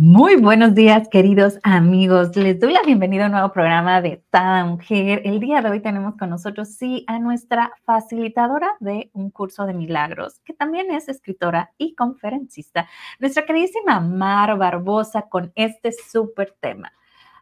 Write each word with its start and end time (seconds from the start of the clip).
Muy 0.00 0.36
buenos 0.36 0.76
días, 0.76 1.08
queridos 1.08 1.58
amigos. 1.64 2.36
Les 2.36 2.60
doy 2.60 2.72
la 2.72 2.82
bienvenida 2.82 3.24
a 3.24 3.26
un 3.26 3.32
nuevo 3.32 3.50
programa 3.50 4.00
de 4.00 4.22
Tada 4.30 4.64
Mujer. 4.64 5.22
El 5.24 5.40
día 5.40 5.60
de 5.60 5.70
hoy 5.70 5.80
tenemos 5.80 6.14
con 6.16 6.30
nosotros, 6.30 6.68
sí, 6.68 7.02
a 7.08 7.18
nuestra 7.18 7.72
facilitadora 7.84 8.76
de 8.78 9.10
un 9.12 9.32
curso 9.32 9.66
de 9.66 9.74
milagros, 9.74 10.38
que 10.44 10.54
también 10.54 10.92
es 10.92 11.08
escritora 11.08 11.72
y 11.78 11.96
conferencista, 11.96 12.88
nuestra 13.18 13.44
queridísima 13.44 13.98
Mar 13.98 14.56
Barbosa, 14.56 15.22
con 15.22 15.50
este 15.56 15.90
súper 15.90 16.54
tema. 16.60 16.92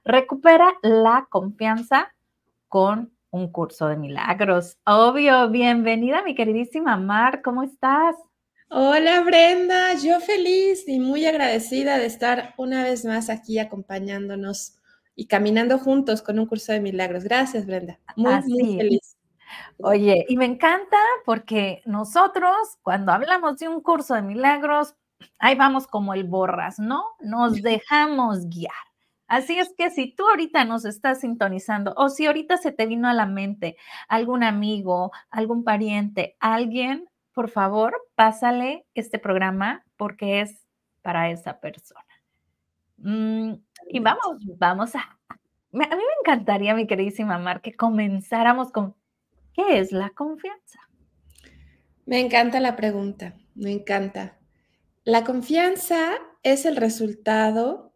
Recupera 0.02 0.72
la 0.80 1.26
confianza 1.28 2.14
con 2.68 3.12
un 3.28 3.52
curso 3.52 3.86
de 3.88 3.98
milagros. 3.98 4.78
Obvio, 4.86 5.50
bienvenida, 5.50 6.22
mi 6.22 6.34
queridísima 6.34 6.96
Mar, 6.96 7.42
¿cómo 7.42 7.64
estás? 7.64 8.16
Hola 8.68 9.20
Brenda, 9.20 9.94
yo 9.94 10.18
feliz 10.18 10.88
y 10.88 10.98
muy 10.98 11.24
agradecida 11.24 11.98
de 11.98 12.06
estar 12.06 12.52
una 12.56 12.82
vez 12.82 13.04
más 13.04 13.30
aquí 13.30 13.60
acompañándonos 13.60 14.80
y 15.14 15.28
caminando 15.28 15.78
juntos 15.78 16.20
con 16.20 16.40
un 16.40 16.46
curso 16.46 16.72
de 16.72 16.80
milagros. 16.80 17.22
Gracias 17.22 17.64
Brenda, 17.64 18.00
muy, 18.16 18.34
muy 18.48 18.76
feliz. 18.76 19.16
Oye, 19.78 20.26
y 20.28 20.36
me 20.36 20.46
encanta 20.46 20.98
porque 21.24 21.80
nosotros 21.86 22.56
cuando 22.82 23.12
hablamos 23.12 23.56
de 23.58 23.68
un 23.68 23.80
curso 23.80 24.14
de 24.14 24.22
milagros, 24.22 24.96
ahí 25.38 25.54
vamos 25.54 25.86
como 25.86 26.12
el 26.12 26.24
borras, 26.24 26.80
¿no? 26.80 27.04
Nos 27.20 27.62
dejamos 27.62 28.48
guiar. 28.48 28.72
Así 29.28 29.58
es 29.58 29.72
que 29.78 29.90
si 29.90 30.12
tú 30.12 30.28
ahorita 30.28 30.64
nos 30.64 30.84
estás 30.84 31.20
sintonizando 31.20 31.94
o 31.96 32.08
si 32.08 32.26
ahorita 32.26 32.56
se 32.56 32.72
te 32.72 32.86
vino 32.86 33.08
a 33.08 33.14
la 33.14 33.26
mente 33.26 33.76
algún 34.08 34.42
amigo, 34.42 35.12
algún 35.30 35.62
pariente, 35.62 36.36
alguien, 36.40 37.08
por 37.36 37.50
favor, 37.50 37.94
pásale 38.14 38.86
este 38.94 39.18
programa 39.18 39.84
porque 39.98 40.40
es 40.40 40.66
para 41.02 41.30
esa 41.30 41.60
persona. 41.60 42.00
Mm, 42.96 43.52
y 43.90 44.00
vamos, 44.00 44.38
vamos 44.56 44.94
a... 44.94 45.00
A 45.00 45.36
mí 45.74 45.84
me 45.84 46.20
encantaría, 46.22 46.74
mi 46.74 46.86
queridísima 46.86 47.36
Mar, 47.36 47.60
que 47.60 47.76
comenzáramos 47.76 48.72
con, 48.72 48.96
¿qué 49.52 49.78
es 49.78 49.92
la 49.92 50.08
confianza? 50.08 50.80
Me 52.06 52.20
encanta 52.20 52.58
la 52.58 52.74
pregunta, 52.74 53.34
me 53.54 53.70
encanta. 53.70 54.38
La 55.04 55.22
confianza 55.22 56.14
es 56.42 56.64
el 56.64 56.76
resultado 56.76 57.92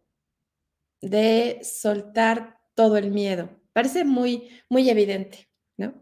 de 1.01 1.61
soltar 1.63 2.59
todo 2.75 2.95
el 2.95 3.09
miedo. 3.09 3.49
Parece 3.73 4.05
muy, 4.05 4.51
muy 4.69 4.87
evidente, 4.87 5.49
¿no? 5.77 5.95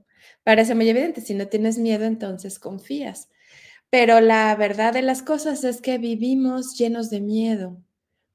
Parece 0.50 0.73
muy 0.73 0.89
evidente, 0.89 1.22
si 1.22 1.36
no 1.36 1.47
tienes 1.47 1.78
miedo, 1.78 2.05
entonces 2.05 2.58
confías. 2.58 3.30
Pero 3.92 4.19
la 4.19 4.56
verdad 4.56 4.94
de 4.94 5.03
las 5.03 5.22
cosas 5.22 5.64
es 5.64 5.80
que 5.80 6.00
vivimos 6.00 6.75
llenos 6.75 7.11
de 7.11 7.22
miedo. 7.22 7.78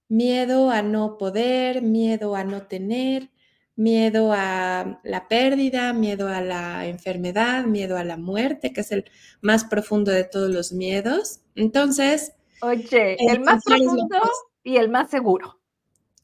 Miedo 0.07 0.71
a 0.71 0.81
no 0.81 1.19
poder, 1.19 1.83
miedo 1.83 2.37
a 2.37 2.45
no 2.45 2.69
tener, 2.69 3.31
miedo 3.75 4.33
a 4.33 5.01
la 5.03 5.27
pérdida, 5.27 5.93
miedo 5.93 6.29
a 6.29 6.41
la 6.41 6.87
enfermedad, 6.87 7.65
miedo 7.65 7.97
a 7.97 8.05
la 8.05 8.17
muerte, 8.17 8.73
que 8.73 8.83
es 8.83 8.93
el 8.93 9.11
más 9.41 9.65
profundo 9.65 10.13
de 10.13 10.23
todos 10.23 10.55
los 10.55 10.71
miedos. 10.71 11.41
Entonces... 11.57 12.35
Oye, 12.63 13.17
el 13.29 13.41
más 13.41 13.65
profundo 13.65 14.21
y 14.63 14.77
el 14.77 14.89
más 14.89 15.11
seguro. 15.11 15.59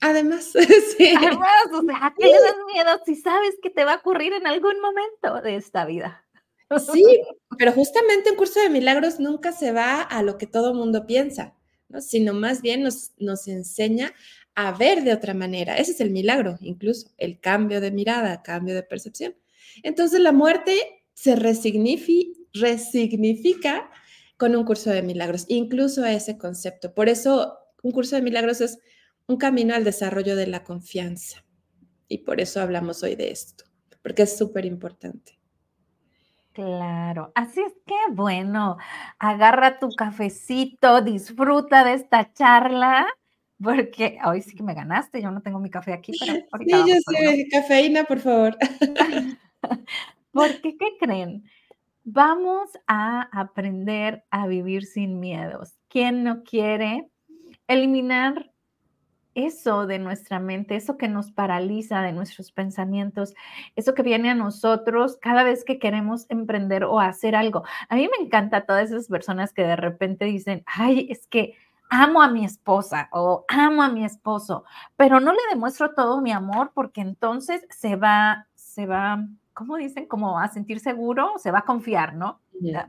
Además, 0.01 0.53
sí. 0.97 1.15
Además, 1.17 1.67
o 1.73 1.83
sea, 1.83 2.15
¿qué 2.19 2.27
le 2.27 2.33
das 2.33 2.57
miedo 2.73 2.91
si 3.05 3.17
sabes 3.17 3.57
que 3.63 3.71
te 3.71 3.85
va 3.85 3.95
a 3.95 3.97
ocurrir 3.97 4.33
en 4.33 4.47
algún 4.47 4.81
momento 4.81 5.43
de 5.43 5.57
esta 5.57 5.85
vida? 5.85 6.25
Sí, 6.93 7.05
pero 7.59 7.73
justamente 7.73 8.31
un 8.31 8.37
curso 8.37 8.61
de 8.61 8.71
milagros 8.71 9.19
nunca 9.19 9.51
se 9.51 9.73
va 9.73 10.03
a 10.03 10.23
lo 10.23 10.39
que 10.39 10.47
todo 10.47 10.73
mundo 10.73 11.05
piensa, 11.05 11.57
¿no? 11.89 12.01
sino 12.01 12.33
más 12.33 12.63
bien 12.63 12.85
nos, 12.85 13.11
nos 13.19 13.49
enseña 13.49 14.15
a 14.55 14.73
ver 14.73 15.03
de 15.03 15.13
otra 15.13 15.35
manera. 15.35 15.77
Ese 15.77 15.93
es 15.93 16.01
el 16.01 16.11
milagro, 16.11 16.59
incluso 16.61 17.11
el 17.19 17.41
cambio 17.41 17.81
de 17.81 17.91
mirada, 17.91 18.43
cambio 18.43 18.75
de 18.75 18.85
percepción. 18.85 19.35
Entonces 19.83 20.21
la 20.21 20.33
muerte 20.33 21.03
se 21.15 21.35
resignifica 21.35 23.91
con 24.37 24.57
un 24.57 24.65
curso 24.65 24.91
de 24.91 25.03
milagros, 25.03 25.45
incluso 25.49 26.05
ese 26.05 26.39
concepto. 26.39 26.95
Por 26.95 27.09
eso 27.09 27.59
un 27.83 27.93
curso 27.93 28.17
de 28.17 28.23
milagros 28.23 28.61
es 28.61 28.79
un 29.31 29.37
camino 29.37 29.77
al 29.77 29.85
desarrollo 29.85 30.35
de 30.35 30.49
la 30.49 30.65
confianza. 30.65 31.45
Y 32.09 32.19
por 32.19 32.41
eso 32.41 32.61
hablamos 32.61 33.05
hoy 33.05 33.15
de 33.15 33.31
esto, 33.31 33.65
porque 34.03 34.23
es 34.23 34.37
súper 34.37 34.65
importante. 34.65 35.39
Claro, 36.53 37.31
así 37.37 37.61
es 37.61 37.73
que 37.87 37.95
bueno, 38.11 38.77
agarra 39.21 39.79
tu 39.79 39.91
cafecito, 39.91 41.01
disfruta 41.01 41.85
de 41.85 41.95
esta 41.95 42.33
charla, 42.33 43.07
porque 43.63 44.19
hoy 44.25 44.43
sí 44.43 44.57
que 44.57 44.65
me 44.65 44.75
ganaste, 44.75 45.23
yo 45.23 45.31
no 45.31 45.43
tengo 45.43 45.61
mi 45.61 45.71
café 45.71 45.93
aquí, 45.93 46.13
pero 46.19 46.33
ahorita 46.53 46.85
Sí, 46.85 46.91
yo 46.91 46.95
sé, 46.97 47.47
cafeína, 47.53 48.03
por 48.05 48.19
favor. 48.19 48.57
Porque, 50.33 50.77
¿qué 50.77 50.97
creen? 50.99 51.45
Vamos 52.03 52.71
a 52.89 53.29
aprender 53.33 54.25
a 54.31 54.47
vivir 54.49 54.87
sin 54.87 55.21
miedos. 55.21 55.79
¿Quién 55.89 56.25
no 56.25 56.43
quiere 56.43 57.09
eliminar 57.69 58.50
eso 59.35 59.87
de 59.87 59.99
nuestra 59.99 60.41
mente, 60.41 60.77
eso 60.77 60.97
que 60.97 61.09
nos 61.09 61.31
paraliza 61.31 62.03
de 62.03 62.13
nuestros 62.13 62.53
pensamientos, 62.53 63.35
eso 63.77 63.95
que 63.95 64.03
viene 64.03 64.31
a 64.31 64.35
nosotros 64.35 65.19
cada 65.21 65.45
vez 65.45 65.65
que 65.65 65.79
queremos 65.79 66.27
emprender 66.29 66.85
o 66.85 67.01
hacer 67.01 67.37
algo. 67.37 67.65
A 67.89 67.95
mí 67.95 68.09
me 68.09 68.25
encanta 68.25 68.67
todas 68.67 68.91
esas 68.91 69.09
personas 69.09 69.53
que 69.53 69.63
de 69.63 69.77
repente 69.77 70.25
dicen, 70.25 70.63
ay, 70.67 71.07
es 71.11 71.27
que 71.27 71.55
amo 71.91 72.23
a 72.23 72.29
mi 72.29 72.45
esposa 72.45 73.09
o 73.13 73.45
amo 73.49 73.83
a 73.83 73.89
mi 73.89 74.05
esposo, 74.05 74.65
pero 74.97 75.21
no 75.21 75.33
le 75.33 75.41
demuestro 75.51 75.93
todo 75.95 76.21
mi 76.21 76.33
amor 76.33 76.71
porque 76.75 77.01
entonces 77.01 77.67
se 77.71 77.97
va, 77.97 78.47
se 78.55 78.87
va, 78.87 79.27
¿cómo 79.53 79.77
dicen? 79.77 80.07
Como 80.07 80.39
a 80.39 80.49
sentir 80.49 80.81
seguro, 80.81 81.33
se 81.39 81.51
va 81.51 81.61
a 81.61 81.65
confiar, 81.65 82.15
¿no? 82.15 82.41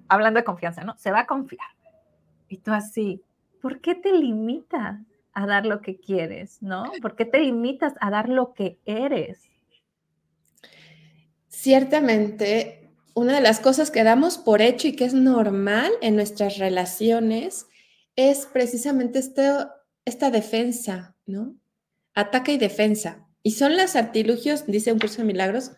Hablando 0.08 0.40
de 0.40 0.44
confianza, 0.44 0.84
¿no? 0.84 0.96
Se 0.98 1.12
va 1.12 1.22
a 1.22 1.28
confiar. 1.28 1.68
Y 2.48 2.58
tú 2.58 2.72
así, 2.74 3.24
¿por 3.62 3.80
qué 3.80 3.96
te 3.96 4.12
limitas? 4.14 5.00
A 5.34 5.46
dar 5.46 5.66
lo 5.66 5.82
que 5.82 6.00
quieres, 6.00 6.62
¿no? 6.62 6.92
¿Por 7.02 7.16
qué 7.16 7.26
te 7.26 7.40
limitas 7.40 7.94
a 8.00 8.10
dar 8.10 8.30
lo 8.30 8.54
que 8.54 8.80
eres? 8.86 9.40
Ciertamente, 11.48 12.90
una 13.14 13.36
de 13.36 13.42
las 13.42 13.60
cosas 13.60 13.92
que 13.92 14.04
damos 14.04 14.38
por 14.38 14.62
hecho 14.62 14.88
y 14.88 14.96
que 14.96 15.06
es 15.06 15.14
normal 15.14 15.92
en 16.02 16.16
nuestras 16.16 16.58
relaciones 16.58 17.68
es 18.16 18.46
precisamente 18.46 19.20
esta 19.20 20.32
defensa, 20.32 21.16
¿no? 21.26 21.56
Ataque 22.14 22.54
y 22.54 22.58
defensa. 22.58 23.28
Y 23.44 23.52
son 23.52 23.78
los 23.78 23.96
artilugios, 23.96 24.66
dice 24.68 24.92
un 24.92 25.00
curso 25.00 25.18
de 25.18 25.28
milagros, 25.28 25.72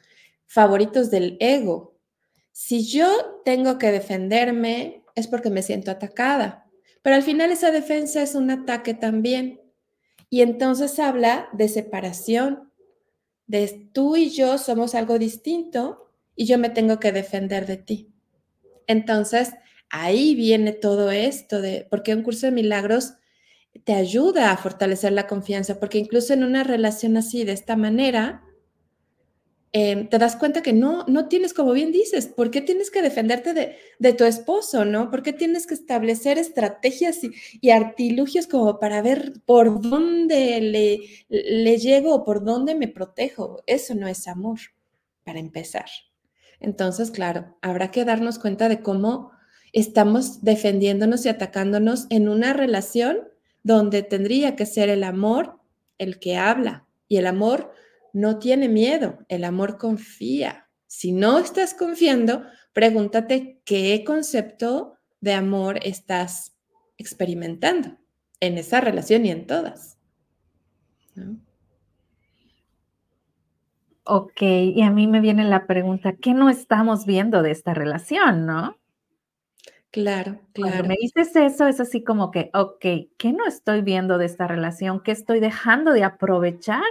favoritos 0.45 1.11
del 1.11 1.37
ego. 1.39 1.97
Si 2.51 2.85
yo 2.85 3.41
tengo 3.45 3.77
que 3.77 3.91
defenderme, 3.91 5.03
es 5.15 5.27
porque 5.27 5.49
me 5.49 5.63
siento 5.63 5.91
atacada. 5.91 6.62
Pero 7.03 7.15
al 7.15 7.21
final 7.21 7.51
esa 7.51 7.69
defensa 7.69 8.23
es 8.23 8.33
un 8.33 8.49
ataque 8.49 8.95
también. 8.95 9.61
Y 10.31 10.41
entonces 10.41 10.97
habla 10.97 11.49
de 11.53 11.69
separación, 11.69 12.71
de 13.45 13.89
tú 13.93 14.15
y 14.15 14.31
yo 14.31 14.57
somos 14.57 14.95
algo 14.95 15.19
distinto 15.19 16.09
y 16.35 16.45
yo 16.45 16.57
me 16.57 16.71
tengo 16.71 16.99
que 16.99 17.11
defender 17.11 17.67
de 17.67 17.77
ti. 17.77 18.09
Entonces, 18.87 19.51
ahí 19.89 20.33
viene 20.33 20.71
todo 20.71 21.11
esto 21.11 21.61
de, 21.61 21.85
porque 21.91 22.15
un 22.15 22.23
curso 22.23 22.47
de 22.47 22.51
milagros 22.51 23.13
te 23.83 23.93
ayuda 23.93 24.51
a 24.51 24.57
fortalecer 24.57 25.11
la 25.11 25.27
confianza, 25.27 25.79
porque 25.79 25.97
incluso 25.97 26.33
en 26.33 26.43
una 26.43 26.63
relación 26.63 27.17
así, 27.17 27.43
de 27.43 27.51
esta 27.51 27.75
manera, 27.75 28.43
Em, 29.75 30.07
te 30.07 30.19
das 30.19 30.35
cuenta 30.35 30.61
que 30.61 30.71
no, 30.71 31.03
no 31.07 31.27
tienes, 31.27 31.53
como 31.53 31.73
bien 31.73 31.91
dices, 31.91 32.27
¿por 32.27 32.51
qué 32.51 32.61
tienes 32.61 32.91
que 32.91 33.01
defenderte 33.01 33.53
de, 33.53 34.13
tu 34.13 34.23
esposo, 34.23 34.85
no? 34.85 35.09
¿Por 35.09 35.23
qué 35.23 35.33
tienes 35.33 35.65
que 35.65 35.73
establecer 35.73 36.37
estrategias 36.37 37.19
y, 37.59 37.69
artilugios 37.71 38.45
como 38.45 38.79
para 38.79 39.01
ver 39.01 39.33
por 39.45 39.81
dónde 39.81 40.61
le 41.27 41.77
llego 41.77 42.13
o 42.13 42.23
por 42.23 42.43
dónde 42.43 42.75
me 42.75 42.87
protejo? 42.87 43.63
Eso 43.65 43.95
no 43.95 44.07
es 44.07 44.27
amor, 44.27 44.59
para 45.23 45.39
empezar. 45.39 45.85
Entonces, 46.59 47.09
claro, 47.09 47.57
habrá 47.61 47.89
que 47.89 48.05
darnos 48.05 48.37
cuenta 48.37 48.69
de 48.69 48.81
cómo 48.81 49.31
estamos 49.73 50.43
defendiéndonos 50.43 51.25
y 51.25 51.29
atacándonos 51.29 52.05
en 52.11 52.29
una 52.29 52.53
relación 52.53 53.27
donde 53.63 54.03
tendría 54.03 54.55
que 54.55 54.67
ser 54.67 54.89
el 54.89 55.03
amor 55.03 55.59
el 55.97 56.19
que 56.19 56.37
habla 56.37 56.85
y 57.07 57.17
el 57.17 57.27
amor 57.27 57.73
no 58.13 58.39
tiene 58.39 58.69
miedo, 58.69 59.19
el 59.29 59.43
amor 59.43 59.77
confía. 59.77 60.69
Si 60.87 61.11
no 61.11 61.39
estás 61.39 61.73
confiando, 61.73 62.43
pregúntate 62.73 63.61
qué 63.65 64.03
concepto 64.05 64.97
de 65.21 65.33
amor 65.33 65.79
estás 65.83 66.55
experimentando 66.97 67.97
en 68.39 68.57
esa 68.57 68.81
relación 68.81 69.25
y 69.25 69.31
en 69.31 69.47
todas. 69.47 69.97
Ok, 74.05 74.41
y 74.41 74.81
a 74.81 74.89
mí 74.91 75.07
me 75.07 75.19
viene 75.21 75.43
la 75.45 75.65
pregunta, 75.67 76.13
¿qué 76.15 76.33
no 76.33 76.49
estamos 76.49 77.05
viendo 77.05 77.41
de 77.41 77.51
esta 77.51 77.73
relación, 77.73 78.45
no? 78.45 78.77
Claro, 79.91 80.41
Cuando 80.59 80.83
claro. 80.83 80.89
me 80.89 80.95
dices 80.99 81.35
eso, 81.35 81.67
es 81.67 81.79
así 81.79 82.03
como 82.03 82.31
que, 82.31 82.49
okey, 82.53 83.11
¿qué 83.17 83.33
no 83.33 83.45
estoy 83.45 83.81
viendo 83.81 84.17
de 84.17 84.25
esta 84.25 84.47
relación? 84.47 85.01
¿Qué 85.03 85.11
estoy 85.11 85.39
dejando 85.39 85.91
de 85.91 86.03
aprovechar 86.03 86.81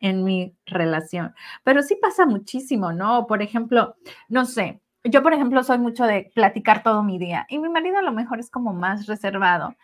en 0.00 0.24
mi 0.24 0.56
relación? 0.66 1.34
Pero 1.64 1.82
sí 1.82 1.96
pasa 2.00 2.26
muchísimo, 2.26 2.92
¿no? 2.92 3.26
Por 3.26 3.42
ejemplo, 3.42 3.96
no 4.28 4.44
sé, 4.46 4.80
yo, 5.04 5.22
por 5.22 5.32
ejemplo, 5.32 5.62
soy 5.62 5.78
mucho 5.78 6.04
de 6.04 6.30
platicar 6.34 6.82
todo 6.82 7.02
mi 7.02 7.18
día 7.18 7.46
y 7.48 7.58
mi 7.58 7.68
marido 7.70 7.98
a 7.98 8.02
lo 8.02 8.12
mejor 8.12 8.38
es 8.38 8.50
como 8.50 8.74
más 8.74 9.06
reservado. 9.06 9.74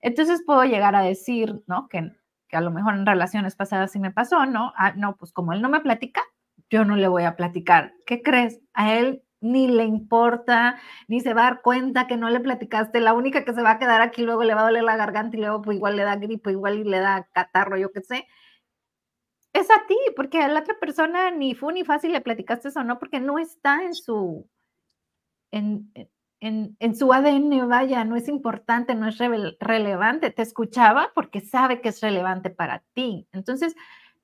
Entonces 0.00 0.42
puedo 0.46 0.64
llegar 0.64 0.96
a 0.96 1.02
decir, 1.02 1.62
¿no? 1.66 1.88
Que, 1.88 2.10
que 2.48 2.56
a 2.56 2.60
lo 2.62 2.70
mejor 2.70 2.94
en 2.94 3.06
relaciones 3.06 3.54
pasadas 3.54 3.92
sí 3.92 3.98
me 3.98 4.10
pasó, 4.10 4.46
¿no? 4.46 4.72
Ah, 4.76 4.92
no, 4.96 5.16
pues 5.16 5.32
como 5.32 5.52
él 5.52 5.62
no 5.62 5.68
me 5.68 5.80
platica, 5.80 6.22
yo 6.70 6.84
no 6.84 6.96
le 6.96 7.08
voy 7.08 7.24
a 7.24 7.36
platicar. 7.36 7.92
¿Qué 8.06 8.22
crees? 8.22 8.60
A 8.72 8.94
él 8.94 9.22
ni 9.42 9.68
le 9.68 9.84
importa, 9.84 10.78
ni 11.08 11.20
se 11.20 11.34
va 11.34 11.42
a 11.42 11.50
dar 11.50 11.62
cuenta 11.62 12.06
que 12.06 12.16
no 12.16 12.30
le 12.30 12.40
platicaste. 12.40 13.00
La 13.00 13.12
única 13.12 13.44
que 13.44 13.52
se 13.52 13.62
va 13.62 13.72
a 13.72 13.78
quedar 13.78 14.00
aquí 14.00 14.22
luego 14.22 14.44
le 14.44 14.54
va 14.54 14.62
a 14.62 14.64
doler 14.64 14.84
la 14.84 14.96
garganta 14.96 15.36
y 15.36 15.40
luego 15.40 15.60
pues 15.62 15.76
igual 15.76 15.96
le 15.96 16.04
da 16.04 16.16
gripe, 16.16 16.52
igual 16.52 16.78
y 16.78 16.84
le 16.84 17.00
da 17.00 17.28
catarro, 17.32 17.76
yo 17.76 17.92
qué 17.92 18.00
sé. 18.02 18.26
Es 19.52 19.70
a 19.70 19.86
ti, 19.86 19.96
porque 20.16 20.38
a 20.38 20.48
la 20.48 20.60
otra 20.60 20.78
persona 20.78 21.30
ni 21.30 21.54
fue 21.54 21.72
ni 21.72 21.84
fácil 21.84 22.12
le 22.12 22.20
platicaste 22.20 22.68
eso, 22.68 22.82
no, 22.84 22.98
porque 22.98 23.20
no 23.20 23.38
está 23.38 23.84
en 23.84 23.94
su, 23.94 24.48
en, 25.50 25.92
en, 26.40 26.76
en, 26.80 26.96
su 26.96 27.12
ADN, 27.12 27.68
vaya, 27.68 28.04
no 28.04 28.16
es 28.16 28.28
importante, 28.28 28.94
no 28.94 29.08
es 29.08 29.18
re 29.18 29.56
relevante. 29.60 30.30
Te 30.30 30.42
escuchaba 30.42 31.12
porque 31.14 31.40
sabe 31.40 31.80
que 31.80 31.90
es 31.90 32.00
relevante 32.00 32.50
para 32.50 32.82
ti. 32.94 33.28
Entonces, 33.32 33.74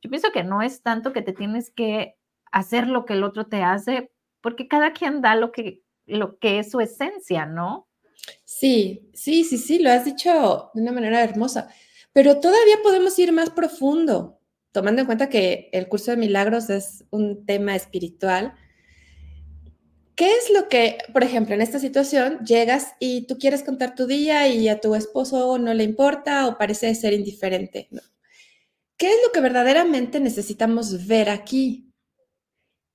yo 0.00 0.10
pienso 0.10 0.32
que 0.32 0.44
no 0.44 0.62
es 0.62 0.82
tanto 0.82 1.12
que 1.12 1.22
te 1.22 1.32
tienes 1.32 1.70
que 1.70 2.16
hacer 2.50 2.88
lo 2.88 3.04
que 3.04 3.14
el 3.14 3.24
otro 3.24 3.46
te 3.46 3.62
hace, 3.62 4.10
porque 4.40 4.68
cada 4.68 4.92
quien 4.92 5.20
da 5.20 5.34
lo 5.34 5.52
que, 5.52 5.82
lo 6.06 6.38
que 6.38 6.58
es 6.58 6.70
su 6.70 6.80
esencia, 6.80 7.46
¿no? 7.46 7.88
Sí, 8.44 9.10
sí, 9.14 9.44
sí, 9.44 9.58
sí, 9.58 9.78
lo 9.78 9.90
has 9.90 10.04
dicho 10.04 10.70
de 10.74 10.82
una 10.82 10.92
manera 10.92 11.22
hermosa, 11.22 11.68
pero 12.12 12.40
todavía 12.40 12.76
podemos 12.82 13.18
ir 13.18 13.32
más 13.32 13.50
profundo, 13.50 14.37
tomando 14.72 15.00
en 15.00 15.06
cuenta 15.06 15.28
que 15.28 15.70
el 15.72 15.88
curso 15.88 16.10
de 16.10 16.16
milagros 16.16 16.70
es 16.70 17.04
un 17.10 17.46
tema 17.46 17.74
espiritual. 17.74 18.54
¿Qué 20.14 20.32
es 20.32 20.50
lo 20.52 20.68
que, 20.68 20.98
por 21.12 21.22
ejemplo, 21.22 21.54
en 21.54 21.62
esta 21.62 21.78
situación 21.78 22.44
llegas 22.44 22.94
y 22.98 23.26
tú 23.26 23.38
quieres 23.38 23.62
contar 23.62 23.94
tu 23.94 24.06
día 24.06 24.48
y 24.48 24.68
a 24.68 24.80
tu 24.80 24.94
esposo 24.94 25.58
no 25.58 25.72
le 25.74 25.84
importa 25.84 26.46
o 26.48 26.58
parece 26.58 26.94
ser 26.94 27.12
indiferente? 27.12 27.88
¿Qué 28.96 29.06
es 29.06 29.16
lo 29.24 29.30
que 29.32 29.40
verdaderamente 29.40 30.18
necesitamos 30.18 31.06
ver 31.06 31.30
aquí? 31.30 31.92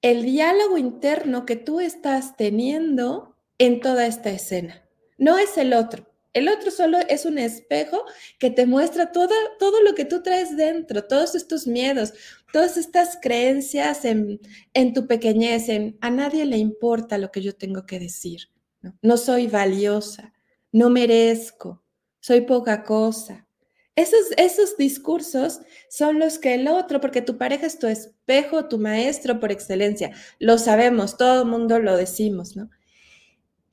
El 0.02 0.24
diálogo 0.24 0.78
interno 0.78 1.46
que 1.46 1.56
tú 1.56 1.80
estás 1.80 2.36
teniendo 2.36 3.38
en 3.58 3.80
toda 3.80 4.06
esta 4.06 4.30
escena. 4.30 4.84
No 5.18 5.38
es 5.38 5.58
el 5.58 5.74
otro. 5.74 6.12
El 6.33 6.50
otro 6.50 6.71
solo 6.71 6.97
es 7.09 7.25
un 7.25 7.38
espejo 7.38 8.03
que 8.39 8.50
te 8.50 8.65
muestra 8.65 9.12
todo, 9.12 9.33
todo 9.59 9.83
lo 9.83 9.94
que 9.94 10.06
tú 10.06 10.24
traes 10.24 10.57
dentro, 10.57 11.03
todos 11.03 11.35
estos 11.35 11.68
miedos, 11.68 12.13
todas 12.51 12.75
estas 12.75 13.19
creencias 13.21 14.03
en, 14.03 14.39
en 14.74 14.94
tu 14.94 15.06
pequeñez, 15.06 15.69
en 15.69 15.95
a 16.01 16.09
nadie 16.09 16.45
le 16.45 16.57
importa 16.57 17.19
lo 17.19 17.31
que 17.31 17.41
yo 17.41 17.56
tengo 17.56 17.85
que 17.85 18.00
decir. 18.00 18.50
No, 18.81 18.97
no 19.01 19.18
soy 19.18 19.47
valiosa, 19.47 20.33
no 20.71 20.89
merezco, 20.89 21.83
soy 22.19 22.41
poca 22.41 22.83
cosa. 22.83 23.47
Esos, 23.95 24.31
esos 24.38 24.75
discursos 24.75 25.62
son 25.88 26.18
los 26.18 26.39
que 26.39 26.56
el 26.56 26.68
otro, 26.68 27.00
porque 27.00 27.21
tu 27.21 27.38
pareja 27.38 27.68
es 27.68 27.77
tu 27.77 27.85
espejo, 27.85 28.68
tu 28.68 28.80
maestro 28.80 29.39
por 29.39 29.51
excelencia. 29.51 30.12
Lo 30.39 30.57
sabemos, 30.57 31.15
todo 31.15 31.44
el 31.44 31.47
mundo 31.47 31.77
lo 31.77 31.95
decimos, 31.95 32.56
¿no? 32.56 32.71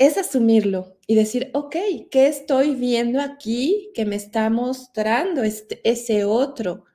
Es 0.00 0.16
asumirlo 0.16 0.96
y 1.06 1.14
decir, 1.14 1.50
ok, 1.52 1.76
¿qué 2.10 2.26
estoy 2.26 2.74
viendo 2.74 3.20
aquí 3.20 3.90
que 3.94 4.06
me 4.06 4.16
está 4.16 4.48
mostrando 4.48 5.42
este, 5.42 5.78
ese 5.84 6.24
otro 6.24 6.86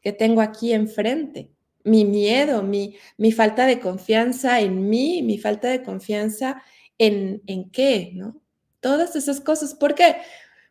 que 0.00 0.14
tengo 0.14 0.40
aquí 0.40 0.72
enfrente? 0.72 1.50
Mi 1.84 2.06
miedo, 2.06 2.62
mi, 2.62 2.96
mi 3.18 3.30
falta 3.30 3.66
de 3.66 3.78
confianza 3.78 4.58
en 4.60 4.88
mí, 4.88 5.22
mi 5.22 5.36
falta 5.36 5.68
de 5.68 5.82
confianza 5.82 6.62
en, 6.96 7.42
en 7.46 7.70
qué, 7.70 8.12
¿no? 8.14 8.40
Todas 8.80 9.16
esas 9.16 9.42
cosas. 9.42 9.74
¿Por 9.74 9.94
qué? 9.94 10.16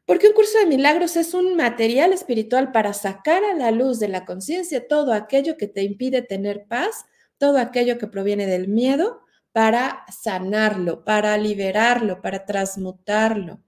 Porque 0.07 0.27
un 0.27 0.33
curso 0.33 0.57
de 0.57 0.65
milagros 0.65 1.15
es 1.15 1.35
un 1.35 1.55
material 1.55 2.13
espiritual 2.13 2.71
para 2.71 2.93
sacar 2.93 3.43
a 3.43 3.53
la 3.53 3.69
luz 3.69 3.99
de 3.99 4.07
la 4.07 4.25
conciencia 4.25 4.87
todo 4.87 5.13
aquello 5.13 5.55
que 5.55 5.67
te 5.67 5.83
impide 5.83 6.23
tener 6.23 6.65
paz, 6.65 7.05
todo 7.37 7.59
aquello 7.59 7.99
que 7.99 8.07
proviene 8.07 8.47
del 8.47 8.69
miedo 8.69 9.24
para 9.55 10.03
sanarlo, 10.11 11.05
para 11.05 11.37
liberarlo, 11.37 12.21
para 12.21 12.45
transmutarlo. 12.45 13.61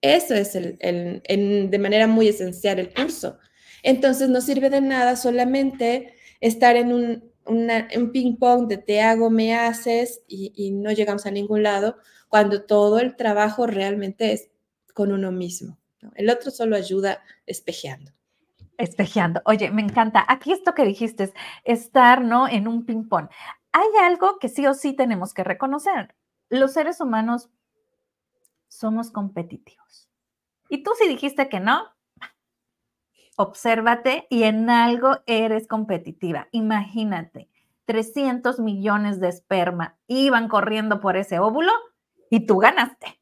Eso 0.00 0.34
es 0.34 0.54
el, 0.54 0.78
el, 0.80 1.68
de 1.68 1.78
manera 1.78 2.06
muy 2.06 2.28
esencial 2.28 2.78
el 2.78 2.94
curso. 2.94 3.36
Entonces 3.82 4.30
no 4.30 4.40
sirve 4.40 4.70
de 4.70 4.80
nada 4.80 5.16
solamente 5.16 6.14
estar 6.40 6.74
en 6.76 6.94
un, 6.94 7.30
una, 7.44 7.86
un 7.94 8.12
ping 8.12 8.36
pong 8.38 8.66
de 8.66 8.78
te 8.78 9.02
hago, 9.02 9.28
me 9.28 9.54
haces 9.54 10.22
y, 10.26 10.70
no 10.70 10.90
llegamos 10.90 11.26
a 11.26 11.30
ningún 11.30 11.64
lado 11.64 11.98
cuando 12.30 12.64
todo 12.64 12.98
el 12.98 13.14
trabajo 13.14 13.66
realmente 13.66 14.32
es 14.32 14.48
con 14.94 15.12
uno 15.12 15.30
mismo. 15.32 15.76
El 16.14 16.30
otro 16.30 16.50
solo 16.50 16.76
ayuda 16.76 17.22
espejeando. 17.44 18.10
Espejeando. 18.78 19.42
Oye, 19.44 19.70
me 19.70 19.82
encanta. 19.82 20.24
Aquí 20.26 20.50
esto 20.50 20.74
que 20.74 20.86
dijiste 20.86 21.24
es 21.24 21.32
estar, 21.64 22.24
¿no? 22.24 22.48
En 22.48 22.66
un 22.66 22.86
ping 22.86 23.06
pong 23.06 23.28
hay 23.72 23.88
algo 24.02 24.38
que 24.38 24.48
sí 24.48 24.66
o 24.66 24.74
sí 24.74 24.92
tenemos 24.92 25.34
que 25.34 25.44
reconocer. 25.44 26.14
Los 26.48 26.72
seres 26.72 27.00
humanos 27.00 27.50
somos 28.68 29.10
competitivos. 29.10 30.08
Y 30.68 30.82
tú 30.82 30.92
si 30.98 31.08
dijiste 31.08 31.48
que 31.48 31.60
no, 31.60 31.82
obsérvate 33.36 34.26
y 34.30 34.44
en 34.44 34.70
algo 34.70 35.18
eres 35.26 35.66
competitiva. 35.66 36.48
Imagínate, 36.52 37.48
300 37.86 38.60
millones 38.60 39.18
de 39.18 39.28
esperma 39.28 39.98
iban 40.06 40.48
corriendo 40.48 41.00
por 41.00 41.16
ese 41.16 41.38
óvulo 41.38 41.72
y 42.30 42.46
tú 42.46 42.58
ganaste. 42.58 43.20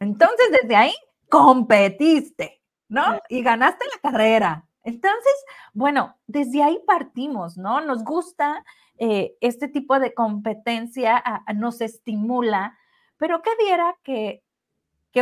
Entonces, 0.00 0.46
desde 0.50 0.76
ahí, 0.76 0.92
competiste, 1.30 2.60
¿no? 2.88 3.20
Y 3.28 3.42
ganaste 3.42 3.86
la 3.94 4.10
carrera. 4.10 4.66
Entonces, 4.84 5.32
bueno, 5.72 6.16
desde 6.26 6.62
ahí 6.62 6.78
partimos, 6.86 7.56
¿no? 7.56 7.80
Nos 7.80 8.04
gusta 8.04 8.64
eh, 9.04 9.36
este 9.40 9.66
tipo 9.66 9.98
de 9.98 10.14
competencia 10.14 11.16
a, 11.16 11.42
a 11.44 11.52
nos 11.54 11.80
estimula, 11.80 12.78
pero 13.16 13.42
¿qué 13.42 13.50
diera 13.58 13.98
que, 14.04 14.44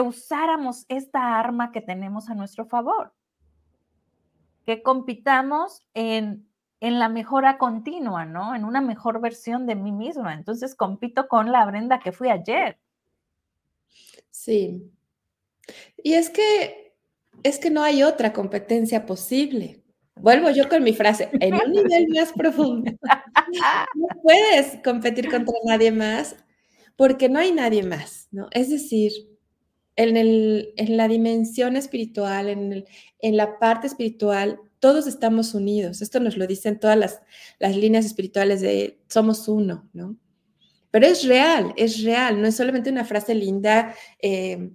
usáramos 0.02 0.84
esta 0.88 1.38
arma 1.38 1.72
que 1.72 1.80
tenemos 1.80 2.28
a 2.28 2.34
nuestro 2.34 2.66
favor? 2.66 3.14
Que 4.66 4.82
compitamos 4.82 5.82
en, 5.94 6.46
en 6.80 6.98
la 6.98 7.08
mejora 7.08 7.56
continua, 7.56 8.26
¿no? 8.26 8.54
En 8.54 8.66
una 8.66 8.82
mejor 8.82 9.18
versión 9.18 9.64
de 9.66 9.76
mí 9.76 9.92
misma. 9.92 10.34
Entonces 10.34 10.74
compito 10.74 11.26
con 11.26 11.50
la 11.50 11.64
Brenda 11.64 12.00
que 12.00 12.12
fui 12.12 12.28
ayer. 12.28 12.78
Sí. 14.30 14.92
Y 15.96 16.12
es 16.12 16.28
que 16.28 16.92
es 17.42 17.58
que 17.58 17.70
no 17.70 17.82
hay 17.82 18.02
otra 18.02 18.34
competencia 18.34 19.06
posible. 19.06 19.79
Vuelvo 20.20 20.50
yo 20.50 20.68
con 20.68 20.82
mi 20.82 20.92
frase, 20.92 21.28
en 21.32 21.54
un 21.54 21.72
nivel 21.72 22.08
más 22.08 22.32
profundo. 22.32 22.92
No 23.94 24.06
puedes 24.22 24.76
competir 24.84 25.28
contra 25.28 25.54
nadie 25.64 25.90
más 25.90 26.36
porque 26.94 27.28
no 27.28 27.40
hay 27.40 27.50
nadie 27.50 27.82
más, 27.82 28.28
¿no? 28.30 28.48
Es 28.52 28.70
decir, 28.70 29.10
en, 29.96 30.16
el, 30.16 30.72
en 30.76 30.96
la 30.96 31.08
dimensión 31.08 31.76
espiritual, 31.76 32.48
en, 32.48 32.72
el, 32.72 32.88
en, 33.18 33.36
la 33.36 33.58
parte 33.58 33.88
espiritual, 33.88 34.60
todos 34.78 35.06
estamos 35.06 35.54
unidos. 35.54 36.00
Esto 36.00 36.20
nos 36.20 36.36
lo 36.36 36.46
dicen 36.46 36.78
todas 36.78 36.96
las, 36.96 37.22
las 37.58 37.76
líneas 37.76 38.04
espirituales 38.04 38.60
de 38.60 39.00
somos 39.08 39.48
uno, 39.48 39.88
¿no? 39.92 40.16
Pero 40.90 41.06
es 41.06 41.26
real, 41.26 41.72
es 41.76 42.02
real, 42.02 42.40
no 42.40 42.46
es 42.46 42.56
solamente 42.56 42.90
una 42.90 43.04
frase 43.04 43.34
linda 43.34 43.94
eh, 44.20 44.70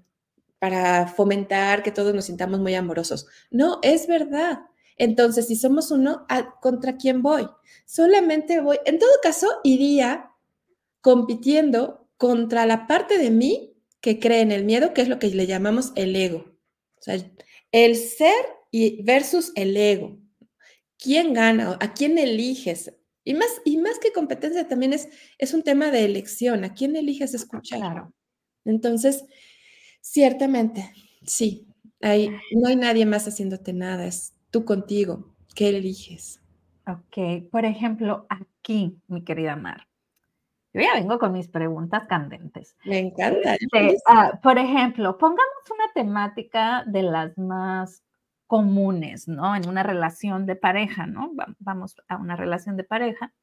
para 0.59 1.07
fomentar 1.07 1.83
que 1.83 1.91
todos 1.91 2.13
nos 2.13 2.25
sintamos 2.25 2.59
muy 2.59 2.73
amorosos. 2.73 3.27
No, 3.51 3.79
es 3.83 4.07
verdad. 4.07 4.59
Entonces, 4.97 5.47
si 5.47 5.55
somos 5.55 5.91
uno, 5.91 6.25
¿contra 6.61 6.97
quién 6.97 7.21
voy? 7.21 7.47
Solamente 7.85 8.61
voy, 8.61 8.77
en 8.85 8.99
todo 8.99 9.11
caso, 9.21 9.47
iría 9.63 10.31
compitiendo 11.01 12.07
contra 12.17 12.65
la 12.65 12.87
parte 12.87 13.17
de 13.17 13.31
mí 13.31 13.73
que 14.01 14.19
cree 14.19 14.41
en 14.41 14.51
el 14.51 14.65
miedo, 14.65 14.93
que 14.93 15.01
es 15.01 15.09
lo 15.09 15.19
que 15.19 15.29
le 15.29 15.47
llamamos 15.47 15.91
el 15.95 16.15
ego. 16.15 16.45
O 16.99 17.01
sea, 17.01 17.17
el 17.71 17.95
ser 17.95 18.33
y 18.71 19.03
versus 19.03 19.51
el 19.55 19.75
ego. 19.77 20.17
¿Quién 20.97 21.33
gana? 21.33 21.77
¿A 21.81 21.93
quién 21.93 22.17
eliges? 22.17 22.93
Y 23.23 23.33
más, 23.33 23.49
y 23.65 23.77
más 23.77 23.99
que 23.99 24.13
competencia 24.13 24.67
también 24.67 24.93
es, 24.93 25.09
es 25.37 25.53
un 25.53 25.63
tema 25.63 25.91
de 25.91 26.05
elección. 26.05 26.63
¿A 26.63 26.73
quién 26.73 26.95
eliges 26.95 27.33
escuchar? 27.33 27.79
Claro. 27.79 28.13
Entonces, 28.65 29.25
ciertamente, 30.01 30.93
sí, 31.27 31.67
hay, 32.01 32.29
no 32.51 32.69
hay 32.69 32.77
nadie 32.77 33.07
más 33.07 33.27
haciéndote 33.27 33.73
nada. 33.73 34.07
Es 34.07 34.34
tú 34.55 34.63
contigo. 34.63 35.35
¿Qué 35.53 35.67
eliges? 35.67 36.41
Ok, 36.87 37.49
por 37.51 37.65
ejemplo, 37.65 38.25
aquí, 38.29 38.97
mi 39.09 39.21
querida 39.21 39.57
Mar, 39.57 39.85
Yo 40.71 40.79
ya 40.79 40.93
vengo 40.93 41.19
con 41.19 41.33
mis 41.33 41.49
preguntas 41.49 42.07
candentes. 42.07 42.77
Me 42.85 42.99
encanta. 42.99 43.55
Este, 43.55 43.97
ah, 44.07 44.39
por 44.41 44.57
ejemplo, 44.57 45.17
pongamos 45.17 45.69
una 45.69 45.91
temática 45.93 46.85
de 46.87 47.03
las 47.03 47.37
más 47.37 48.01
comunes, 48.47 49.27
¿no? 49.27 49.57
En 49.57 49.67
una 49.67 49.83
relación 49.83 50.45
de 50.45 50.55
pareja, 50.55 51.05
¿no? 51.05 51.33
Vamos 51.59 51.97
a 52.07 52.15
una 52.15 52.37
relación 52.37 52.77
de 52.77 52.85
pareja, 52.85 53.33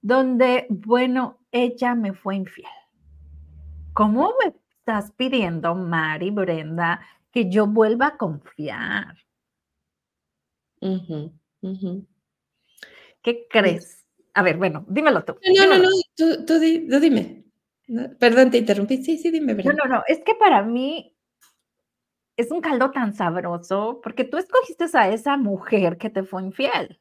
donde, 0.00 0.66
bueno, 0.70 1.40
ella 1.50 1.94
me 1.94 2.14
fue 2.14 2.36
infiel. 2.36 2.70
¿Cómo 3.92 4.32
me 4.42 4.54
estás 4.78 5.12
pidiendo, 5.12 5.74
Mari, 5.74 6.30
Brenda, 6.30 7.02
que 7.30 7.50
yo 7.50 7.66
vuelva 7.66 8.06
a 8.06 8.16
confiar? 8.16 9.21
¿Qué 13.22 13.46
crees? 13.48 14.04
A 14.34 14.42
ver, 14.42 14.56
bueno, 14.56 14.84
dímelo 14.88 15.24
tú. 15.24 15.36
No, 15.56 15.66
no, 15.66 15.78
no, 15.78 15.88
tú, 16.16 16.44
tú, 16.44 16.58
dime. 16.58 17.44
perdón, 18.18 18.50
te 18.50 18.58
interrumpí. 18.58 19.02
Sí, 19.02 19.18
sí, 19.18 19.30
dime. 19.30 19.54
No, 19.54 19.72
no, 19.72 19.84
no, 19.84 20.02
es 20.06 20.20
que 20.24 20.34
para 20.34 20.62
mí 20.62 21.16
es 22.36 22.50
un 22.50 22.60
caldo 22.60 22.90
tan 22.90 23.14
sabroso 23.14 24.00
porque 24.02 24.24
tú 24.24 24.38
escogiste 24.38 24.86
a 24.94 25.08
esa 25.08 25.36
mujer 25.36 25.98
que 25.98 26.10
te 26.10 26.24
fue 26.24 26.42
infiel. 26.42 27.00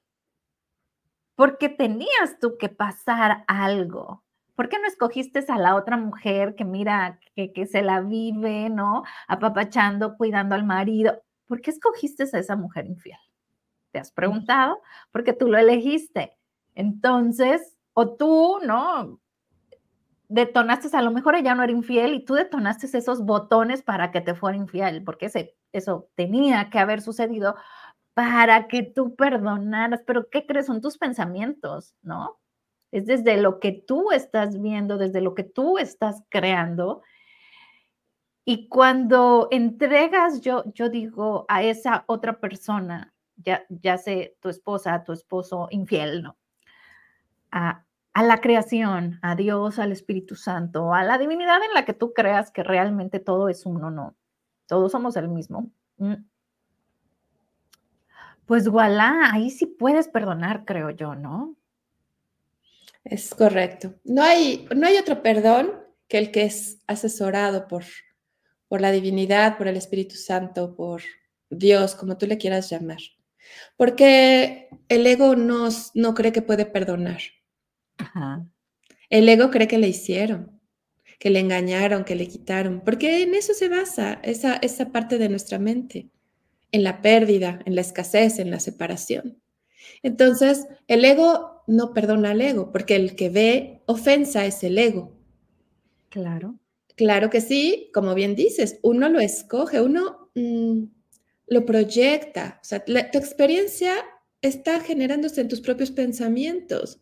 Porque 1.36 1.70
tenías 1.70 2.38
tú 2.40 2.58
que 2.60 2.70
pasar 2.70 3.44
algo. 3.48 4.24
¿Por 4.56 4.70
qué 4.70 4.78
no 4.78 4.86
escogiste 4.86 5.44
a 5.48 5.58
la 5.58 5.76
otra 5.76 5.98
mujer 5.98 6.54
que 6.56 6.66
mira, 6.66 7.20
que, 7.36 7.52
que 7.52 7.66
se 7.66 7.82
la 7.82 8.02
vive, 8.02 8.70
¿no? 8.70 9.04
Apapachando, 9.28 10.18
cuidando 10.18 10.54
al 10.54 10.66
marido. 10.66 11.24
¿Por 11.48 11.62
qué 11.62 11.72
escogiste 11.72 12.24
a 12.32 12.40
esa 12.40 12.56
mujer 12.56 12.86
infiel? 12.86 13.18
¿Te 13.92 14.00
has 14.00 14.12
preguntado? 14.12 14.82
Porque 15.12 15.34
tú 15.34 15.48
lo 15.48 15.58
elegiste. 15.58 16.38
Entonces, 16.76 17.76
o 17.94 18.16
tú, 18.16 18.60
¿no? 18.64 19.20
Detonaste, 20.30 20.96
a 20.96 21.02
lo 21.02 21.12
mejor 21.12 21.36
ella 21.36 21.56
no 21.56 21.64
era 21.64 21.72
infiel 21.72 22.14
y 22.14 22.24
tú 22.24 22.36
detonaste 22.36 22.86
esos 22.98 23.26
botones 23.26 23.84
para 23.84 24.12
que 24.12 24.22
te 24.22 24.34
fuera 24.34 24.58
infiel, 24.58 25.04
porque 25.04 25.26
ese, 25.26 25.58
eso 25.74 26.10
tenía 26.16 26.70
que 26.70 26.80
haber 26.80 27.02
sucedido 27.02 27.56
para 28.14 28.68
que 28.68 28.84
tú 28.84 29.16
perdonaras. 29.16 30.02
Pero, 30.06 30.30
¿qué 30.30 30.46
crees? 30.46 30.68
Son 30.68 30.82
tus 30.82 30.98
pensamientos, 30.98 31.96
¿no? 32.02 32.40
Es 32.92 33.06
desde 33.06 33.38
lo 33.38 33.60
que 33.60 33.72
tú 33.72 34.12
estás 34.12 34.62
viendo, 34.62 34.98
desde 34.98 35.22
lo 35.22 35.34
que 35.36 35.44
tú 35.44 35.78
estás 35.78 36.24
creando. 36.30 37.02
Y 38.46 38.68
cuando 38.68 39.48
entregas, 39.52 40.42
yo, 40.42 40.64
yo 40.74 40.90
digo, 40.90 41.46
a 41.48 41.64
esa 41.64 42.04
otra 42.08 42.40
persona, 42.40 43.11
ya, 43.44 43.66
ya 43.70 43.98
sé, 43.98 44.38
tu 44.40 44.50
esposa, 44.50 45.04
tu 45.04 45.14
esposo 45.14 45.68
infiel, 45.72 46.24
¿no? 46.24 46.38
A, 47.52 47.86
la 48.16 48.42
creación, 48.42 49.20
a 49.22 49.36
Dios, 49.36 49.80
al 49.80 49.92
Espíritu 49.92 50.36
Santo, 50.36 50.94
a 50.94 51.04
la 51.04 51.18
divinidad 51.18 51.64
en 51.64 51.74
la 51.74 51.86
que 51.86 51.94
tú 51.94 52.14
creas 52.14 52.52
que 52.52 52.64
realmente 52.64 53.20
todo 53.20 53.50
es 53.50 53.66
uno, 53.66 53.90
no. 53.90 54.16
Todos 54.68 54.92
somos 54.92 55.16
el 55.16 55.30
mismo. 55.30 55.72
Mm. 55.98 56.16
Pues 58.46 58.68
voilà, 58.68 59.30
ahí 59.32 59.50
sí 59.50 59.66
puedes 59.66 60.08
perdonar, 60.08 60.66
creo 60.66 60.90
yo, 60.90 61.16
¿no? 61.16 61.56
Es 63.04 63.34
correcto. 63.34 63.96
No 64.04 64.22
hay, 64.24 64.68
no 64.76 64.88
hay 64.88 64.98
otro 64.98 65.22
perdón 65.22 65.72
que 66.08 66.18
el 66.18 66.32
que 66.32 66.44
es 66.44 66.82
asesorado 66.88 67.68
por, 67.68 67.84
por 68.68 68.82
la 68.82 68.92
divinidad, 68.92 69.58
por 69.58 69.68
el 69.68 69.78
Espíritu 69.78 70.16
Santo, 70.16 70.76
por 70.76 71.02
Dios, 71.50 71.96
como 71.96 72.18
tú 72.18 72.28
le 72.28 72.38
quieras 72.38 72.70
llamar. 72.70 73.00
Porque 73.78 74.70
el 74.90 75.08
ego 75.08 75.36
no, 75.36 75.70
no 75.94 76.14
cree 76.14 76.32
que 76.32 76.42
puede 76.42 76.66
perdonar. 76.66 77.22
El 79.10 79.30
ego 79.30 79.52
cree 79.52 79.68
que 79.68 79.78
le 79.78 79.88
hicieron, 79.88 80.60
que 81.20 81.30
le 81.30 81.40
engañaron, 81.40 82.04
que 82.04 82.16
le 82.16 82.28
quitaron, 82.28 82.82
porque 82.84 83.24
en 83.24 83.36
eso 83.36 83.54
se 83.54 83.70
basa 83.70 84.20
esa, 84.24 84.56
esa 84.56 84.92
parte 84.92 85.18
de 85.18 85.30
nuestra 85.30 85.60
mente, 85.60 86.10
en 86.72 86.84
la 86.84 87.02
pérdida, 87.02 87.60
en 87.66 87.76
la 87.76 87.82
escasez, 87.82 88.40
en 88.40 88.50
la 88.50 88.60
separación. 88.60 89.42
Entonces, 90.04 90.68
el 90.88 91.04
ego 91.06 91.64
no 91.68 91.94
perdona 91.94 92.32
al 92.32 92.42
ego, 92.42 92.72
porque 92.72 92.96
el 92.96 93.16
que 93.16 93.30
ve 93.30 93.82
ofensa 93.86 94.46
es 94.46 94.64
el 94.64 94.78
ego. 94.78 95.14
Claro. 96.10 96.56
Claro 96.96 97.30
que 97.30 97.42
sí, 97.42 97.90
como 97.94 98.14
bien 98.14 98.36
dices, 98.36 98.80
uno 98.84 99.10
lo 99.10 99.20
escoge, 99.20 99.82
uno 99.82 100.30
mm, 100.36 100.84
lo 101.52 101.66
proyecta. 101.66 102.60
O 102.62 102.64
sea, 102.64 102.86
tu 102.86 103.18
experiencia 103.18 103.94
está 104.42 104.80
generándose 104.80 105.42
en 105.42 105.50
tus 105.50 105.60
propios 105.60 105.92
pensamientos. 105.92 107.02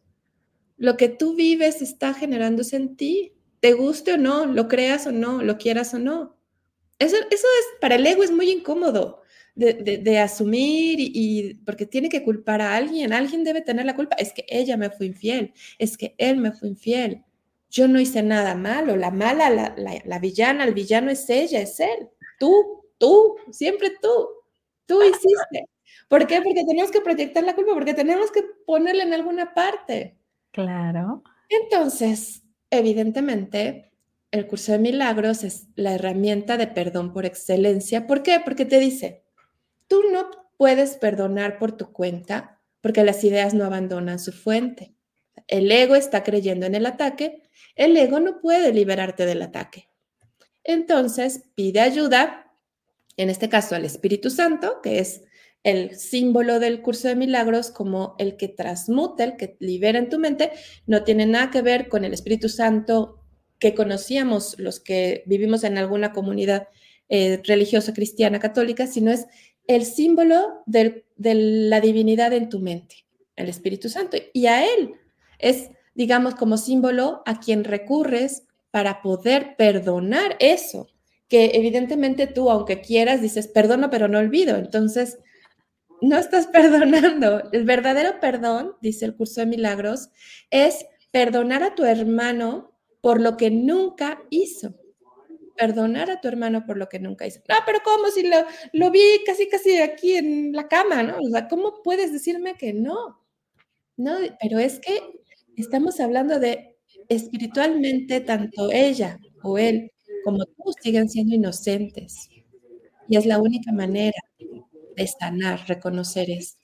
Lo 0.75 0.97
que 0.97 1.07
tú 1.07 1.35
vives 1.35 1.83
está 1.83 2.15
generándose 2.15 2.75
en 2.75 2.95
ti, 2.97 3.33
te 3.59 3.73
guste 3.73 4.13
o 4.13 4.17
no, 4.17 4.47
lo 4.47 4.67
creas 4.67 5.05
o 5.05 5.11
no, 5.11 5.43
lo 5.43 5.59
quieras 5.59 5.93
o 5.93 5.99
no. 5.99 6.35
Eso, 6.97 7.15
eso 7.15 7.47
es, 7.59 7.65
para 7.79 7.93
el 7.93 8.07
ego 8.07 8.23
es 8.23 8.31
muy 8.31 8.49
incómodo 8.49 9.21
de, 9.53 10.17
asumir 10.17 10.97
y, 10.99 11.53
porque 11.63 11.85
tiene 11.85 12.09
que 12.09 12.23
culpar 12.23 12.59
a 12.63 12.75
alguien, 12.75 13.13
alguien 13.13 13.43
debe 13.43 13.61
tener 13.61 13.85
la 13.85 13.95
culpa. 13.95 14.15
Es 14.15 14.33
que 14.33 14.47
ella 14.49 14.77
me 14.77 14.89
fue 14.89 15.05
infiel, 15.05 15.53
es 15.77 15.95
que 15.95 16.15
él 16.17 16.37
me 16.37 16.53
fue 16.53 16.69
infiel. 16.69 17.23
Yo 17.69 17.87
no 17.87 17.99
hice 17.99 18.23
nada 18.23 18.55
malo, 18.55 18.95
la 18.95 19.11
mala, 19.11 19.51
la, 19.51 19.75
la 20.03 20.19
villana, 20.19 20.63
el 20.63 20.73
villano 20.73 21.11
es 21.11 21.29
ella, 21.29 21.61
es 21.61 21.79
él. 21.79 22.09
Tú, 22.39 22.79
tú, 22.97 23.35
siempre 23.51 23.91
tú. 24.01 24.38
Tú 24.89 25.03
hiciste. 25.03 25.69
¿Por 26.08 26.25
qué? 26.25 26.41
Porque 26.41 26.65
tenemos 26.65 26.89
que 26.89 27.00
proyectar 27.00 27.43
la 27.43 27.53
culpa, 27.53 27.75
porque 27.75 27.93
tenemos 27.93 28.31
que 28.31 28.43
ponerla 28.65 29.03
en 29.03 29.13
alguna 29.13 29.53
parte. 29.53 30.17
Claro. 30.50 31.24
Entonces, 31.48 32.41
evidentemente, 32.72 33.91
el 34.31 34.48
curso 34.48 34.72
de 34.72 34.79
milagros 34.79 35.43
es 35.43 35.67
la 35.75 35.93
herramienta 35.93 36.58
de 36.58 36.65
perdón 36.65 37.13
por 37.13 37.27
excelencia. 37.27 38.08
¿Por 38.08 38.24
qué? 38.24 38.39
Porque 38.43 38.65
te 38.65 38.79
dice, 38.79 39.24
tú 39.88 40.01
no 40.12 40.31
puedes 40.58 40.98
perdonar 40.98 41.60
por 41.60 41.77
tu 41.77 41.93
cuenta 41.93 42.60
porque 42.81 43.03
las 43.03 43.24
ideas 43.24 43.53
no 43.53 43.65
abandonan 43.65 44.17
su 44.17 44.31
fuente. 44.31 44.96
El 45.46 45.72
ego 45.72 45.93
está 45.93 46.24
creyendo 46.24 46.65
en 46.65 46.74
el 46.74 46.88
ataque, 46.88 47.43
el 47.75 47.96
ego 47.96 48.19
no 48.19 48.41
puede 48.41 48.74
liberarte 48.74 49.27
del 49.27 49.43
ataque. 49.43 49.88
Entonces, 50.63 51.43
pide 51.53 51.79
ayuda 51.79 52.48
en 53.19 53.29
este 53.29 53.49
caso 53.49 53.75
al 53.75 53.83
Espíritu 53.83 54.29
Santo, 54.29 54.79
que 54.81 54.99
es 54.99 55.23
el 55.63 55.97
símbolo 55.97 56.59
del 56.59 56.81
curso 56.81 57.09
de 57.09 57.17
milagros 57.17 57.69
como 57.69 58.15
el 58.17 58.38
que 58.38 58.47
transmuta, 58.47 59.25
el 59.25 59.35
que 59.35 59.57
libera 59.59 59.99
en 59.99 60.07
tu 60.07 60.19
mente, 60.19 60.51
no 60.88 61.03
tiene 61.03 61.25
nada 61.25 61.51
que 61.51 61.61
ver 61.61 61.89
con 61.89 62.05
el 62.05 62.13
Espíritu 62.13 62.47
Santo 62.47 63.19
que 63.59 63.75
conocíamos 63.75 64.57
los 64.57 64.79
que 64.79 65.23
vivimos 65.25 65.65
en 65.65 65.77
alguna 65.77 66.13
comunidad 66.13 66.69
eh, 67.09 67.41
religiosa 67.43 67.93
cristiana 67.93 68.39
católica, 68.39 68.88
sino 68.88 69.11
es 69.11 69.27
el 69.67 69.83
símbolo 69.83 70.63
de 70.65 71.03
la 71.13 71.81
divinidad 71.81 72.31
en 72.31 72.47
tu 72.47 72.59
mente, 72.59 73.05
el 73.35 73.49
Espíritu 73.49 73.89
Santo. 73.89 74.15
Y 74.31 74.45
a 74.45 74.65
él 74.65 74.93
es, 75.39 75.71
digamos, 75.93 76.35
como 76.35 76.55
símbolo 76.55 77.21
a 77.25 77.41
quien 77.41 77.65
recurres 77.65 78.43
para 78.71 79.01
poder 79.01 79.55
perdonar 79.57 80.38
eso 80.39 80.88
que 81.29 81.51
evidentemente 81.53 82.27
tú, 82.27 82.50
aunque 82.50 82.81
quieras, 82.81 83.21
dices, 83.21 83.48
perdono, 83.48 83.89
pero 83.89 84.07
no 84.07 84.17
olvido. 84.17 84.57
Entonces, 84.57 85.19
no 86.01 86.17
estás 86.17 86.48
perdonando. 86.53 87.43
El 87.51 87.63
verdadero 87.65 88.19
perdón, 88.19 88.75
dice 88.81 89.05
el 89.05 89.15
curso 89.15 89.41
de 89.41 89.48
milagros, 89.48 90.09
es 90.50 90.86
perdonar 91.12 91.63
a 91.63 91.75
tu 91.75 91.86
hermano 91.86 92.75
por 93.01 93.21
lo 93.21 93.38
que 93.38 93.51
nunca 93.51 94.21
hizo. 94.29 94.75
Perdonar 95.55 96.09
a 96.09 96.21
tu 96.21 96.27
hermano 96.27 96.65
por 96.65 96.77
lo 96.77 96.89
que 96.89 97.00
nunca 97.00 97.27
hizo. 97.27 97.41
No, 97.48 97.55
pero 97.65 97.79
¿cómo 97.83 98.07
si 98.07 98.27
lo, 98.27 98.38
lo 98.74 98.91
vi 98.91 99.24
casi, 99.25 99.48
casi 99.48 99.77
aquí 99.77 100.15
en 100.15 100.53
la 100.53 100.67
cama, 100.67 101.03
¿no? 101.03 101.17
O 101.17 101.29
sea, 101.29 101.48
¿cómo 101.48 101.81
puedes 101.83 102.12
decirme 102.13 102.55
que 102.55 102.74
no? 102.74 103.21
No, 103.98 104.15
pero 104.41 104.59
es 104.59 104.79
que 104.79 105.01
estamos 105.57 106.00
hablando 106.00 106.39
de 106.39 106.77
espiritualmente 107.09 108.21
tanto 108.21 108.71
ella 108.71 109.19
o 109.43 109.57
él 109.57 109.91
como 110.29 110.45
tú 110.45 110.71
siguen 110.79 111.09
siendo 111.09 111.33
inocentes. 111.33 112.29
Y 113.07 113.17
es 113.17 113.25
la 113.25 113.39
única 113.39 113.71
manera 113.71 114.19
de 114.95 115.07
sanar, 115.07 115.67
reconocer 115.67 116.29
esto. 116.29 116.59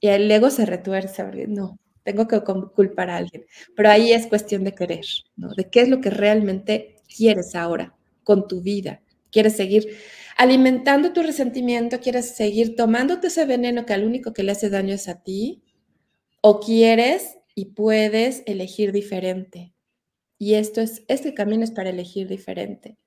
Y 0.00 0.08
el 0.08 0.28
ego 0.28 0.50
se 0.50 0.66
retuerce, 0.66 1.22
no, 1.46 1.78
tengo 2.02 2.26
que 2.26 2.42
culpar 2.74 3.10
a 3.10 3.18
alguien. 3.18 3.46
Pero 3.76 3.88
ahí 3.88 4.12
es 4.12 4.26
cuestión 4.26 4.64
de 4.64 4.74
querer, 4.74 5.04
¿no? 5.36 5.54
De 5.54 5.70
qué 5.70 5.82
es 5.82 5.88
lo 5.88 6.00
que 6.00 6.10
realmente 6.10 6.96
quieres 7.16 7.54
ahora 7.54 7.94
con 8.24 8.48
tu 8.48 8.62
vida. 8.62 9.00
¿Quieres 9.30 9.54
seguir 9.54 9.96
alimentando 10.36 11.12
tu 11.12 11.22
resentimiento? 11.22 12.00
¿Quieres 12.00 12.30
seguir 12.30 12.74
tomándote 12.74 13.28
ese 13.28 13.46
veneno 13.46 13.86
que 13.86 13.94
al 13.94 14.04
único 14.04 14.32
que 14.32 14.42
le 14.42 14.50
hace 14.50 14.70
daño 14.70 14.94
es 14.94 15.06
a 15.06 15.22
ti? 15.22 15.62
¿O 16.40 16.58
quieres 16.58 17.38
y 17.54 17.66
puedes 17.66 18.42
elegir 18.46 18.90
diferente? 18.90 19.75
Y 20.38 20.54
esto 20.54 20.80
es, 20.80 21.04
este 21.08 21.34
camino 21.34 21.64
es 21.64 21.70
para 21.70 21.90
elegir 21.90 22.28
diferente. 22.28 22.98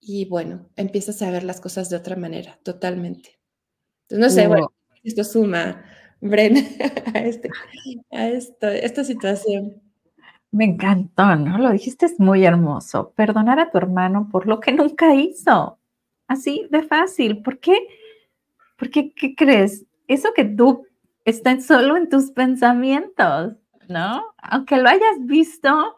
Y 0.00 0.26
bueno, 0.26 0.68
empiezas 0.76 1.22
a 1.22 1.30
ver 1.30 1.44
las 1.44 1.60
cosas 1.60 1.88
de 1.88 1.96
otra 1.96 2.16
manera, 2.16 2.58
totalmente. 2.62 3.38
Entonces, 4.08 4.18
no 4.18 4.30
sé, 4.30 4.48
bueno, 4.48 4.72
esto 5.04 5.24
suma, 5.24 5.84
Bren, 6.20 6.56
a, 7.14 7.18
este, 7.20 7.50
a 8.10 8.28
esto, 8.28 8.68
esta 8.68 9.04
situación. 9.04 9.82
Me 10.50 10.64
encantó, 10.64 11.34
¿no? 11.36 11.58
Lo 11.58 11.70
dijiste 11.70 12.06
es 12.06 12.20
muy 12.20 12.44
hermoso. 12.44 13.12
Perdonar 13.16 13.58
a 13.58 13.70
tu 13.70 13.78
hermano 13.78 14.28
por 14.30 14.46
lo 14.46 14.60
que 14.60 14.72
nunca 14.72 15.14
hizo. 15.14 15.78
Así 16.28 16.68
de 16.70 16.82
fácil. 16.82 17.42
¿Por 17.42 17.58
qué? 17.58 17.76
Porque, 18.76 19.12
¿qué 19.14 19.34
crees? 19.34 19.86
Eso 20.08 20.32
que 20.34 20.44
tú 20.44 20.86
está 21.24 21.58
solo 21.60 21.96
en 21.96 22.08
tus 22.08 22.30
pensamientos, 22.32 23.54
¿no? 23.88 24.22
Aunque 24.38 24.76
lo 24.76 24.88
hayas 24.88 25.18
visto, 25.20 25.96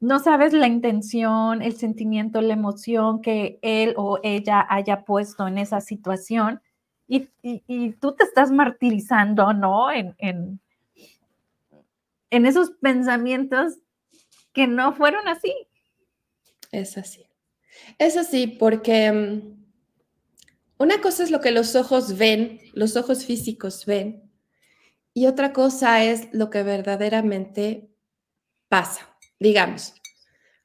no 0.00 0.18
sabes 0.18 0.52
la 0.52 0.66
intención, 0.66 1.62
el 1.62 1.76
sentimiento, 1.76 2.40
la 2.40 2.54
emoción 2.54 3.20
que 3.20 3.58
él 3.62 3.94
o 3.96 4.18
ella 4.22 4.66
haya 4.68 5.04
puesto 5.04 5.46
en 5.46 5.58
esa 5.58 5.80
situación 5.80 6.60
y, 7.42 7.92
tú 8.00 8.12
te 8.12 8.24
estás 8.24 8.50
martirizando, 8.50 9.52
¿no? 9.52 9.92
En, 9.92 10.14
en, 10.18 10.60
esos 12.46 12.70
pensamientos 12.80 13.74
que 14.54 14.66
no 14.66 14.94
fueron 14.94 15.28
así. 15.28 15.52
Es 16.70 16.96
así. 16.96 17.26
Es 17.98 18.16
así 18.16 18.46
porque 18.46 19.12
mm, 19.12 19.64
una 20.78 21.02
cosa 21.02 21.22
es 21.22 21.30
lo 21.30 21.40
que 21.40 21.50
los 21.50 21.76
ojos 21.76 22.16
ven, 22.16 22.60
los 22.72 22.96
ojos 22.96 23.26
físicos 23.26 23.84
ven, 23.84 24.30
y 25.12 25.26
otra 25.26 25.52
cosa 25.52 26.02
es 26.02 26.28
lo 26.32 26.48
que 26.48 26.62
verdaderamente 26.62 27.90
pasa. 28.68 29.11
Digamos, 29.42 29.94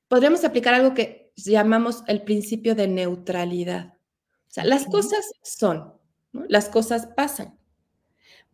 podríamos 0.07 0.43
aplicar 0.43 0.75
algo 0.75 0.93
que 0.93 1.34
llamamos 1.36 2.03
el 2.05 2.22
principio 2.22 2.75
de 2.75 2.88
neutralidad. 2.88 3.96
O 3.96 4.50
sea, 4.51 4.65
las 4.65 4.86
cosas 4.86 5.31
son, 5.41 5.96
las 6.48 6.69
cosas 6.69 7.07
pasan, 7.07 7.57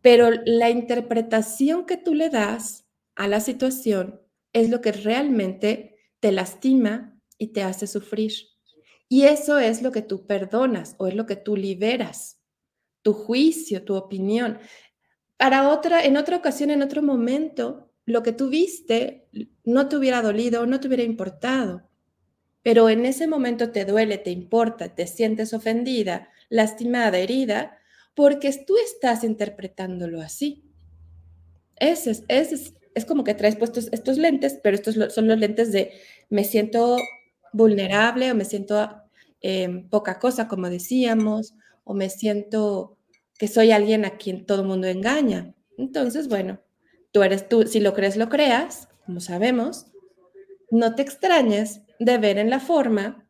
pero 0.00 0.30
la 0.46 0.70
interpretación 0.70 1.84
que 1.84 1.98
tú 1.98 2.14
le 2.14 2.30
das 2.30 2.86
a 3.16 3.28
la 3.28 3.40
situación 3.40 4.18
es 4.54 4.70
lo 4.70 4.80
que 4.80 4.92
realmente 4.92 5.98
te 6.20 6.32
lastima 6.32 7.20
y 7.36 7.48
te 7.48 7.62
hace 7.62 7.86
sufrir. 7.86 8.32
Y 9.10 9.24
eso 9.24 9.58
es 9.58 9.82
lo 9.82 9.92
que 9.92 10.00
tú 10.00 10.26
perdonas 10.26 10.94
o 10.96 11.06
es 11.06 11.14
lo 11.14 11.26
que 11.26 11.36
tú 11.36 11.54
liberas, 11.54 12.40
tu 13.02 13.12
juicio, 13.12 13.84
tu 13.84 13.94
opinión. 13.94 14.58
Para 15.36 15.68
otra, 15.68 16.02
en 16.02 16.16
otra 16.16 16.38
ocasión, 16.38 16.70
en 16.70 16.80
otro 16.80 17.02
momento, 17.02 17.90
lo 18.06 18.22
que 18.22 18.32
tú 18.32 18.48
viste 18.48 19.28
no 19.64 19.88
te 19.88 19.96
hubiera 19.96 20.22
dolido, 20.22 20.66
no 20.66 20.80
te 20.80 20.88
hubiera 20.88 21.02
importado, 21.02 21.88
pero 22.62 22.88
en 22.88 23.04
ese 23.04 23.26
momento 23.26 23.70
te 23.70 23.84
duele, 23.84 24.18
te 24.18 24.30
importa, 24.30 24.94
te 24.94 25.06
sientes 25.06 25.52
ofendida, 25.52 26.28
lastimada, 26.48 27.18
herida, 27.18 27.78
porque 28.14 28.50
tú 28.66 28.74
estás 28.78 29.24
interpretándolo 29.24 30.20
así. 30.20 30.64
Ese 31.76 32.10
es, 32.12 32.24
es, 32.28 32.74
es 32.94 33.04
como 33.04 33.24
que 33.24 33.34
traes 33.34 33.56
puestos 33.56 33.88
estos 33.92 34.18
lentes, 34.18 34.58
pero 34.62 34.76
estos 34.76 35.12
son 35.12 35.28
los 35.28 35.38
lentes 35.38 35.72
de 35.72 35.92
me 36.30 36.44
siento 36.44 36.96
vulnerable 37.52 38.30
o 38.30 38.34
me 38.34 38.44
siento 38.44 38.90
em, 39.40 39.88
poca 39.88 40.18
cosa, 40.18 40.48
como 40.48 40.70
decíamos, 40.70 41.54
o 41.84 41.94
me 41.94 42.08
siento 42.08 42.98
que 43.38 43.48
soy 43.48 43.72
alguien 43.72 44.04
a 44.04 44.16
quien 44.16 44.46
todo 44.46 44.62
el 44.62 44.68
mundo 44.68 44.86
engaña. 44.86 45.54
Entonces, 45.76 46.28
bueno, 46.28 46.60
tú 47.14 47.22
eres 47.22 47.48
tú, 47.48 47.62
si 47.62 47.78
lo 47.78 47.94
crees, 47.94 48.16
lo 48.16 48.28
creas, 48.28 48.88
como 49.06 49.20
sabemos, 49.20 49.86
no 50.72 50.96
te 50.96 51.02
extrañes 51.02 51.82
de 52.00 52.18
ver 52.18 52.38
en 52.38 52.50
la 52.50 52.58
forma 52.58 53.24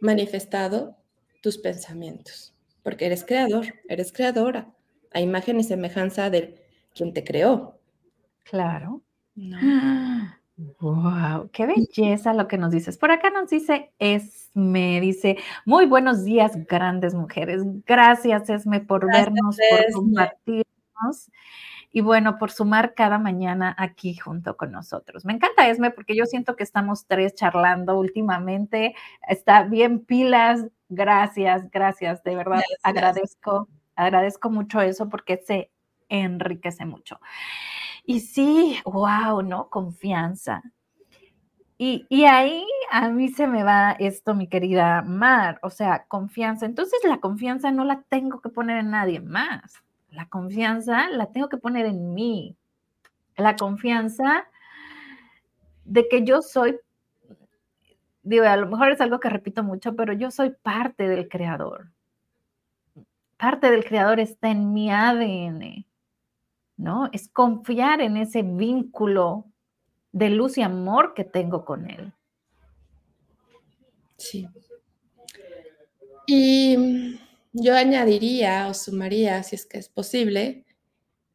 manifestado 0.00 0.96
tus 1.42 1.58
pensamientos, 1.58 2.54
porque 2.84 3.06
eres 3.06 3.24
creador, 3.24 3.66
eres 3.88 4.12
creadora, 4.12 4.72
a 5.12 5.20
imagen 5.20 5.58
y 5.58 5.64
semejanza 5.64 6.30
de 6.30 6.64
quien 6.94 7.12
te 7.12 7.24
creó. 7.24 7.80
Claro. 8.44 9.02
Wow, 10.78 11.50
qué 11.52 11.66
belleza 11.66 12.32
lo 12.32 12.46
que 12.46 12.58
nos 12.58 12.70
dices. 12.70 12.96
Por 12.96 13.10
acá 13.10 13.30
nos 13.30 13.50
dice 13.50 13.90
Esme, 13.98 15.00
dice, 15.00 15.36
muy 15.64 15.86
buenos 15.86 16.24
días, 16.24 16.64
grandes 16.68 17.12
mujeres. 17.12 17.62
Gracias, 17.84 18.48
Esme, 18.50 18.78
por 18.82 19.04
vernos, 19.12 19.56
por 19.68 19.92
compartirnos 19.92 20.64
y 21.96 22.02
bueno, 22.02 22.36
por 22.36 22.50
sumar 22.50 22.92
cada 22.92 23.18
mañana 23.18 23.74
aquí 23.78 24.16
junto 24.16 24.54
con 24.58 24.70
nosotros. 24.70 25.24
Me 25.24 25.32
encanta 25.32 25.70
Esme 25.70 25.90
porque 25.90 26.14
yo 26.14 26.26
siento 26.26 26.54
que 26.54 26.62
estamos 26.62 27.06
tres 27.06 27.34
charlando 27.34 27.98
últimamente. 27.98 28.94
Está 29.26 29.62
bien 29.62 30.04
pilas. 30.04 30.66
Gracias, 30.90 31.70
gracias. 31.70 32.22
De 32.22 32.36
verdad, 32.36 32.60
agradezco, 32.82 33.70
agradezco 33.94 34.50
mucho 34.50 34.82
eso 34.82 35.08
porque 35.08 35.38
se 35.38 35.70
enriquece 36.10 36.84
mucho. 36.84 37.18
Y 38.04 38.20
sí, 38.20 38.78
wow, 38.84 39.40
¿no? 39.40 39.70
Confianza. 39.70 40.62
Y, 41.78 42.04
y, 42.10 42.24
ahí 42.24 42.66
a 42.90 43.08
mí 43.08 43.30
se 43.30 43.46
me 43.46 43.64
va 43.64 43.92
esto, 43.92 44.34
mi 44.34 44.48
querida 44.48 45.00
Mar, 45.00 45.58
o 45.62 45.70
sea, 45.70 46.04
confianza. 46.08 46.66
Entonces 46.66 47.00
la 47.04 47.20
confianza 47.20 47.72
no 47.72 47.86
la 47.86 48.02
tengo 48.10 48.42
que 48.42 48.50
poner 48.50 48.80
en 48.80 48.90
nadie 48.90 49.20
más. 49.20 49.82
La 50.10 50.28
confianza 50.28 51.08
la 51.10 51.26
tengo 51.32 51.48
que 51.48 51.56
poner 51.56 51.86
en 51.86 52.14
mí. 52.14 52.56
La 53.36 53.56
confianza 53.56 54.46
de 55.84 56.08
que 56.08 56.24
yo 56.24 56.42
soy, 56.42 56.78
digo, 58.22 58.44
a 58.44 58.56
lo 58.56 58.66
mejor 58.66 58.92
es 58.92 59.00
algo 59.00 59.20
que 59.20 59.28
repito 59.28 59.62
mucho, 59.62 59.94
pero 59.94 60.12
yo 60.12 60.30
soy 60.30 60.50
parte 60.50 61.08
del 61.08 61.28
creador. 61.28 61.90
Parte 63.36 63.70
del 63.70 63.84
creador 63.84 64.20
está 64.20 64.50
en 64.50 64.72
mi 64.72 64.90
ADN. 64.90 65.86
¿no? 66.76 67.08
Es 67.12 67.28
confiar 67.28 68.00
en 68.00 68.16
ese 68.16 68.42
vínculo 68.42 69.46
de 70.12 70.30
luz 70.30 70.58
y 70.58 70.62
amor 70.62 71.14
que 71.14 71.24
tengo 71.24 71.64
con 71.64 71.90
él. 71.90 72.12
Sí. 74.16 74.48
Y 76.26 77.18
yo 77.62 77.74
añadiría 77.74 78.68
o 78.68 78.74
sumaría, 78.74 79.42
si 79.42 79.56
es 79.56 79.66
que 79.66 79.78
es 79.78 79.88
posible, 79.88 80.64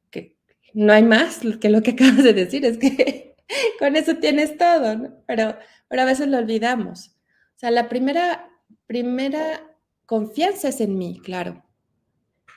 que 0.10 0.38
no 0.74 0.94
hay 0.94 1.04
más 1.04 1.42
que 1.60 1.70
lo 1.70 1.82
que 1.82 1.92
acabas 1.98 2.24
de 2.24 2.34
decir, 2.34 2.66
es 2.66 2.78
que 2.78 3.36
con 3.80 3.96
eso 3.96 4.16
tienes 4.18 4.58
todo. 4.58 5.24
Pero, 5.28 5.58
pero 5.88 6.02
a 6.02 6.06
veces 6.06 6.28
lo 6.28 6.38
olvidamos. 6.38 7.10
O 7.56 7.60
sea, 7.60 7.72
la 7.72 7.90
primera, 7.90 8.50
primera 8.88 9.76
confianza 10.06 10.70
es 10.70 10.82
en 10.82 10.98
mí, 10.98 11.20
claro 11.24 11.64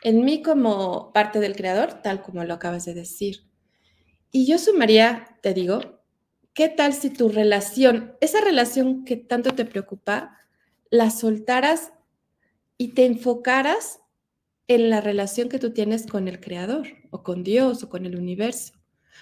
en 0.05 0.23
mí 0.23 0.43
como 0.43 1.13
parte 1.13 1.41
del 1.41 1.57
creador, 1.57 2.03
tal 2.03 2.23
como 2.23 2.45
lo 2.45 2.55
acabas 2.55 2.85
de 2.85 2.95
decir. 2.95 3.49
Y 4.31 4.47
yo 4.47 4.59
sumaría, 4.59 5.39
te 5.43 5.55
digo, 5.55 6.03
¿qué 6.53 6.69
tal 6.69 6.93
si 6.93 7.09
tu 7.09 7.31
relación, 7.31 8.15
esa 8.21 8.43
relación 8.43 9.07
que 9.07 9.17
tanto 9.17 9.53
te 9.53 9.65
preocupa, 9.65 10.39
la 10.91 11.11
soltaras 11.11 11.93
y 12.85 12.89
te 12.89 13.07
enfocaras 13.07 14.01
en 14.69 14.91
la 14.91 15.01
relación 15.01 15.49
que 15.49 15.59
tú 15.59 15.73
tienes 15.73 16.07
con 16.07 16.29
el 16.29 16.41
creador 16.41 16.87
o 17.11 17.23
con 17.23 17.45
Dios 17.45 17.83
o 17.83 17.89
con 17.89 18.07
el 18.07 18.17
universo? 18.17 18.73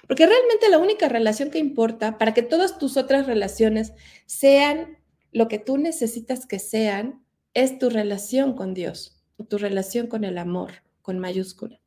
Porque 0.06 0.26
realmente 0.26 0.68
la 0.68 0.78
única 0.78 1.08
relación 1.08 1.50
que 1.50 1.58
importa 1.58 2.18
para 2.18 2.34
que 2.34 2.42
todas 2.42 2.78
tus 2.78 2.96
otras 2.96 3.26
relaciones 3.26 3.92
sean 4.26 4.98
lo 5.32 5.48
que 5.48 5.58
tú 5.58 5.78
necesitas 5.78 6.46
que 6.46 6.58
sean 6.58 7.24
es 7.54 7.78
tu 7.78 7.90
relación 7.90 8.54
con 8.54 8.74
Dios 8.74 9.22
tu 9.44 9.58
relación 9.58 10.06
con 10.06 10.24
el 10.24 10.38
amor, 10.38 10.72
con 11.02 11.18
mayúscula. 11.18 11.80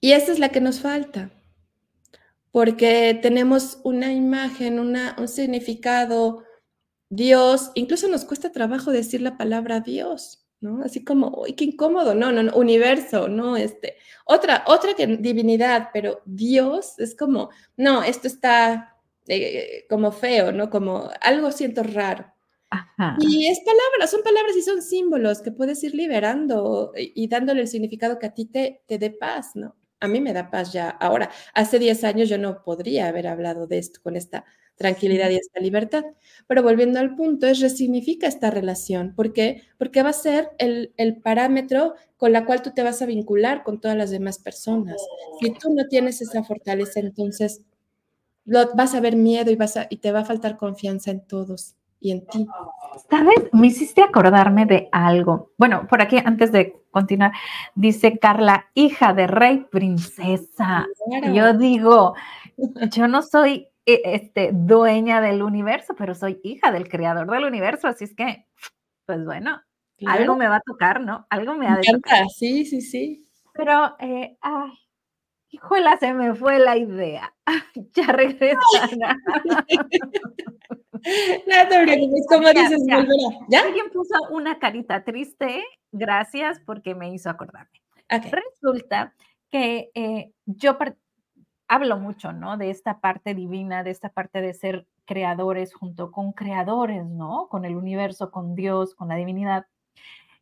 Y 0.00 0.12
esa 0.12 0.32
es 0.32 0.38
la 0.38 0.50
que 0.50 0.60
nos 0.60 0.80
falta, 0.80 1.30
porque 2.50 3.18
tenemos 3.20 3.80
una 3.84 4.12
imagen, 4.12 4.78
una, 4.78 5.16
un 5.18 5.28
significado, 5.28 6.44
Dios, 7.10 7.72
incluso 7.74 8.08
nos 8.08 8.24
cuesta 8.24 8.52
trabajo 8.52 8.92
decir 8.92 9.20
la 9.20 9.36
palabra 9.36 9.80
Dios, 9.80 10.47
¿no? 10.60 10.82
Así 10.82 11.04
como, 11.04 11.28
uy, 11.42 11.54
qué 11.54 11.64
incómodo, 11.64 12.14
no, 12.14 12.32
no, 12.32 12.42
no, 12.42 12.54
universo, 12.56 13.28
no, 13.28 13.56
este, 13.56 13.96
otra, 14.24 14.64
otra 14.66 14.94
que 14.94 15.06
divinidad, 15.06 15.90
pero 15.92 16.20
Dios 16.24 16.98
es 16.98 17.14
como, 17.14 17.50
no, 17.76 18.02
esto 18.02 18.26
está 18.26 18.96
eh, 19.26 19.86
como 19.88 20.10
feo, 20.12 20.52
¿no? 20.52 20.70
Como 20.70 21.10
algo 21.20 21.52
siento 21.52 21.82
raro. 21.82 22.32
Y 23.20 23.46
es 23.46 23.60
palabras, 23.60 24.10
son 24.10 24.22
palabras 24.22 24.54
y 24.56 24.62
son 24.62 24.82
símbolos 24.82 25.40
que 25.40 25.52
puedes 25.52 25.82
ir 25.84 25.94
liberando 25.94 26.92
y, 26.96 27.26
dándole 27.28 27.62
el 27.62 27.68
significado 27.68 28.18
que 28.18 28.26
a 28.26 28.34
ti 28.34 28.44
te, 28.44 28.82
te 28.86 28.98
dé 28.98 29.10
paz, 29.10 29.52
¿no? 29.54 29.76
A 30.00 30.08
mí 30.08 30.20
me 30.20 30.32
da 30.32 30.50
paz 30.50 30.72
ya. 30.72 30.90
Ahora, 30.90 31.30
hace 31.54 31.78
10 31.78 32.04
años 32.04 32.28
yo 32.28 32.36
no 32.36 32.62
podría 32.62 33.08
haber 33.08 33.26
hablado 33.26 33.66
de 33.66 33.78
esto 33.78 34.00
con 34.02 34.16
esta 34.16 34.44
tranquilidad 34.78 35.28
y 35.30 35.36
esta 35.36 35.60
libertad. 35.60 36.04
Pero 36.46 36.62
volviendo 36.62 36.98
al 37.00 37.14
punto, 37.14 37.46
es 37.46 37.60
resignifica 37.60 38.26
esta 38.26 38.50
relación. 38.50 39.12
¿Por 39.14 39.32
qué? 39.32 39.62
Porque 39.76 40.02
va 40.02 40.10
a 40.10 40.14
ser 40.14 40.50
el, 40.58 40.94
el, 40.96 41.16
parámetro 41.16 41.94
con 42.16 42.32
la 42.32 42.46
cual 42.46 42.62
tú 42.62 42.70
te 42.70 42.82
vas 42.82 43.02
a 43.02 43.06
vincular 43.06 43.64
con 43.64 43.80
todas 43.80 43.96
las 43.96 44.10
demás 44.10 44.38
personas. 44.38 44.96
Si 45.40 45.50
tú 45.50 45.74
no 45.74 45.86
tienes 45.88 46.22
esa 46.22 46.42
fortaleza, 46.44 47.00
entonces 47.00 47.62
lo, 48.44 48.72
vas 48.74 48.94
a 48.94 49.00
ver 49.00 49.16
miedo 49.16 49.50
y, 49.50 49.56
vas 49.56 49.76
a, 49.76 49.86
y 49.90 49.98
te 49.98 50.12
va 50.12 50.20
a 50.20 50.24
faltar 50.24 50.56
confianza 50.56 51.10
en 51.10 51.26
todos 51.26 51.74
y 52.00 52.12
en 52.12 52.26
ti. 52.26 52.46
¿Sabes? 53.10 53.50
Me 53.52 53.66
hiciste 53.66 54.02
acordarme 54.02 54.64
de 54.64 54.88
algo. 54.92 55.50
Bueno, 55.58 55.86
por 55.88 56.00
aquí, 56.00 56.18
antes 56.24 56.52
de 56.52 56.76
continuar, 56.90 57.32
dice 57.74 58.18
Carla, 58.18 58.66
hija 58.74 59.12
de 59.12 59.26
rey, 59.26 59.66
princesa. 59.70 60.86
Yo 61.32 61.52
digo, 61.54 62.14
yo 62.90 63.08
no 63.08 63.22
soy 63.22 63.68
este, 64.04 64.50
dueña 64.52 65.20
del 65.20 65.42
universo, 65.42 65.94
pero 65.96 66.14
soy 66.14 66.40
hija 66.42 66.70
del 66.72 66.88
creador 66.88 67.30
del 67.30 67.44
universo, 67.44 67.88
así 67.88 68.04
es 68.04 68.14
que, 68.14 68.46
pues 69.06 69.24
bueno, 69.24 69.60
algo 70.06 70.36
me 70.36 70.48
va 70.48 70.56
a 70.56 70.60
tocar, 70.60 71.00
¿no? 71.00 71.26
Algo 71.30 71.54
me, 71.54 71.66
ha 71.66 71.76
de 71.76 71.82
tocar. 71.92 72.26
Sí, 72.28 72.64
sí, 72.64 72.80
sí. 72.80 73.24
Pero, 73.54 73.96
eh, 73.98 74.36
ay, 74.40 74.70
híjola, 75.50 75.96
se 75.96 76.12
me 76.14 76.34
fue 76.34 76.58
la 76.58 76.76
idea. 76.76 77.34
ya 77.94 78.06
no 78.06 78.16
preocupes, 81.68 82.26
como 82.28 82.48
dices, 82.48 82.82
ya. 82.88 83.06
¿Ya? 83.48 83.62
Alguien 83.62 83.90
puso 83.90 84.14
una 84.30 84.58
carita 84.58 85.04
triste, 85.04 85.64
gracias 85.92 86.60
porque 86.64 86.94
me 86.94 87.12
hizo 87.12 87.30
acordarme. 87.30 87.80
Resulta 88.08 89.14
que 89.50 89.90
eh, 89.94 90.32
yo 90.46 90.78
hablo 91.68 91.98
mucho, 91.98 92.32
¿no? 92.32 92.56
De 92.56 92.70
esta 92.70 93.00
parte 93.00 93.34
divina, 93.34 93.82
de 93.84 93.90
esta 93.90 94.08
parte 94.10 94.40
de 94.40 94.54
ser 94.54 94.86
creadores 95.06 95.74
junto 95.74 96.10
con 96.10 96.32
creadores, 96.32 97.06
¿no? 97.06 97.48
Con 97.48 97.64
el 97.64 97.76
universo, 97.76 98.30
con 98.30 98.54
Dios, 98.54 98.94
con 98.94 99.08
la 99.08 99.16
divinidad. 99.16 99.66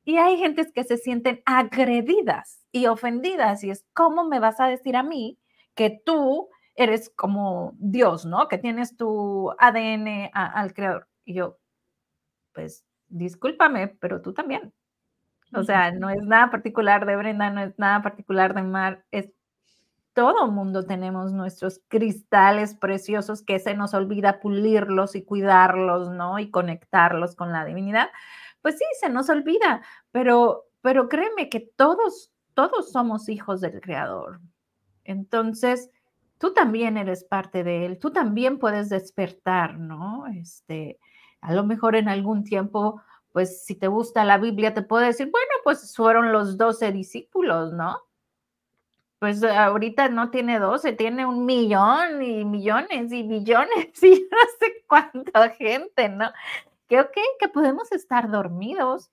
Y 0.05 0.19
hay 0.19 0.39
gentes 0.39 0.73
que 0.73 0.85
se 0.85 0.99
sienten 0.99 1.43
agredidas 1.47 2.65
y 2.73 2.87
ofendidas 2.87 3.65
y 3.65 3.71
es, 3.71 3.85
¿cómo 3.93 4.25
me 4.25 4.41
vas 4.41 4.61
a 4.61 4.69
decir 4.69 4.97
a 4.97 5.03
mí 5.03 5.39
que 5.75 6.01
tú 6.05 6.49
eres 6.77 7.11
como 7.11 7.75
Dios, 7.79 8.25
¿no? 8.27 8.49
Que 8.49 8.59
tienes 8.59 8.97
tu 8.97 9.51
ADN 9.59 10.31
al 10.33 10.75
creador. 10.75 11.09
Y 11.25 11.35
yo, 11.35 11.59
pues, 12.55 12.85
discúlpame, 13.09 13.89
pero 13.89 14.23
tú 14.23 14.33
también. 14.35 14.73
O 15.55 15.63
sea, 15.65 15.93
no 15.93 16.11
es 16.11 16.23
nada 16.23 16.51
particular 16.51 17.07
de 17.07 17.17
Brenda, 17.17 17.51
no 17.51 17.63
es 17.63 17.79
nada 17.79 18.03
particular 18.03 18.55
de 18.55 18.63
Mar, 18.63 19.05
es 19.11 19.31
todo 20.17 20.51
mundo 20.51 20.87
tenemos 20.87 21.35
nuestros 21.35 21.83
cristales 21.89 22.75
preciosos 22.75 23.43
que 23.43 23.59
se 23.59 23.75
nos 23.75 23.93
olvida 23.93 24.41
pulirlos 24.41 25.15
y 25.15 25.23
cuidarlos, 25.23 26.09
¿no? 26.09 26.39
Y 26.39 26.51
conectarlos 26.51 27.37
con 27.37 27.53
la 27.53 27.67
divinidad. 27.67 28.09
Pues 28.63 28.79
sí, 28.79 28.85
se 28.99 29.11
nos 29.11 29.29
olvida, 29.29 29.83
pero, 30.13 30.69
pero 30.81 31.11
créeme 31.11 31.51
que 31.51 31.61
todos, 31.61 32.33
todos 32.55 32.91
somos 32.93 33.29
hijos 33.29 33.61
del 33.61 33.79
Creador. 33.83 34.41
Entonces, 35.05 35.91
tú 36.39 36.55
también 36.55 36.97
eres 36.97 37.23
parte 37.23 37.63
de 37.63 37.85
él, 37.85 37.99
tú 37.99 38.11
también 38.11 38.59
puedes 38.59 38.89
despertar, 38.89 39.79
¿no? 39.79 40.27
Este, 40.29 40.99
a 41.43 41.53
lo 41.53 41.63
mejor 41.65 41.95
en 41.95 42.09
algún 42.09 42.43
tiempo, 42.43 43.03
pues 43.33 43.67
si 43.67 43.75
te 43.75 43.89
gusta 43.89 44.25
la 44.25 44.39
Biblia, 44.39 44.73
te 44.73 44.81
puedo 44.81 45.05
decir, 45.05 45.29
bueno, 45.31 45.53
pues 45.63 45.95
fueron 45.95 46.33
los 46.33 46.57
doce 46.57 46.91
discípulos, 46.91 47.75
¿no? 47.75 47.99
Pues 49.27 49.43
ahorita 49.43 50.09
no 50.09 50.31
tiene 50.31 50.61
doce, 50.61 50.93
tiene 50.93 51.27
un 51.27 51.47
millón 51.47 52.23
y 52.23 52.45
millones 52.45 53.11
y 53.11 53.25
billones 53.25 53.91
y 54.05 54.29
no 54.31 54.39
sé 54.61 54.85
cuánta 54.87 55.51
gente, 55.51 56.09
¿no? 56.09 56.31
Que 56.87 57.01
ok, 57.01 57.17
que 57.41 57.49
podemos 57.49 57.91
estar 57.91 58.31
dormidos, 58.31 59.11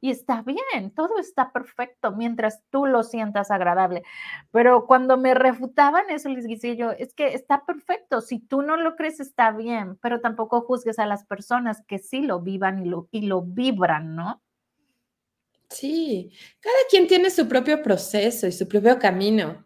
y 0.00 0.10
está 0.10 0.42
bien, 0.42 0.92
todo 0.94 1.18
está 1.18 1.50
perfecto 1.50 2.12
mientras 2.12 2.62
tú 2.70 2.86
lo 2.86 3.02
sientas 3.02 3.50
agradable. 3.50 4.04
Pero 4.52 4.86
cuando 4.86 5.16
me 5.16 5.34
refutaban 5.34 6.10
eso, 6.10 6.28
les 6.28 6.46
dije 6.46 6.76
yo, 6.76 6.92
es 6.92 7.12
que 7.12 7.34
está 7.34 7.64
perfecto, 7.64 8.20
si 8.20 8.38
tú 8.38 8.62
no 8.62 8.76
lo 8.76 8.94
crees 8.94 9.18
está 9.18 9.50
bien, 9.50 9.96
pero 10.00 10.20
tampoco 10.20 10.60
juzgues 10.60 11.00
a 11.00 11.06
las 11.06 11.24
personas 11.24 11.82
que 11.88 11.98
sí 11.98 12.20
lo 12.20 12.40
vivan 12.40 12.86
y 12.86 12.88
lo, 12.88 13.08
y 13.10 13.22
lo 13.22 13.42
vibran, 13.42 14.14
¿no? 14.14 14.42
Sí, 15.68 16.32
cada 16.60 16.76
quien 16.90 17.06
tiene 17.06 17.30
su 17.30 17.48
propio 17.48 17.82
proceso 17.82 18.46
y 18.46 18.52
su 18.52 18.68
propio 18.68 18.98
camino. 18.98 19.64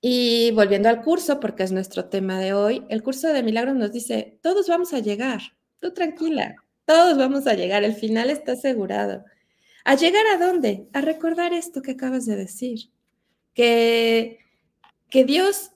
Y 0.00 0.50
volviendo 0.50 0.88
al 0.88 1.02
curso, 1.02 1.40
porque 1.40 1.62
es 1.62 1.72
nuestro 1.72 2.10
tema 2.10 2.38
de 2.38 2.52
hoy, 2.52 2.84
el 2.90 3.02
curso 3.02 3.28
de 3.28 3.42
milagros 3.42 3.74
nos 3.76 3.92
dice, 3.92 4.38
todos 4.42 4.68
vamos 4.68 4.92
a 4.92 4.98
llegar, 4.98 5.40
tú 5.80 5.94
tranquila, 5.94 6.56
todos 6.84 7.16
vamos 7.16 7.46
a 7.46 7.54
llegar, 7.54 7.84
el 7.84 7.94
final 7.94 8.28
está 8.28 8.52
asegurado. 8.52 9.24
¿A 9.84 9.94
llegar 9.94 10.26
a 10.26 10.44
dónde? 10.44 10.88
A 10.92 11.00
recordar 11.00 11.54
esto 11.54 11.80
que 11.80 11.92
acabas 11.92 12.26
de 12.26 12.36
decir, 12.36 12.90
que, 13.54 14.40
que 15.08 15.24
Dios, 15.24 15.70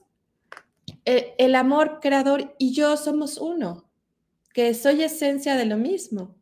el, 1.05 1.27
el 1.37 1.55
amor 1.55 1.99
creador 2.01 2.55
y 2.59 2.73
yo 2.73 2.97
somos 2.97 3.37
uno, 3.37 3.89
que 4.53 4.73
soy 4.73 5.01
esencia 5.01 5.55
de 5.55 5.65
lo 5.65 5.77
mismo, 5.77 6.35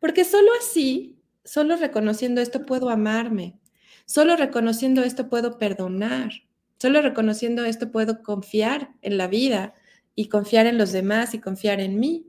porque 0.00 0.24
solo 0.24 0.50
así, 0.58 1.18
solo 1.44 1.76
reconociendo 1.76 2.40
esto 2.40 2.64
puedo 2.66 2.90
amarme, 2.90 3.58
solo 4.06 4.36
reconociendo 4.36 5.02
esto 5.02 5.28
puedo 5.28 5.58
perdonar, 5.58 6.30
solo 6.78 7.02
reconociendo 7.02 7.64
esto 7.64 7.90
puedo 7.90 8.22
confiar 8.22 8.90
en 9.02 9.18
la 9.18 9.26
vida 9.26 9.74
y 10.14 10.28
confiar 10.28 10.66
en 10.66 10.78
los 10.78 10.92
demás 10.92 11.34
y 11.34 11.40
confiar 11.40 11.80
en 11.80 11.98
mí. 11.98 12.26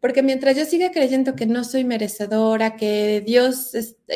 Porque 0.00 0.22
mientras 0.22 0.56
yo 0.56 0.66
siga 0.66 0.90
creyendo 0.90 1.34
que 1.34 1.46
no 1.46 1.64
soy 1.64 1.84
merecedora, 1.84 2.76
que 2.76 3.22
Dios 3.24 3.72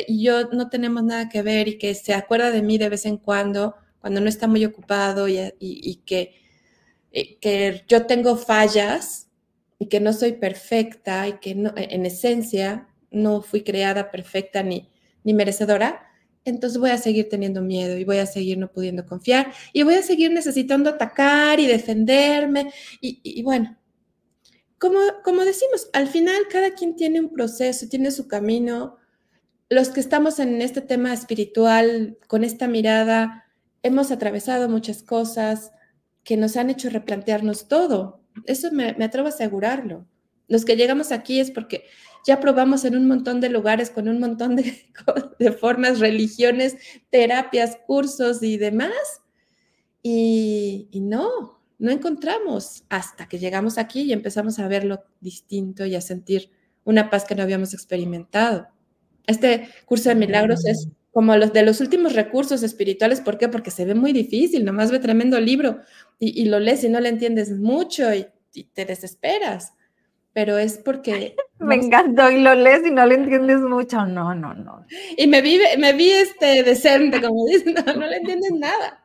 y 0.07 0.23
yo 0.23 0.49
no 0.51 0.69
tenemos 0.69 1.03
nada 1.03 1.29
que 1.29 1.41
ver 1.41 1.67
y 1.67 1.77
que 1.79 1.95
se 1.95 2.13
acuerda 2.13 2.51
de 2.51 2.61
mí 2.61 2.77
de 2.77 2.89
vez 2.89 3.07
en 3.07 3.17
cuando, 3.17 3.75
cuando 3.99 4.21
no 4.21 4.29
está 4.29 4.47
muy 4.47 4.63
ocupado 4.65 5.27
y, 5.27 6.03
que, 6.05 6.35
que 7.11 7.83
yo 7.87 8.05
tengo 8.05 8.37
fallas 8.37 9.29
y 9.79 9.87
que 9.87 9.99
no 9.99 10.13
soy 10.13 10.33
perfecta 10.33 11.27
y 11.27 11.39
que 11.39 11.55
no, 11.55 11.73
en 11.75 12.05
esencia 12.05 12.88
no 13.11 13.41
fui 13.41 13.63
creada 13.63 14.11
perfecta 14.11 14.63
ni, 14.63 14.89
ni 15.23 15.33
merecedora, 15.33 16.07
entonces 16.45 16.79
voy 16.79 16.91
a 16.91 16.97
seguir 16.97 17.29
teniendo 17.29 17.61
miedo 17.61 17.97
y 17.97 18.05
voy 18.05 18.17
a 18.17 18.25
seguir 18.25 18.57
no 18.57 18.71
pudiendo 18.71 19.05
confiar 19.05 19.51
y 19.73 19.83
voy 19.83 19.95
a 19.95 20.01
seguir 20.01 20.31
necesitando 20.31 20.89
atacar 20.89 21.59
y 21.59 21.67
defenderme 21.67 22.71
y, 23.01 23.19
y 23.23 23.43
bueno, 23.43 23.79
como, 24.79 25.43
decimos, 25.43 25.89
al 25.91 26.07
final 26.07 26.47
cada 26.49 26.73
quien 26.73 26.95
tiene 26.95 27.19
un 27.19 27.29
proceso, 27.29 27.87
tiene 27.89 28.11
su 28.11 28.27
camino. 28.27 28.97
Los 29.69 29.89
que 29.89 29.99
estamos 29.99 30.39
en 30.39 30.61
este 30.61 30.81
tema 30.81 31.13
espiritual, 31.13 32.17
con 32.27 32.45
esta 32.45 32.67
mirada, 32.67 33.45
hemos 33.83 34.09
atravesado 34.09 34.69
muchas 34.69 35.03
cosas 35.03 35.71
que 36.23 36.37
nos 36.37 36.55
han 36.55 36.69
hecho 36.69 36.89
replantearnos 36.89 37.67
todo. 37.67 38.23
Eso 38.45 38.71
me, 38.71 38.95
atrevo 39.03 39.27
a 39.27 39.31
asegurarlo. 39.31 40.07
Los 40.49 40.65
que 40.65 40.75
llegamos 40.75 41.13
aquí 41.13 41.39
es 41.39 41.51
porque 41.51 41.85
ya 42.27 42.41
probamos 42.41 42.83
en 42.83 42.97
un 42.97 43.07
montón 43.07 43.39
de 43.39 43.49
lugares 43.49 43.89
con 43.89 44.09
un 44.09 44.19
montón 44.19 44.55
de, 45.39 45.51
formas, 45.53 45.99
religiones, 45.99 46.75
terapias, 47.09 47.77
cursos 47.87 48.43
y 48.43 48.57
demás. 48.57 49.21
Y, 50.03 50.89
y 50.91 50.99
no, 50.99 51.61
no 51.77 51.91
encontramos 51.91 52.83
hasta 52.89 53.29
que 53.29 53.39
llegamos 53.39 53.77
aquí 53.77 54.01
y 54.01 54.13
empezamos 54.13 54.59
a 54.59 54.67
verlo 54.67 55.03
distinto 55.21 55.85
y 55.85 55.95
a 55.95 56.01
sentir 56.01 56.51
una 56.83 57.09
paz 57.09 57.23
que 57.23 57.35
no 57.35 57.43
habíamos 57.43 57.73
experimentado. 57.73 58.67
Este 59.27 59.69
curso 59.85 60.09
de 60.09 60.15
milagros 60.15 60.65
es 60.65 60.89
como 61.11 61.35
los 61.35 61.53
de 61.53 61.63
los 61.63 61.81
últimos 61.81 62.13
recursos 62.13 62.63
espirituales. 62.63 63.21
¿Por 63.21 63.37
qué? 63.37 63.47
Porque 63.47 63.71
se 63.71 63.85
ve 63.85 63.95
muy 63.95 64.13
difícil, 64.13 64.65
nomás 64.65 64.91
ve 64.91 64.99
tremendo 64.99 65.39
libro 65.39 65.79
y, 66.19 66.45
lo 66.45 66.59
lees 66.59 66.83
y 66.83 66.89
no 66.89 66.99
le 66.99 67.09
entiendes 67.09 67.51
mucho 67.51 68.13
y, 68.13 68.27
te 68.73 68.85
desesperas. 68.85 69.73
Pero 70.33 70.57
es 70.57 70.77
porque... 70.77 71.35
Me 71.59 71.75
encantó 71.75 72.31
y 72.31 72.41
lo 72.41 72.55
lees 72.55 72.85
y 72.87 72.91
no 72.91 73.05
le 73.05 73.15
entiendes 73.15 73.59
mucho. 73.59 74.05
No, 74.05 74.33
no, 74.33 74.53
no. 74.53 74.85
Y 75.17 75.27
me 75.27 75.41
vi, 75.41 75.59
me 75.77 75.91
vi 75.91 76.09
este 76.11 76.63
decente, 76.63 77.21
como 77.21 77.45
dicen, 77.47 77.73
no, 77.73 77.93
no 77.93 78.07
le 78.07 78.15
entiendes 78.15 78.51
nada. 78.53 79.03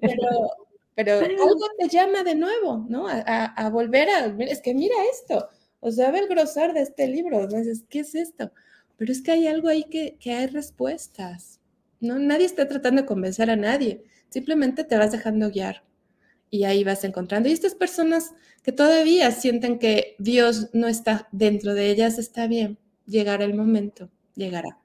Pero 0.00 0.50
pero 0.94 1.14
algo 1.18 1.66
te 1.78 1.88
llama 1.88 2.22
de 2.22 2.34
nuevo, 2.34 2.86
¿no? 2.88 3.06
A, 3.08 3.68
volver 3.70 4.08
a, 4.08 4.26
es 4.44 4.60
que 4.60 4.74
mira 4.74 4.94
esto, 5.12 5.48
o 5.80 5.90
sea, 5.90 6.10
ve 6.10 6.20
el 6.20 6.28
grosar 6.28 6.72
de 6.72 6.82
este 6.82 7.08
libro, 7.08 7.46
dices, 7.46 7.84
¿qué 7.88 8.00
es 8.00 8.14
esto? 8.14 8.52
Pero 8.96 9.12
es 9.12 9.22
que 9.22 9.32
hay 9.32 9.46
algo 9.46 9.68
ahí 9.68 9.84
que, 9.84 10.16
que 10.18 10.32
hay 10.32 10.46
respuestas, 10.46 11.60
¿no? 12.00 12.18
Nadie 12.18 12.46
está 12.46 12.68
tratando 12.68 13.02
de 13.02 13.06
convencer 13.08 13.50
a 13.50 13.56
nadie, 13.56 14.04
simplemente 14.28 14.84
te 14.84 14.96
vas 14.96 15.12
dejando 15.12 15.50
guiar 15.50 15.82
y 16.54 16.62
ahí 16.62 16.84
vas 16.84 17.02
encontrando. 17.02 17.48
Y 17.48 17.52
estas 17.52 17.74
personas 17.74 18.32
que 18.62 18.70
todavía 18.70 19.32
sienten 19.32 19.80
que 19.80 20.14
Dios 20.20 20.70
no 20.72 20.86
está 20.86 21.26
dentro 21.32 21.74
de 21.74 21.90
ellas, 21.90 22.16
está 22.16 22.46
bien, 22.46 22.78
llegará 23.06 23.44
el 23.44 23.54
momento, 23.54 24.08
llegará. 24.36 24.78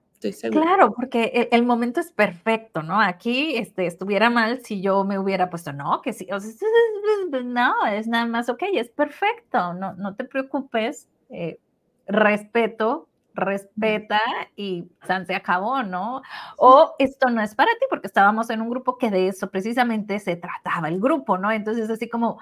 Claro, 0.52 0.94
porque 0.96 1.26
e, 1.26 1.50
el, 1.56 1.64
momento 1.64 2.00
es 2.00 2.12
perfecto, 2.12 2.82
¿no? 2.82 3.00
Aquí 3.00 3.56
este, 3.56 3.86
estuviera 3.86 4.32
mal 4.32 4.66
si 4.66 4.82
yo 4.82 5.04
me 5.04 5.20
hubiera 5.20 5.52
puesto, 5.52 5.72
no, 5.72 6.02
que 6.02 6.12
sí, 6.12 6.28
no, 7.46 7.86
es 7.86 8.08
nada 8.08 8.26
más, 8.26 8.50
ok, 8.50 8.64
es 8.74 8.90
perfecto, 8.90 9.76
no, 9.76 9.94
no 9.94 10.16
te 10.16 10.24
preocupes, 10.24 11.08
eh, 11.30 11.60
respeto, 12.08 13.09
respeta 13.40 14.22
y 14.56 14.90
se 15.26 15.36
acabó, 15.36 15.84
¿no? 15.84 16.22
O 16.58 16.96
esto 17.00 17.30
no 17.30 17.42
es 17.42 17.56
para 17.56 17.72
ti, 17.80 17.86
porque 17.90 18.08
estábamos 18.08 18.50
en 18.50 18.62
un 18.62 18.70
grupo 18.70 18.98
que 18.98 19.10
de 19.10 19.28
eso 19.28 19.50
precisamente 19.50 20.20
se 20.20 20.36
trataba 20.36 20.88
el 20.90 21.00
grupo, 21.00 21.38
¿no? 21.38 21.52
Entonces, 21.52 21.90
así 21.90 22.10
como, 22.10 22.40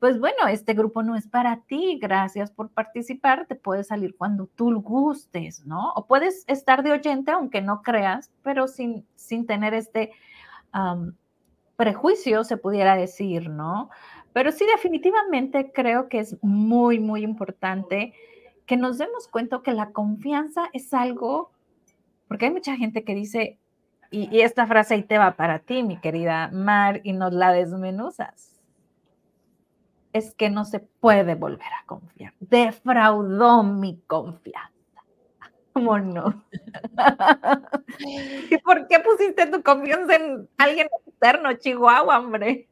pues 0.00 0.20
bueno, 0.20 0.46
este 0.48 0.74
grupo 0.74 1.02
no 1.02 1.16
es 1.16 1.26
para 1.26 1.62
ti, 1.62 1.98
gracias 2.00 2.50
por 2.50 2.70
participar, 2.70 3.46
te 3.46 3.56
puedes 3.56 3.88
salir 3.88 4.16
cuando 4.16 4.46
tú 4.46 4.80
gustes, 4.80 5.66
¿no? 5.66 5.92
O 5.94 6.06
puedes 6.06 6.44
estar 6.46 6.82
de 6.82 6.92
oyente 6.92 7.32
aunque 7.32 7.60
no 7.60 7.82
creas, 7.82 8.30
pero 8.42 8.68
sin, 8.68 9.06
sin 9.16 9.46
tener 9.46 9.74
este, 9.74 10.12
prejuicio, 11.76 12.44
se 12.44 12.56
pudiera 12.56 12.96
decir, 12.96 13.48
¿no? 13.48 13.90
Pero 14.32 14.52
sí, 14.52 14.66
definitivamente 14.66 15.72
creo 15.72 16.08
que 16.08 16.20
es 16.20 16.36
muy, 16.42 17.00
muy 17.00 17.22
importante 17.22 18.14
que 18.68 18.76
nos 18.76 18.98
demos 18.98 19.26
cuenta 19.28 19.62
que 19.64 19.72
la 19.72 19.92
confianza 19.92 20.68
es 20.74 20.92
algo, 20.92 21.50
porque 22.28 22.44
hay 22.44 22.52
mucha 22.52 22.76
gente 22.76 23.02
que 23.02 23.14
dice, 23.14 23.58
y, 24.10 24.42
esta 24.42 24.66
frase 24.66 24.94
ahí 24.94 25.02
te 25.02 25.16
va 25.16 25.36
para 25.36 25.58
ti, 25.58 25.82
mi 25.82 25.98
querida 25.98 26.50
Mar, 26.52 27.00
y 27.02 27.14
nos 27.14 27.32
la 27.32 27.50
desmenuzas. 27.52 28.60
Es 30.12 30.34
que 30.34 30.50
no 30.50 30.66
se 30.66 30.80
puede 30.80 31.34
volver 31.34 31.72
a 31.82 31.86
confiar. 31.86 32.34
Defraudó 32.40 33.62
mi 33.62 34.00
confianza. 34.06 34.72
¿Cómo 35.72 35.98
no? 35.98 36.44
¿Y 38.50 38.58
por 38.58 38.86
qué 38.86 39.00
pusiste 39.00 39.46
tu 39.46 39.62
confianza 39.62 40.16
en 40.16 40.46
alguien 40.58 40.88
externo, 41.06 41.54
Chihuahua, 41.54 42.18
hombre? 42.18 42.68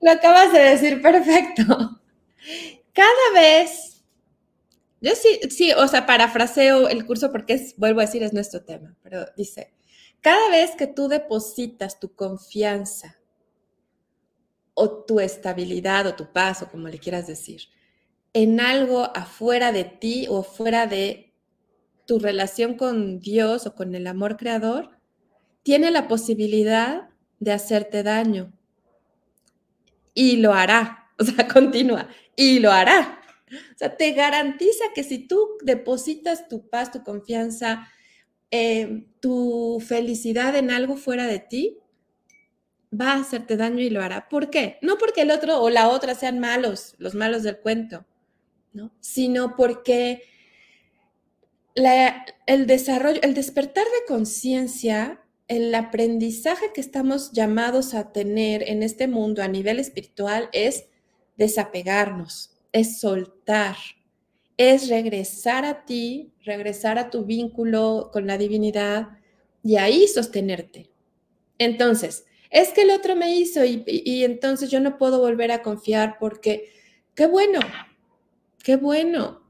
Lo 0.00 0.12
acabas 0.12 0.50
de 0.52 0.60
decir 0.60 1.02
perfecto. 1.02 2.00
Cada 2.92 3.32
vez, 3.34 3.93
yo 5.04 5.14
sí, 5.14 5.50
sí, 5.50 5.72
o 5.72 5.86
sea, 5.86 6.06
parafraseo 6.06 6.88
el 6.88 7.04
curso 7.04 7.30
porque 7.30 7.52
es, 7.52 7.76
vuelvo 7.76 8.00
a 8.00 8.06
decir, 8.06 8.22
es 8.22 8.32
nuestro 8.32 8.64
tema, 8.64 8.96
pero 9.02 9.26
dice, 9.36 9.74
cada 10.22 10.48
vez 10.48 10.70
que 10.76 10.86
tú 10.86 11.08
depositas 11.08 12.00
tu 12.00 12.14
confianza 12.14 13.18
o 14.72 15.04
tu 15.04 15.20
estabilidad 15.20 16.06
o 16.06 16.14
tu 16.14 16.32
paz 16.32 16.62
o 16.62 16.70
como 16.70 16.88
le 16.88 16.98
quieras 16.98 17.26
decir, 17.26 17.68
en 18.32 18.60
algo 18.60 19.14
afuera 19.14 19.72
de 19.72 19.84
ti 19.84 20.26
o 20.30 20.42
fuera 20.42 20.86
de 20.86 21.34
tu 22.06 22.18
relación 22.18 22.74
con 22.74 23.20
Dios 23.20 23.66
o 23.66 23.74
con 23.74 23.94
el 23.94 24.06
amor 24.06 24.38
creador, 24.38 24.98
tiene 25.62 25.90
la 25.90 26.08
posibilidad 26.08 27.10
de 27.40 27.52
hacerte 27.52 28.02
daño. 28.02 28.54
Y 30.14 30.38
lo 30.38 30.54
hará, 30.54 31.10
o 31.18 31.24
sea, 31.24 31.46
continúa, 31.46 32.08
y 32.36 32.60
lo 32.60 32.72
hará. 32.72 33.20
O 33.50 33.78
sea, 33.78 33.96
te 33.96 34.12
garantiza 34.12 34.84
que 34.94 35.04
si 35.04 35.18
tú 35.18 35.58
depositas 35.62 36.48
tu 36.48 36.68
paz, 36.68 36.90
tu 36.90 37.02
confianza, 37.02 37.88
eh, 38.50 39.06
tu 39.20 39.82
felicidad 39.86 40.56
en 40.56 40.70
algo 40.70 40.96
fuera 40.96 41.26
de 41.26 41.40
ti, 41.40 41.78
va 42.98 43.12
a 43.12 43.20
hacerte 43.20 43.56
daño 43.56 43.80
y 43.80 43.90
lo 43.90 44.02
hará. 44.02 44.28
¿Por 44.28 44.50
qué? 44.50 44.78
No 44.82 44.98
porque 44.98 45.22
el 45.22 45.30
otro 45.30 45.60
o 45.60 45.70
la 45.70 45.88
otra 45.88 46.14
sean 46.14 46.38
malos, 46.38 46.94
los 46.98 47.14
malos 47.14 47.42
del 47.42 47.58
cuento, 47.58 48.04
¿no? 48.72 48.92
Sino 49.00 49.56
porque 49.56 50.22
el 51.74 52.66
desarrollo, 52.66 53.20
el 53.22 53.34
despertar 53.34 53.84
de 53.84 54.06
conciencia, 54.06 55.20
el 55.48 55.74
aprendizaje 55.74 56.72
que 56.72 56.80
estamos 56.80 57.32
llamados 57.32 57.94
a 57.94 58.12
tener 58.12 58.68
en 58.68 58.82
este 58.82 59.08
mundo 59.08 59.42
a 59.42 59.48
nivel 59.48 59.80
espiritual 59.80 60.48
es 60.52 60.86
desapegarnos, 61.36 62.53
es 62.74 62.98
soltar, 62.98 63.76
es 64.58 64.88
regresar 64.88 65.64
a 65.64 65.86
ti, 65.86 66.34
regresar 66.44 66.98
a 66.98 67.08
tu 67.08 67.24
vínculo 67.24 68.10
con 68.12 68.26
la 68.26 68.36
divinidad 68.36 69.08
y 69.62 69.76
ahí 69.76 70.06
sostenerte. 70.08 70.90
Entonces, 71.58 72.26
es 72.50 72.72
que 72.72 72.82
el 72.82 72.90
otro 72.90 73.14
me 73.14 73.34
hizo 73.34 73.64
y, 73.64 74.24
entonces 74.24 74.70
yo 74.70 74.80
no 74.80 74.98
puedo 74.98 75.20
volver 75.20 75.52
a 75.52 75.62
confiar 75.62 76.16
porque, 76.18 76.72
qué 77.14 77.26
bueno, 77.26 77.60
qué 78.62 78.76
bueno, 78.76 79.44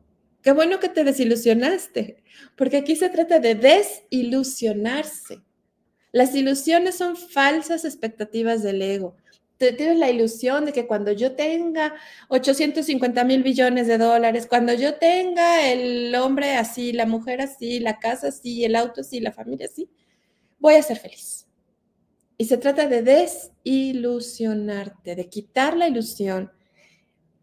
Qué 0.45 0.53
bueno 0.53 0.79
que 0.79 0.91
te 0.91 1.05
desilusionaste, 1.05 2.23
porque 2.55 2.77
aquí 2.77 2.97
se 2.97 3.09
trata 3.09 3.41
de 3.41 3.55
desilusionarse. 3.55 5.41
Las 6.13 6.35
ilusiones 6.35 6.97
son 6.97 7.17
falsas 7.17 7.87
expectativas 7.87 8.63
del 8.63 8.83
ego. 8.83 9.17
Tienes 9.59 9.99
la 9.99 10.11
ilusión 10.11 10.65
de 10.65 10.73
que 10.73 10.87
cuando 10.87 11.13
yo 11.13 11.37
tenga 11.37 11.95
850 12.29 13.25
mil 13.25 13.43
billones 13.43 13.87
de 13.87 13.99
dólares, 13.99 14.47
cuando 14.47 14.73
yo 14.75 14.95
tenga 14.95 15.71
el 15.71 16.15
hombre 16.15 16.57
así, 16.57 16.93
la 16.93 17.07
mujer 17.07 17.41
así, 17.41 17.81
la 17.81 17.99
casa 17.99 18.29
así, 18.29 18.65
el 18.65 18.77
auto 18.77 19.01
así, 19.03 19.21
la 19.21 19.33
familia 19.33 19.67
así, 19.67 19.91
voy 20.59 20.75
a 20.75 20.83
ser 20.83 20.99
feliz. 20.99 21.47
Y 22.37 22.47
se 22.47 22.59
trata 22.59 22.89
de 22.89 23.03
desilusionarte, 23.03 25.15
de 25.15 25.29
quitar 25.29 25.77
la 25.77 25.87
ilusión 25.89 26.51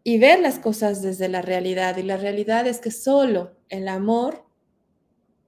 y 0.04 0.18
ver 0.18 0.40
las 0.40 0.58
cosas 0.58 1.00
desde 1.02 1.28
la 1.28 1.40
realidad. 1.40 1.96
Y 1.96 2.02
la 2.02 2.18
realidad 2.18 2.66
es 2.66 2.78
que 2.78 2.90
solo 2.90 3.56
el 3.68 3.88
amor 3.88 4.44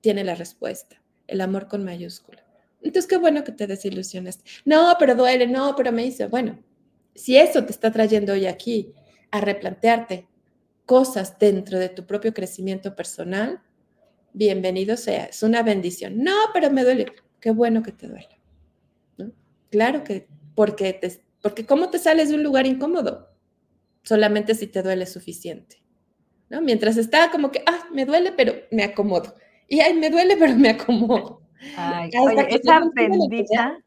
tiene 0.00 0.24
la 0.24 0.34
respuesta, 0.34 1.02
el 1.26 1.40
amor 1.40 1.68
con 1.68 1.84
mayúscula. 1.84 2.43
Entonces, 2.84 3.08
qué 3.08 3.16
bueno 3.16 3.42
que 3.42 3.52
te 3.52 3.66
desilusiones. 3.66 4.40
No, 4.64 4.94
pero 4.98 5.16
duele, 5.16 5.46
no, 5.48 5.74
pero 5.76 5.90
me 5.90 6.04
dice, 6.04 6.26
bueno, 6.26 6.62
si 7.14 7.36
eso 7.36 7.64
te 7.64 7.72
está 7.72 7.90
trayendo 7.90 8.32
hoy 8.32 8.46
aquí 8.46 8.92
a 9.32 9.40
replantearte 9.40 10.28
cosas 10.86 11.38
dentro 11.38 11.78
de 11.78 11.88
tu 11.88 12.06
propio 12.06 12.32
crecimiento 12.32 12.94
personal, 12.94 13.60
bienvenido 14.32 14.96
sea, 14.96 15.24
es 15.24 15.42
una 15.42 15.62
bendición. 15.62 16.22
No, 16.22 16.34
pero 16.52 16.70
me 16.70 16.84
duele. 16.84 17.06
Qué 17.40 17.50
bueno 17.50 17.82
que 17.82 17.92
te 17.92 18.06
duele. 18.06 18.40
Claro 19.70 20.04
que, 20.04 20.28
porque, 20.54 20.92
te, 20.92 21.20
porque 21.42 21.66
¿cómo 21.66 21.90
te 21.90 21.98
sales 21.98 22.28
de 22.28 22.36
un 22.36 22.44
lugar 22.44 22.66
incómodo? 22.66 23.34
solamente 24.04 24.54
si 24.54 24.68
te 24.68 24.82
duele 24.82 25.06
suficiente. 25.06 25.82
¿no? 26.48 26.60
Mientras 26.60 26.96
está 26.96 27.30
como 27.30 27.50
que, 27.50 27.62
ah, 27.66 27.88
me 27.92 28.04
duele, 28.04 28.32
pero 28.32 28.54
me 28.70 28.84
acomodo. 28.84 29.34
Y 29.66 29.80
ay, 29.80 29.94
me 29.94 30.10
duele, 30.10 30.36
pero 30.36 30.54
me 30.54 30.70
acomodo. 30.70 31.42
Ay, 31.76 32.10
oye, 32.20 32.46
esa 32.50 32.82
bendita, 32.92 33.78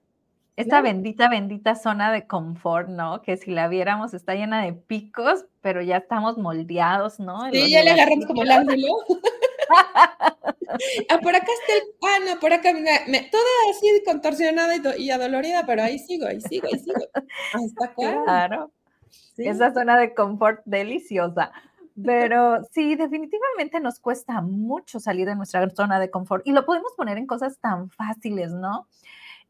esta 0.55 0.81
bendita, 0.81 1.29
bendita 1.29 1.75
zona 1.75 2.11
de 2.11 2.27
confort, 2.27 2.89
¿no? 2.89 3.21
Que 3.21 3.37
si 3.37 3.51
la 3.51 3.67
viéramos 3.67 4.13
está 4.13 4.35
llena 4.35 4.63
de 4.63 4.73
picos, 4.73 5.45
pero 5.61 5.81
ya 5.81 5.97
estamos 5.97 6.37
moldeados, 6.37 7.19
¿no? 7.19 7.49
Sí, 7.51 7.69
ya 7.69 7.83
le 7.83 7.91
agarramos 7.91 8.25
como 8.25 8.43
el 8.43 8.51
ángulo. 8.51 8.87
ah, 11.09 11.19
por 11.21 11.35
acá 11.35 11.51
está 11.61 11.73
el, 11.75 11.83
ah, 12.01 12.33
no, 12.33 12.39
por 12.39 12.53
acá, 12.53 12.73
me, 12.73 13.21
toda 13.29 13.43
así 13.71 14.03
contorsionada 14.05 14.75
y, 14.75 15.03
y, 15.03 15.11
adolorida, 15.11 15.65
pero 15.65 15.83
ahí 15.83 15.99
sigo, 15.99 16.27
ahí 16.27 16.41
sigo, 16.41 16.67
ahí 16.67 16.79
sigo. 16.79 17.05
Hasta 17.53 17.85
acá. 17.85 18.23
Claro 18.23 18.71
esa 19.37 19.73
zona 19.73 19.99
de 19.99 20.13
confort 20.13 20.61
deliciosa. 20.65 21.51
Pero 22.03 22.63
sí, 22.71 22.95
definitivamente 22.95 23.79
nos 23.79 23.99
cuesta 23.99 24.41
mucho 24.41 24.99
salir 24.99 25.27
de 25.27 25.35
nuestra 25.35 25.67
zona 25.71 25.99
de 25.99 26.11
confort 26.11 26.45
y 26.45 26.51
lo 26.51 26.65
podemos 26.65 26.93
poner 26.95 27.17
en 27.17 27.25
cosas 27.25 27.59
tan 27.59 27.89
fáciles, 27.89 28.51
¿no? 28.51 28.87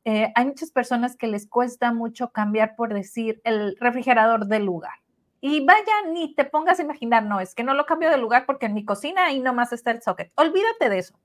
Eh, 0.05 0.31
hay 0.33 0.45
muchas 0.45 0.71
personas 0.71 1.17
que 1.17 1.27
les 1.27 1.47
cuesta 1.47 1.91
mucho 1.91 2.31
cambiar, 2.31 2.75
por 2.77 2.93
decir, 2.93 3.41
el 3.43 3.75
refrigerador 3.79 4.45
del 4.47 4.63
lugar. 4.63 4.93
Y 5.41 5.65
vaya, 5.65 5.93
ni 6.12 6.33
te 6.33 6.45
pongas 6.45 6.79
a 6.79 6.83
imaginar, 6.83 7.23
no, 7.23 7.41
es 7.41 7.53
que 7.53 7.63
no 7.63 7.73
lo 7.73 7.86
cambio 7.86 8.10
de 8.10 8.17
lugar 8.17 8.45
porque 8.45 8.67
en 8.67 8.73
mi 8.73 8.86
cocina 8.86 9.25
ahí 9.25 9.39
nomás 9.41 9.73
está 9.73 9.91
el 9.91 10.01
socket. 10.01 10.31
Olvídate 10.36 10.89
de 10.89 10.99
eso. 10.99 11.19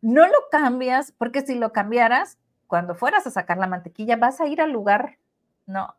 No 0.00 0.26
lo 0.28 0.38
cambias 0.52 1.12
porque 1.12 1.40
si 1.40 1.56
lo 1.56 1.72
cambiaras, 1.72 2.38
cuando 2.68 2.94
fueras 2.94 3.26
a 3.26 3.32
sacar 3.32 3.58
la 3.58 3.66
mantequilla, 3.66 4.16
vas 4.16 4.40
a 4.40 4.46
ir 4.46 4.60
al 4.60 4.70
lugar, 4.70 5.18
no, 5.66 5.96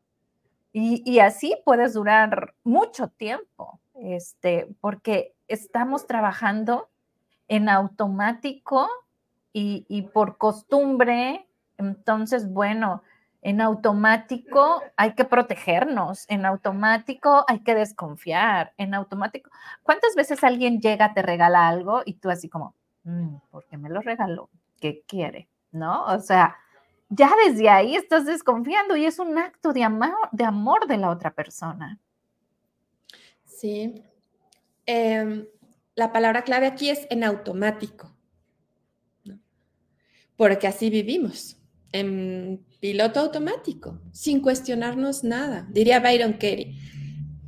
y, 0.72 1.20
así 1.20 1.56
puedes 1.66 1.94
durar 1.94 2.54
mucho 2.64 3.08
tiempo, 3.08 3.80
este, 4.02 4.68
porque 4.82 5.36
estamos 5.48 6.08
trabajando 6.08 6.90
en 7.48 7.70
automático 7.70 8.88
y, 9.52 10.02
por 10.14 10.38
costumbre. 10.38 11.48
Entonces, 11.78 12.52
bueno, 12.52 13.04
en 13.42 13.62
automático 13.62 14.82
hay 14.96 15.14
que 15.14 15.26
protegernos, 15.26 16.26
en 16.30 16.46
automático 16.46 17.46
hay 17.48 17.60
que 17.60 17.76
desconfiar, 17.76 18.74
en 18.78 18.94
automático. 18.94 19.50
¿Cuántas 19.84 20.16
veces 20.16 20.44
alguien 20.44 20.80
llega, 20.80 21.14
te 21.14 21.22
regala 21.22 21.68
algo 21.68 22.02
y 22.06 22.14
tú 22.14 22.30
así 22.30 22.50
como, 22.50 22.76
mm, 23.04 23.36
¿por 23.50 23.66
qué 23.66 23.78
me 23.78 23.90
lo 23.90 24.02
regaló? 24.02 24.50
¿Qué 24.80 25.04
quiere? 25.08 25.50
¿No? 25.72 26.06
O 26.06 26.20
sea, 26.20 26.58
ya 27.10 27.32
desde 27.46 27.70
ahí 27.70 27.96
estás 27.96 28.26
desconfiando 28.26 28.96
y 28.96 29.06
es 29.06 29.20
un 29.20 29.38
acto 29.38 29.74
de 29.74 29.84
amor 29.84 30.30
de, 30.32 30.46
amor 30.46 30.88
de 30.88 30.98
la 30.98 31.10
otra 31.10 31.32
persona. 31.32 31.98
Sí. 33.60 33.94
Em, 34.86 35.46
la 35.94 36.14
palabra 36.14 36.44
clave 36.44 36.66
aquí 36.66 36.90
es 36.90 37.06
en 37.10 37.26
automático, 37.26 38.16
porque 40.38 40.66
así 40.66 40.90
vivimos, 40.90 41.58
en 41.92 42.66
piloto 42.80 43.20
automático, 43.20 44.00
sin 44.14 44.40
cuestionarnos 44.40 45.26
nada. 45.26 45.68
Diría 45.72 46.00
Byron 46.00 46.36
Kerry, 46.36 46.78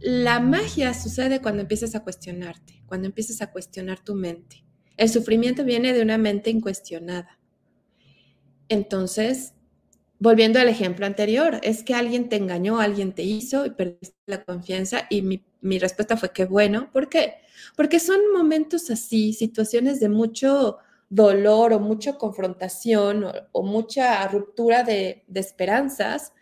la 0.01 0.41
magia 0.41 0.93
sucede 0.93 1.41
cuando 1.41 1.61
empiezas 1.61 1.95
a 1.95 2.03
cuestionarte, 2.03 2.83
cuando 2.87 3.07
empiezas 3.07 3.41
a 3.41 3.49
cuestionar 3.49 4.03
tu 4.03 4.13
mente. 4.13 4.65
El 4.97 5.07
sufrimiento 5.07 5.63
viene 5.63 5.93
de 5.93 6.01
una 6.01 6.17
mente 6.17 6.49
incuestionada. 6.49 7.39
Entonces, 8.67 9.53
volviendo 10.19 10.59
al 10.59 10.67
ejemplo 10.67 11.05
anterior, 11.05 11.61
es 11.63 11.83
que 11.83 11.93
alguien 11.93 12.27
te 12.27 12.35
engañó, 12.35 12.81
alguien 12.81 13.13
te 13.13 13.23
hizo 13.23 13.65
y 13.65 13.69
perdiste 13.69 14.17
la 14.25 14.43
confianza 14.43 15.07
y 15.09 15.21
mi, 15.21 15.45
respuesta 15.61 16.17
fue 16.17 16.31
que 16.31 16.45
bueno. 16.45 16.89
¿Por 16.91 17.09
qué? 17.09 17.35
Porque 17.75 17.99
son 17.99 18.19
momentos 18.33 18.89
así, 18.89 19.33
situaciones 19.33 19.99
de 19.99 20.09
mucho 20.09 20.77
dolor 21.09 21.73
o 21.73 21.79
mucha 21.79 22.17
confrontación 22.17 23.25
o, 23.51 23.63
mucha 23.63 24.27
ruptura 24.27 24.83
de, 24.83 25.23
de, 25.27 25.39
esperanzas, 25.39 26.33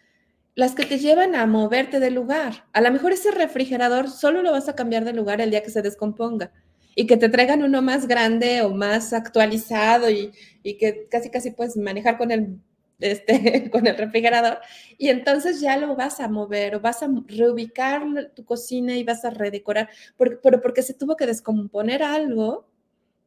las 0.56 0.76
que 0.76 0.86
te 0.86 1.00
llevan 1.00 1.36
a 1.36 1.46
moverte 1.48 2.00
del 2.00 2.14
lugar. 2.14 2.66
A 2.74 2.82
lo 2.82 2.92
mejor 2.92 3.12
ese 3.12 3.32
refrigerador 3.32 4.10
solo 4.10 4.44
lo 4.44 4.52
vas 4.52 4.70
a 4.70 4.76
cambiar 4.76 5.06
de 5.06 5.14
lugar 5.14 5.42
el 5.42 5.50
día 5.52 5.64
que 5.64 5.72
se 5.72 5.82
descomponga 5.82 6.52
y 6.96 7.08
que 7.08 7.18
te 7.18 7.30
traigan 7.30 7.64
uno 7.64 7.82
más 7.82 8.08
grande 8.08 8.62
o 8.62 8.70
más 8.70 9.14
actualizado 9.14 10.10
y, 10.10 10.32
y 10.64 10.78
que 10.78 11.08
casi 11.10 11.30
casi 11.30 11.52
puedes 11.52 11.78
manejar 11.78 12.18
con 12.18 12.30
el 12.30 12.60
este, 13.00 13.70
con 13.72 13.88
el 13.88 13.98
refrigerador, 13.98 14.60
y 14.98 15.10
entonces 15.10 15.62
ya 15.62 15.78
lo 15.78 15.96
vas 15.96 16.20
a 16.20 16.28
mover 16.28 16.76
o 16.76 16.80
vas 16.80 17.04
a 17.04 17.10
reubicar 17.28 18.04
tu 18.36 18.46
cocina 18.46 18.96
y 18.96 19.04
vas 19.04 19.26
a 19.26 19.30
redecorar, 19.30 19.90
pero 20.18 20.62
porque 20.62 20.82
se 20.82 20.94
tuvo 20.94 21.16
que 21.16 21.26
descomponer 21.26 22.04
algo 22.04 22.68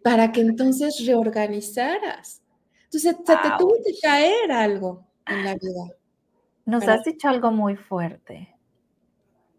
para 0.02 0.32
que 0.32 0.40
entonces 0.40 1.04
reorganizaras. 1.06 2.42
Entonces 2.84 3.02
se 3.02 3.14
te 3.14 3.48
tuvo 3.58 3.74
que 3.84 3.92
caer 4.02 4.52
algo 4.52 5.06
en 5.26 5.44
la 5.44 5.54
vida. 5.54 5.96
Nos 6.64 6.86
has 6.86 7.04
dicho 7.04 7.28
algo 7.28 7.50
muy 7.50 7.76
fuerte 7.76 8.54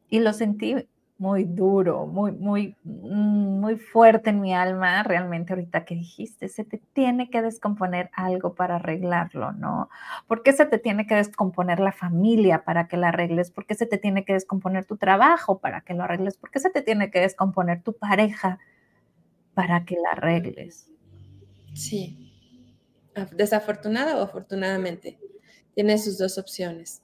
y 0.09 0.19
lo 0.19 0.31
sentí 0.31 0.75
muy 1.23 1.45
duro, 1.45 2.05
muy, 2.05 2.33
muy, 2.33 2.75
mm, 2.83 3.61
muy 3.61 3.77
fuerte 3.77 4.31
en 4.31 4.41
mi 4.41 4.53
alma, 4.53 5.03
realmente 5.03 5.53
ahorita 5.53 5.85
que 5.85 5.95
dijiste, 5.95 6.49
se 6.49 6.65
te 6.65 6.79
tiene 6.91 7.29
que 7.29 7.41
descomponer 7.41 8.09
algo 8.13 8.55
para 8.55 8.75
arreglarlo, 8.75 9.53
¿no? 9.53 9.89
¿Por 10.27 10.43
qué 10.43 10.51
se 10.51 10.65
te 10.65 10.79
tiene 10.79 11.07
que 11.07 11.15
descomponer 11.15 11.79
la 11.79 11.93
familia 11.93 12.65
para 12.65 12.89
que 12.89 12.97
la 12.97 13.07
arregles? 13.07 13.51
¿Por 13.51 13.65
qué 13.65 13.73
se 13.73 13.85
te 13.85 13.97
tiene 13.97 14.25
que 14.25 14.33
descomponer 14.33 14.83
tu 14.83 14.97
trabajo 14.97 15.59
para 15.59 15.79
que 15.79 15.93
lo 15.93 16.03
arregles? 16.03 16.35
¿Por 16.35 16.51
qué 16.51 16.59
se 16.59 16.69
te 16.69 16.81
tiene 16.81 17.09
que 17.09 17.21
descomponer 17.21 17.81
tu 17.81 17.93
pareja 17.93 18.59
para 19.53 19.85
que 19.85 19.95
la 19.95 20.09
arregles? 20.11 20.89
Sí, 21.73 22.33
desafortunada 23.31 24.17
o 24.17 24.23
afortunadamente, 24.23 25.17
tiene 25.73 25.97
sus 25.99 26.17
dos 26.17 26.37
opciones. 26.37 27.01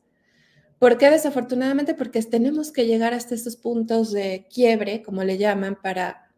¿Por 0.79 0.97
qué 0.97 1.09
desafortunadamente? 1.09 1.93
Porque 1.93 2.23
tenemos 2.23 2.71
que 2.71 2.85
llegar 2.85 3.13
hasta 3.13 3.35
estos 3.35 3.57
puntos 3.57 4.13
de 4.13 4.47
quiebre, 4.49 5.03
como 5.03 5.23
le 5.25 5.37
llaman, 5.37 5.77
para, 5.81 6.31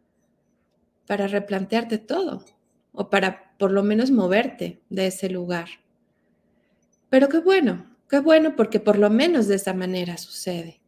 para 1.06 1.28
replantearte 1.28 1.98
todo 1.98 2.44
o 2.92 3.08
para 3.08 3.54
por 3.56 3.70
lo 3.70 3.84
menos 3.84 4.10
moverte 4.10 4.82
de 4.90 5.06
ese 5.06 5.30
lugar. 5.30 5.68
Pero 7.08 7.28
qué 7.28 7.38
bueno, 7.38 7.86
qué 8.10 8.18
bueno 8.18 8.56
porque 8.56 8.80
por 8.80 8.98
lo 8.98 9.10
menos 9.10 9.46
de 9.46 9.54
esa 9.54 9.72
manera 9.72 10.16
sucede. 10.16 10.80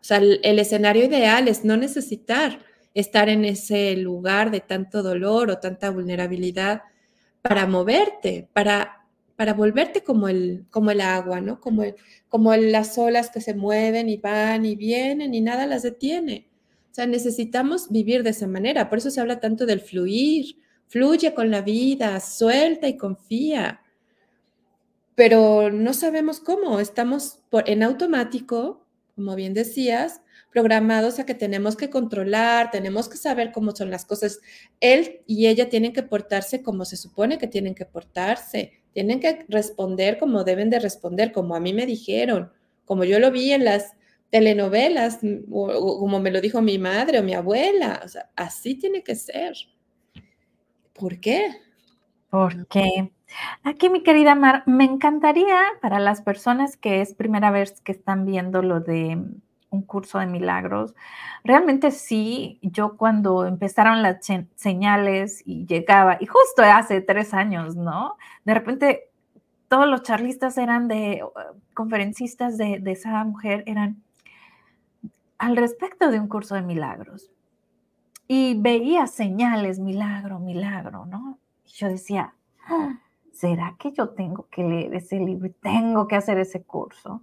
O 0.00 0.04
sea, 0.04 0.16
el, 0.16 0.40
el 0.42 0.58
escenario 0.58 1.04
ideal 1.04 1.46
es 1.46 1.64
no 1.64 1.76
necesitar 1.76 2.60
estar 2.94 3.28
en 3.28 3.44
ese 3.44 3.96
lugar 3.96 4.50
de 4.50 4.60
tanto 4.60 5.02
dolor 5.02 5.50
o 5.50 5.58
tanta 5.58 5.90
vulnerabilidad 5.90 6.82
para 7.42 7.66
moverte, 7.66 8.48
para 8.52 9.03
para 9.36 9.54
volverte 9.54 10.04
como 10.04 10.28
el, 10.28 10.66
como 10.70 10.90
el 10.90 11.00
agua, 11.00 11.40
¿no? 11.40 11.60
Como, 11.60 11.82
como 12.28 12.54
las 12.54 12.96
olas 12.98 13.30
que 13.30 13.40
se 13.40 13.54
mueven 13.54 14.08
y 14.08 14.16
van 14.16 14.64
y 14.64 14.76
vienen 14.76 15.34
y 15.34 15.40
nada 15.40 15.66
las 15.66 15.82
detiene. 15.82 16.48
O 16.90 16.94
sea, 16.94 17.06
necesitamos 17.06 17.90
vivir 17.90 18.22
de 18.22 18.30
esa 18.30 18.46
manera. 18.46 18.88
Por 18.88 18.98
eso 18.98 19.10
se 19.10 19.20
habla 19.20 19.40
tanto 19.40 19.66
del 19.66 19.80
fluir. 19.80 20.56
Fluye 20.86 21.34
con 21.34 21.50
la 21.50 21.62
vida, 21.62 22.20
suelta 22.20 22.86
y 22.86 22.96
confía. 22.96 23.80
Pero 25.16 25.70
no 25.72 25.92
sabemos 25.92 26.38
cómo. 26.38 26.78
Estamos 26.78 27.40
por, 27.50 27.68
en 27.68 27.82
automático, 27.82 28.86
como 29.16 29.34
bien 29.34 29.54
decías, 29.54 30.20
programados 30.52 31.18
a 31.18 31.26
que 31.26 31.34
tenemos 31.34 31.74
que 31.74 31.90
controlar, 31.90 32.70
tenemos 32.70 33.08
que 33.08 33.16
saber 33.16 33.50
cómo 33.50 33.74
son 33.74 33.90
las 33.90 34.04
cosas. 34.04 34.38
Él 34.78 35.22
y 35.26 35.48
ella 35.48 35.68
tienen 35.68 35.92
que 35.92 36.04
portarse 36.04 36.62
como 36.62 36.84
se 36.84 36.96
supone 36.96 37.38
que 37.38 37.48
tienen 37.48 37.74
que 37.74 37.86
portarse 37.86 38.83
tienen 38.94 39.20
que 39.20 39.44
responder 39.48 40.18
como 40.18 40.44
deben 40.44 40.70
de 40.70 40.78
responder, 40.78 41.32
como 41.32 41.54
a 41.54 41.60
mí 41.60 41.74
me 41.74 41.84
dijeron, 41.84 42.50
como 42.84 43.04
yo 43.04 43.18
lo 43.18 43.30
vi 43.30 43.52
en 43.52 43.64
las 43.64 43.92
telenovelas, 44.30 45.22
mm, 45.22 45.52
o, 45.52 45.98
como 45.98 46.20
me 46.20 46.30
lo 46.30 46.40
dijo 46.40 46.62
mi 46.62 46.78
madre 46.78 47.18
o 47.18 47.22
mi 47.22 47.34
abuela. 47.34 48.00
O 48.04 48.08
sea, 48.08 48.30
así 48.36 48.76
tiene 48.76 49.02
que 49.02 49.16
ser. 49.16 49.54
¿Por 50.92 51.20
qué? 51.20 51.48
¿Por 52.30 52.66
qué? 52.68 53.12
Aquí, 53.64 53.88
mi 53.88 54.02
querida 54.02 54.34
Mar, 54.34 54.62
me 54.66 54.84
encantaría 54.84 55.58
para 55.82 55.98
las 55.98 56.22
personas 56.22 56.76
que 56.76 57.00
es 57.00 57.14
primera 57.14 57.50
vez 57.50 57.80
que 57.80 57.92
están 57.92 58.26
viendo 58.26 58.62
lo 58.62 58.80
de 58.80 59.18
un 59.74 59.82
curso 59.82 60.18
de 60.18 60.26
milagros. 60.26 60.94
Realmente 61.42 61.90
sí, 61.90 62.58
yo 62.62 62.96
cuando 62.96 63.46
empezaron 63.46 64.02
las 64.02 64.26
señales 64.54 65.42
y 65.44 65.66
llegaba, 65.66 66.16
y 66.20 66.26
justo 66.26 66.62
hace 66.62 67.00
tres 67.00 67.34
años, 67.34 67.76
¿no? 67.76 68.16
De 68.44 68.54
repente 68.54 69.10
todos 69.68 69.88
los 69.88 70.02
charlistas 70.02 70.56
eran 70.56 70.88
de, 70.88 71.22
conferencistas 71.74 72.56
de, 72.56 72.80
esa 72.86 73.24
mujer, 73.24 73.64
eran 73.66 74.02
al 75.38 75.56
respecto 75.56 76.10
de 76.10 76.20
un 76.20 76.28
curso 76.28 76.54
de 76.54 76.62
milagros. 76.62 77.32
Y 78.26 78.58
veía 78.60 79.06
señales, 79.06 79.80
milagro, 79.80 80.38
milagro, 80.38 81.06
¿no? 81.06 81.38
Y 81.66 81.70
yo 81.70 81.88
decía, 81.88 82.34
ah, 82.68 82.98
¿será 83.32 83.74
que 83.78 83.92
yo 83.92 84.10
tengo 84.10 84.46
que 84.48 84.62
leer 84.62 84.94
ese 84.94 85.18
libro 85.18 85.50
tengo 85.60 86.06
que 86.06 86.16
hacer 86.16 86.38
ese 86.38 86.62
curso? 86.62 87.22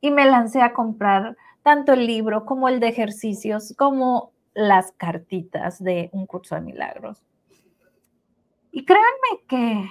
Y 0.00 0.10
me 0.10 0.26
lancé 0.26 0.62
a 0.62 0.72
comprar 0.72 1.36
tanto 1.62 1.92
el 1.92 2.06
libro 2.06 2.44
como 2.44 2.68
el 2.68 2.80
de 2.80 2.88
ejercicios, 2.88 3.74
como 3.76 4.32
las 4.54 4.92
cartitas 4.92 5.82
de 5.82 6.10
un 6.12 6.26
curso 6.26 6.54
de 6.54 6.60
milagros. 6.60 7.22
Y 8.72 8.84
créanme 8.84 9.44
que, 9.48 9.90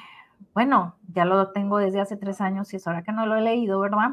bueno, 0.53 0.95
ya 1.13 1.25
lo 1.25 1.51
tengo 1.51 1.77
desde 1.77 1.99
hace 1.99 2.17
tres 2.17 2.41
años 2.41 2.73
y 2.73 2.77
es 2.77 2.87
hora 2.87 3.03
que 3.03 3.11
no 3.11 3.25
lo 3.25 3.35
he 3.35 3.41
leído, 3.41 3.79
¿verdad? 3.79 4.11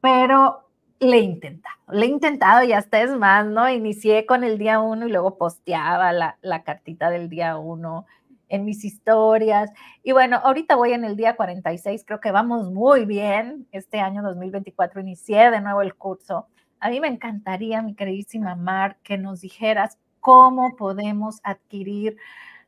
Pero 0.00 0.68
le 1.00 1.16
he 1.16 1.20
intentado, 1.20 1.76
le 1.88 2.06
he 2.06 2.08
intentado 2.08 2.62
y 2.64 2.72
hasta 2.72 3.02
es 3.02 3.10
más, 3.16 3.46
¿no? 3.46 3.68
Inicié 3.68 4.26
con 4.26 4.44
el 4.44 4.58
día 4.58 4.80
uno 4.80 5.06
y 5.06 5.10
luego 5.10 5.36
posteaba 5.36 6.12
la, 6.12 6.38
la 6.42 6.62
cartita 6.62 7.10
del 7.10 7.28
día 7.28 7.56
uno 7.56 8.06
en 8.48 8.64
mis 8.64 8.84
historias. 8.84 9.70
Y 10.02 10.12
bueno, 10.12 10.36
ahorita 10.44 10.76
voy 10.76 10.92
en 10.92 11.04
el 11.04 11.16
día 11.16 11.36
46, 11.36 12.04
creo 12.06 12.20
que 12.20 12.30
vamos 12.30 12.70
muy 12.70 13.06
bien. 13.06 13.66
Este 13.72 13.98
año 13.98 14.22
2024 14.22 15.00
inicié 15.00 15.50
de 15.50 15.60
nuevo 15.60 15.80
el 15.80 15.94
curso 15.94 16.46
a 16.82 16.90
mí 16.90 17.00
me 17.00 17.06
encantaría, 17.06 17.80
mi 17.80 17.94
queridísima 17.94 18.56
Mar, 18.56 18.98
que 19.04 19.16
nos 19.16 19.40
dijeras 19.40 19.98
cómo 20.18 20.74
podemos 20.76 21.40
adquirir. 21.44 22.16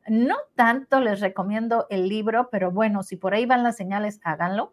No 0.09 0.37
tanto 0.55 1.01
les 1.01 1.21
recomiendo 1.21 1.87
el 1.91 2.09
libro, 2.09 2.49
pero 2.49 2.71
bueno, 2.71 3.03
si 3.03 3.17
por 3.17 3.35
ahí 3.35 3.45
van 3.45 3.65
las 3.65 3.77
señales, 3.77 4.21
háganlo. 4.23 4.73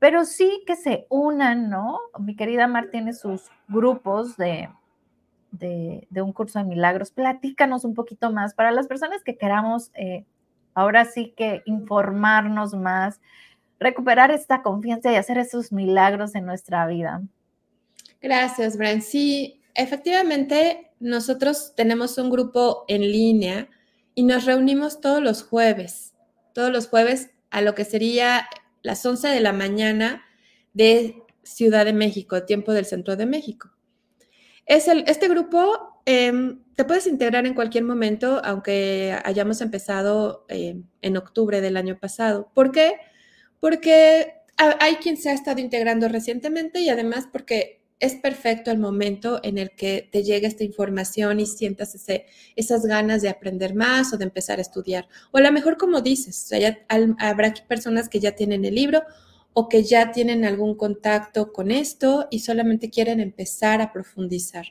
Pero 0.00 0.24
sí 0.24 0.64
que 0.66 0.74
se 0.74 1.06
unan, 1.08 1.70
¿no? 1.70 2.00
Mi 2.18 2.34
querida 2.34 2.66
Mar 2.66 2.88
tiene 2.90 3.12
sus 3.12 3.48
grupos 3.68 4.36
de, 4.36 4.68
de, 5.52 6.08
un 6.20 6.32
curso 6.32 6.58
de 6.58 6.64
milagros. 6.64 7.12
Platícanos 7.12 7.84
un 7.84 7.94
poquito 7.94 8.32
más 8.32 8.54
para 8.54 8.72
las 8.72 8.88
personas 8.88 9.22
que 9.22 9.36
queramos 9.36 9.92
eh, 9.94 10.24
ahora 10.74 11.04
sí 11.04 11.32
que 11.36 11.62
informarnos 11.64 12.74
más, 12.74 13.20
recuperar 13.78 14.32
esta 14.32 14.62
confianza 14.62 15.12
y 15.12 15.14
hacer 15.16 15.38
esos 15.38 15.72
milagros 15.72 16.34
en 16.34 16.44
nuestra 16.44 16.84
vida. 16.88 17.22
Gracias, 18.20 18.76
Brian. 18.76 19.02
Sí, 19.02 19.60
efectivamente, 19.74 20.90
nosotros 21.00 21.74
tenemos 21.76 22.18
un 22.18 22.30
grupo 22.30 22.84
en 22.88 23.02
línea 23.02 23.68
y 24.14 24.24
nos 24.24 24.44
reunimos 24.44 25.00
todos 25.00 25.22
los 25.22 25.42
jueves, 25.42 26.14
todos 26.52 26.72
los 26.72 26.88
jueves 26.88 27.30
a 27.50 27.60
lo 27.60 27.74
que 27.74 27.84
sería 27.84 28.48
las 28.82 29.04
11 29.04 29.28
de 29.28 29.40
la 29.40 29.52
mañana 29.52 30.24
de 30.72 31.22
Ciudad 31.44 31.84
de 31.84 31.92
México, 31.92 32.44
tiempo 32.44 32.72
del 32.72 32.84
centro 32.84 33.16
de 33.16 33.26
México. 33.26 33.70
Es 34.66 34.88
el, 34.88 35.04
este 35.06 35.28
grupo 35.28 36.02
em, 36.04 36.62
te 36.74 36.84
puedes 36.84 37.06
integrar 37.06 37.46
en 37.46 37.54
cualquier 37.54 37.84
momento, 37.84 38.40
aunque 38.44 39.16
hayamos 39.24 39.60
empezado 39.60 40.44
em, 40.48 40.84
en 41.00 41.16
octubre 41.16 41.60
del 41.60 41.76
año 41.76 41.98
pasado. 41.98 42.50
¿Por 42.54 42.70
qué? 42.70 42.94
Porque 43.60 44.34
hay 44.56 44.96
quien 44.96 45.16
se 45.16 45.30
ha 45.30 45.32
estado 45.32 45.60
integrando 45.60 46.08
recientemente 46.08 46.80
y 46.80 46.88
además 46.88 47.28
porque 47.30 47.77
es 48.00 48.14
perfecto 48.14 48.70
el 48.70 48.78
momento 48.78 49.40
en 49.42 49.58
el 49.58 49.72
que 49.72 50.08
te 50.10 50.22
llegue 50.22 50.46
esta 50.46 50.62
información 50.62 51.40
y 51.40 51.46
sientas 51.46 51.94
ese, 51.94 52.26
esas 52.54 52.86
ganas 52.86 53.22
de 53.22 53.28
aprender 53.28 53.74
más 53.74 54.12
o 54.12 54.16
de 54.16 54.24
empezar 54.24 54.58
a 54.58 54.62
estudiar. 54.62 55.08
O 55.32 55.38
a 55.38 55.40
lo 55.40 55.50
mejor, 55.50 55.76
como 55.76 56.00
dices, 56.00 56.48
habrá 57.18 57.54
personas 57.66 58.08
que 58.08 58.20
ya 58.20 58.32
tienen 58.32 58.64
el 58.64 58.76
libro 58.76 59.02
o 59.52 59.68
que 59.68 59.82
ya 59.82 60.12
tienen 60.12 60.44
algún 60.44 60.76
contacto 60.76 61.52
con 61.52 61.72
esto 61.72 62.28
y 62.30 62.40
solamente 62.40 62.90
quieren 62.90 63.18
empezar 63.18 63.80
a 63.80 63.92
profundizar. 63.92 64.66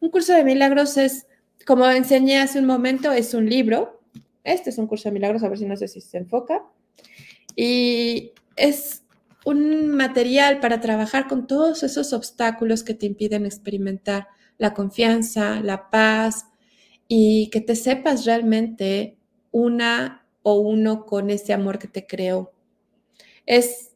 Un 0.00 0.10
curso 0.10 0.32
de 0.32 0.44
milagros 0.44 0.96
es, 0.96 1.26
como 1.66 1.86
enseñé 1.90 2.38
hace 2.38 2.58
un 2.58 2.66
momento, 2.66 3.12
es 3.12 3.34
un 3.34 3.48
libro. 3.48 4.00
Este 4.42 4.70
es 4.70 4.78
un 4.78 4.86
curso 4.86 5.08
de 5.08 5.12
milagros, 5.12 5.42
a 5.42 5.48
ver 5.48 5.58
si 5.58 5.66
no 5.66 5.76
sé 5.76 5.88
si 5.88 6.00
se 6.00 6.18
enfoca. 6.18 6.62
Y 7.56 8.32
es 8.56 9.03
un 9.44 9.90
material 9.90 10.60
para 10.60 10.80
trabajar 10.80 11.28
con 11.28 11.46
todos 11.46 11.82
esos 11.82 12.12
obstáculos 12.12 12.82
que 12.82 12.94
te 12.94 13.06
impiden 13.06 13.46
experimentar 13.46 14.28
la 14.58 14.74
confianza, 14.74 15.60
la 15.60 15.90
paz 15.90 16.46
y 17.08 17.50
que 17.50 17.60
te 17.60 17.76
sepas 17.76 18.24
realmente 18.24 19.18
una 19.50 20.26
o 20.42 20.58
uno 20.60 21.06
con 21.06 21.30
ese 21.30 21.52
amor 21.52 21.78
que 21.78 21.88
te 21.88 22.06
creó. 22.06 22.52
Es, 23.46 23.92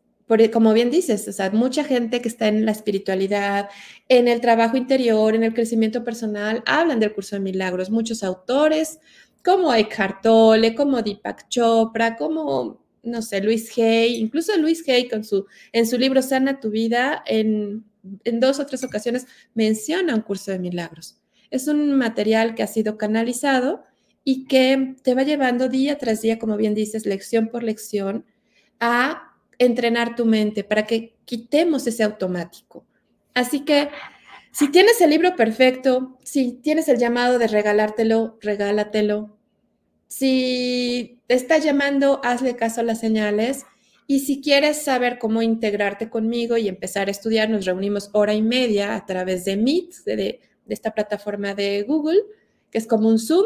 como 0.53 0.72
bien 0.72 0.90
dices, 0.90 1.26
o 1.28 1.32
sea, 1.32 1.51
mucha 1.51 1.84
gente 1.84 2.20
que 2.20 2.28
está 2.28 2.49
en 2.49 2.66
la 2.66 2.72
espiritualidad, 2.72 3.68
en 4.09 4.28
el 4.28 4.40
trabajo 4.40 4.76
interior, 4.76 5.34
en 5.34 5.44
el 5.44 5.55
crecimiento 5.55 6.05
personal, 6.05 6.62
hablan 6.66 7.01
del 7.01 7.14
curso 7.14 7.36
de 7.36 7.40
milagros. 7.40 7.90
Muchos 7.90 8.22
autores, 8.22 9.01
como 9.44 9.72
Eckhart 9.72 10.22
Tolle, 10.22 10.74
como 10.74 11.01
Deepak 11.01 11.49
Chopra, 11.49 12.16
como, 12.16 12.82
no 13.03 13.22
sé, 13.22 13.40
Luis 13.40 13.76
Hay, 13.78 14.16
incluso 14.16 14.57
Luis 14.57 14.86
Hay 14.88 15.09
con 15.09 15.24
su, 15.24 15.46
en 15.72 15.86
su 15.86 15.99
libro 15.99 16.22
Sana 16.22 16.61
tu 16.61 16.70
vida, 16.70 17.22
en, 17.26 17.84
en 18.24 18.40
dos 18.40 18.59
o 18.59 18.66
tres 18.66 18.84
ocasiones 18.84 19.26
menciona 19.55 20.14
un 20.14 20.22
curso 20.22 20.51
de 20.51 20.59
milagros. 20.59 21.20
Es 21.51 21.68
un 21.68 21.94
material 21.94 22.55
que 22.55 22.62
ha 22.62 22.66
sido 22.66 22.99
canalizado 22.99 23.84
y 24.24 24.44
que 24.44 24.96
te 25.03 25.14
va 25.14 25.22
llevando 25.22 25.68
día 25.68 25.96
tras 25.96 26.20
día, 26.20 26.38
como 26.38 26.57
bien 26.57 26.74
dices, 26.74 27.07
lección 27.07 27.49
por 27.49 27.62
lección, 27.62 28.26
a 28.80 29.34
entrenar 29.59 30.14
tu 30.14 30.24
mente 30.24 30.64
para 30.64 30.86
que 30.86 31.16
quitemos 31.24 31.86
ese 31.86 32.03
automático. 32.03 32.84
Así 33.34 33.64
que 33.64 33.88
si 34.53 34.70
tienes 34.70 35.01
el 35.01 35.11
libro 35.11 35.36
perfecto, 35.36 36.18
si 36.24 36.53
tienes 36.53 36.88
el 36.88 36.99
llamado 36.99 37.38
de 37.38 37.46
regalártelo, 37.46 38.38
regálatelo. 38.40 39.38
Si 40.09 41.21
te 41.27 41.35
está 41.35 41.59
llamando, 41.59 42.21
hazle 42.25 42.57
caso 42.57 42.81
a 42.81 42.85
las 42.85 43.01
señales. 43.01 43.67
Y 44.07 44.21
si 44.21 44.41
quieres 44.41 44.83
saber 44.83 45.19
cómo 45.19 45.43
integrarte 45.43 46.09
conmigo 46.09 46.57
y 46.57 46.67
empezar 46.67 47.09
a 47.09 47.11
estudiar, 47.11 47.51
nos 47.51 47.67
reunimos 47.67 48.09
hora 48.15 48.35
y 48.35 48.43
media 48.43 48.95
a 48.97 49.05
través 49.05 49.45
de 49.45 49.59
Meet, 49.59 49.95
de, 50.07 50.41
esta 50.67 50.93
plataforma 50.93 51.55
de 51.55 51.83
Google, 51.83 52.21
que 52.71 52.79
es 52.79 52.87
como 52.87 53.09
un 53.09 53.19
Zoom. 53.19 53.45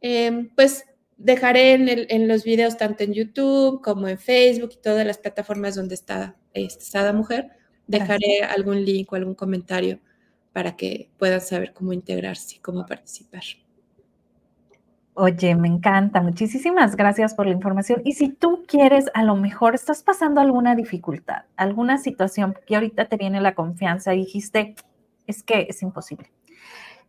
Em, 0.00 0.50
pues 0.54 0.84
dejaré 1.16 1.72
en, 1.72 2.28
los 2.28 2.44
videos 2.44 2.76
tanto 2.76 3.02
en 3.02 3.12
YouTube 3.12 3.82
como 3.82 4.06
en 4.08 4.18
Facebook 4.18 4.70
y 4.74 4.80
todas 4.80 5.04
las 5.04 5.18
plataformas 5.18 5.74
donde 5.74 5.96
está 5.96 6.36
esta 6.54 7.12
mujer, 7.12 7.50
dejaré 7.88 8.42
algún 8.48 8.84
link 8.84 9.12
o 9.12 9.16
algún 9.16 9.34
comentario 9.34 10.00
para 10.52 10.76
que 10.76 11.10
puedan 11.18 11.40
saber 11.40 11.72
cómo 11.72 11.92
integrarse 11.92 12.56
y 12.56 12.58
cómo 12.60 12.86
participar. 12.86 13.42
Oye, 15.20 15.56
me 15.56 15.66
encanta. 15.66 16.22
Muchísimas 16.22 16.94
gracias 16.94 17.34
por 17.34 17.46
la 17.46 17.52
información. 17.52 18.02
Y 18.04 18.12
si 18.12 18.28
tú 18.28 18.64
quieres, 18.68 19.06
a 19.14 19.24
lo 19.24 19.34
mejor 19.34 19.74
estás 19.74 20.04
pasando 20.04 20.40
alguna 20.40 20.76
dificultad, 20.76 21.42
alguna 21.56 21.98
situación 21.98 22.54
que 22.64 22.76
ahorita 22.76 23.06
te 23.06 23.16
viene 23.16 23.40
la 23.40 23.56
confianza 23.56 24.14
y 24.14 24.18
dijiste, 24.18 24.76
es 25.26 25.42
que 25.42 25.66
es 25.68 25.82
imposible 25.82 26.30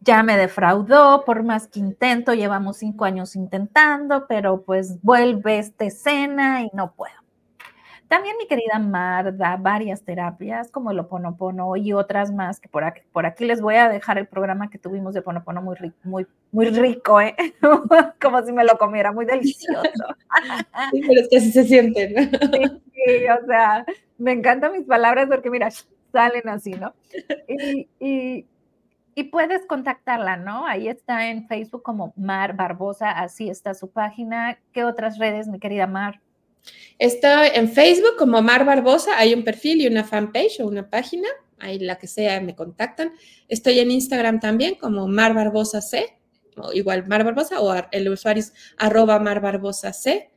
ya 0.02 0.24
me 0.24 0.38
defraudó, 0.38 1.26
por 1.26 1.44
más 1.44 1.68
que 1.68 1.80
intento, 1.80 2.34
llevamos 2.34 2.78
cinco 2.78 3.04
años 3.04 3.36
intentando, 3.36 4.28
pero 4.28 4.62
pues 4.62 5.02
vuelve 5.02 5.60
esta 5.60 5.84
escena 5.84 6.62
y 6.64 6.70
no 6.74 6.94
puedo. 6.94 7.14
También 8.10 8.36
mi 8.38 8.48
querida 8.48 8.80
Mar 8.80 9.38
da 9.38 9.56
varias 9.56 10.04
terapias 10.04 10.72
como 10.72 10.90
el 10.90 11.00
Oponopono 11.00 11.76
y 11.78 11.94
otras 11.94 12.34
más 12.34 12.60
que 12.60 12.68
por 12.68 12.84
aquí, 12.84 13.02
por 13.14 13.28
aquí 13.28 13.46
les 13.46 13.62
voy 13.62 13.76
a 13.76 13.88
dejar 13.88 14.18
el 14.18 14.28
programa 14.28 14.70
que 14.70 14.80
tuvimos 14.80 15.14
de 15.14 15.22
Oponopono 15.22 15.62
muy 15.62 15.76
rico, 15.76 15.96
muy, 16.04 16.28
muy 16.52 16.70
rico, 16.70 17.22
¿eh? 17.22 17.36
como 18.22 18.44
si 18.44 18.52
me 18.52 18.66
lo 18.66 18.78
comiera, 18.78 19.12
muy 19.12 19.26
delicioso. 19.26 19.84
Sí, 20.92 21.02
pero 21.06 21.22
es 21.22 21.28
que 21.30 21.38
así 21.38 21.52
se 21.52 21.64
siente, 21.66 22.10
¿no? 22.10 22.22
Sí, 22.94 23.26
o 23.28 23.46
sea, 23.46 23.86
me 24.18 24.34
encantan 24.34 24.74
mis 24.74 24.86
palabras 24.86 25.28
porque 25.30 25.50
mira, 25.50 25.70
salen 26.12 26.50
así, 26.50 26.72
¿no? 26.72 26.94
y 28.00 28.46
y 29.20 29.26
puedes 29.26 29.66
contactarla, 29.66 30.38
¿no? 30.38 30.66
Ahí 30.66 30.88
está 30.88 31.30
en 31.30 31.46
Facebook 31.46 31.84
como 31.84 32.14
Mar 32.16 32.56
Barbosa, 32.56 33.12
así 33.12 33.50
está 33.50 33.74
su 33.74 33.92
página. 33.92 34.60
¿Qué 34.72 34.86
otras 34.86 35.18
redes, 35.18 35.50
mi 35.50 35.60
querida 35.60 35.88
Mar? 35.88 36.22
Está 36.98 37.48
en 37.48 37.70
Facebook 37.70 38.18
como 38.18 38.42
Mar 38.42 38.66
Barbosa, 38.66 39.18
hay 39.18 39.34
un 39.34 39.44
perfil 39.44 39.82
y 39.82 39.88
una 39.88 40.04
fanpage 40.04 40.60
o 40.60 40.68
una 40.68 40.90
página, 40.90 41.30
ahí 41.58 41.80
la 41.80 41.98
que 41.98 42.08
sea 42.08 42.42
me 42.42 42.56
contactan. 42.56 43.14
Estoy 43.48 43.80
en 43.80 43.92
Instagram 43.92 44.40
también 44.40 44.76
como 44.76 45.08
Mar 45.08 45.34
Barbosa 45.34 45.82
C, 45.82 46.18
o 46.58 46.74
igual 46.74 47.08
Mar 47.08 47.24
Barbosa, 47.24 47.62
o 47.62 47.74
el 47.92 48.10
usuario 48.10 48.42
es 48.42 48.54
arroba 48.78 49.18
Mar 49.20 49.40
Barbosa 49.40 49.94
C. 49.94 50.30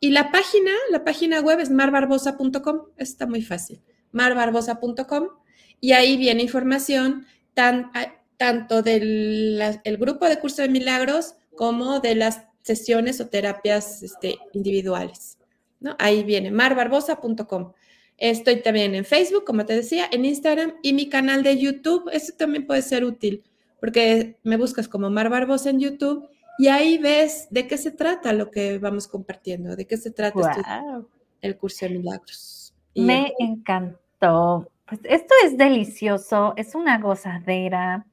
Y 0.00 0.10
la 0.10 0.30
página, 0.30 0.72
la 0.90 1.04
página 1.04 1.40
web 1.40 1.60
es 1.60 1.70
marbarbosa.com, 1.70 2.88
está 2.96 3.26
muy 3.26 3.40
fácil, 3.40 3.80
marbarbosa.com, 4.10 5.28
y 5.80 5.92
ahí 5.92 6.16
viene 6.16 6.42
información 6.42 7.24
tan, 7.54 7.90
tanto 8.36 8.82
del 8.82 9.96
grupo 9.98 10.28
de 10.28 10.38
curso 10.40 10.60
de 10.62 10.68
milagros 10.68 11.36
como 11.56 12.00
de 12.00 12.16
las 12.16 12.42
sesiones 12.62 13.20
o 13.20 13.28
terapias 13.28 14.02
este, 14.02 14.38
individuales. 14.52 15.38
¿No? 15.82 15.96
Ahí 15.98 16.24
viene 16.24 16.50
marbarbosa.com. 16.50 17.72
Estoy 18.18 18.62
también 18.62 18.94
en 18.94 19.04
Facebook, 19.04 19.44
como 19.44 19.66
te 19.66 19.74
decía, 19.74 20.06
en 20.10 20.24
Instagram 20.24 20.74
y 20.82 20.92
mi 20.92 21.08
canal 21.08 21.42
de 21.42 21.58
YouTube. 21.58 22.08
Eso 22.12 22.32
también 22.36 22.66
puede 22.66 22.82
ser 22.82 23.04
útil 23.04 23.42
porque 23.82 24.36
me 24.44 24.56
buscas 24.56 24.86
como 24.86 25.10
Mar 25.10 25.28
Barbosa 25.28 25.70
en 25.70 25.80
YouTube 25.80 26.28
y 26.56 26.68
ahí 26.68 26.98
ves 26.98 27.48
de 27.50 27.66
qué 27.66 27.76
se 27.76 27.90
trata 27.90 28.32
lo 28.32 28.48
que 28.48 28.78
vamos 28.78 29.08
compartiendo, 29.08 29.74
de 29.74 29.88
qué 29.88 29.96
se 29.96 30.12
trata 30.12 31.02
el 31.40 31.56
curso 31.56 31.86
de 31.86 31.98
milagros. 31.98 32.72
me 32.94 33.32
encantó. 33.40 34.68
Pues 34.86 35.00
esto 35.02 35.34
es 35.44 35.58
delicioso, 35.58 36.54
es 36.56 36.76
una 36.76 36.98
gozadera. 36.98 38.06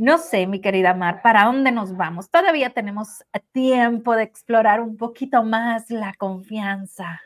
No 0.00 0.16
sé, 0.16 0.46
mi 0.46 0.62
querida 0.62 0.94
Mar, 0.94 1.20
¿para 1.22 1.44
dónde 1.44 1.72
nos 1.72 1.94
vamos? 1.94 2.30
Todavía 2.30 2.70
tenemos 2.70 3.22
tiempo 3.52 4.16
de 4.16 4.22
explorar 4.22 4.80
un 4.80 4.96
poquito 4.96 5.42
más 5.42 5.90
la 5.90 6.14
confianza. 6.14 7.20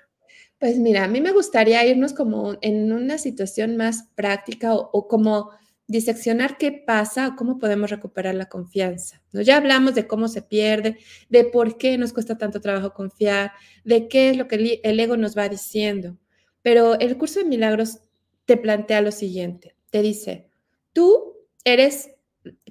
Pues 0.58 0.80
mira, 0.80 1.04
a 1.04 1.08
mí 1.08 1.20
me 1.20 1.30
gustaría 1.30 1.86
irnos 1.86 2.12
como 2.12 2.56
en 2.62 2.92
una 2.92 3.16
situación 3.18 3.76
más 3.76 4.08
práctica 4.16 4.74
o, 4.74 5.06
como 5.06 5.50
diseccionar 5.86 6.58
qué 6.58 6.72
pasa 6.72 7.28
o 7.28 7.36
cómo 7.36 7.60
podemos 7.60 7.90
recuperar 7.90 8.34
la 8.34 8.48
confianza. 8.48 9.22
¿no? 9.30 9.40
Ya 9.40 9.56
hablamos 9.56 9.94
de 9.94 10.08
cómo 10.08 10.26
se 10.26 10.42
pierde, 10.42 10.98
de 11.28 11.44
por 11.44 11.78
qué 11.78 11.96
nos 11.96 12.12
cuesta 12.12 12.38
tanto 12.38 12.60
trabajo 12.60 12.92
confiar, 12.92 13.52
de 13.84 14.08
qué 14.08 14.30
es 14.30 14.36
lo 14.36 14.48
que 14.48 14.80
el 14.82 14.98
ego 14.98 15.16
nos 15.16 15.38
va 15.38 15.48
diciendo. 15.48 16.18
Pero 16.60 16.98
el 16.98 17.16
curso 17.18 17.38
de 17.38 17.46
milagros 17.46 18.00
te 18.46 18.56
plantea 18.56 19.00
lo 19.00 19.12
siguiente, 19.12 19.76
te 19.90 20.02
dice, 20.02 20.50
tú 20.92 21.36
eres 21.64 22.13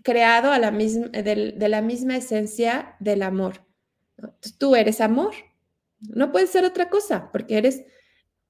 creado 0.03 0.51
a 0.51 0.59
la 0.59 0.71
misma, 0.71 1.07
de, 1.07 1.55
la 1.57 1.81
misma 1.81 2.17
esencia 2.17 2.95
del 2.99 3.23
amor. 3.23 3.65
Tú 4.57 4.75
eres 4.75 5.01
amor. 5.01 5.33
No 5.99 6.31
puedes 6.31 6.49
ser 6.49 6.65
otra 6.65 6.89
cosa, 6.89 7.31
porque 7.31 7.57
eres 7.57 7.83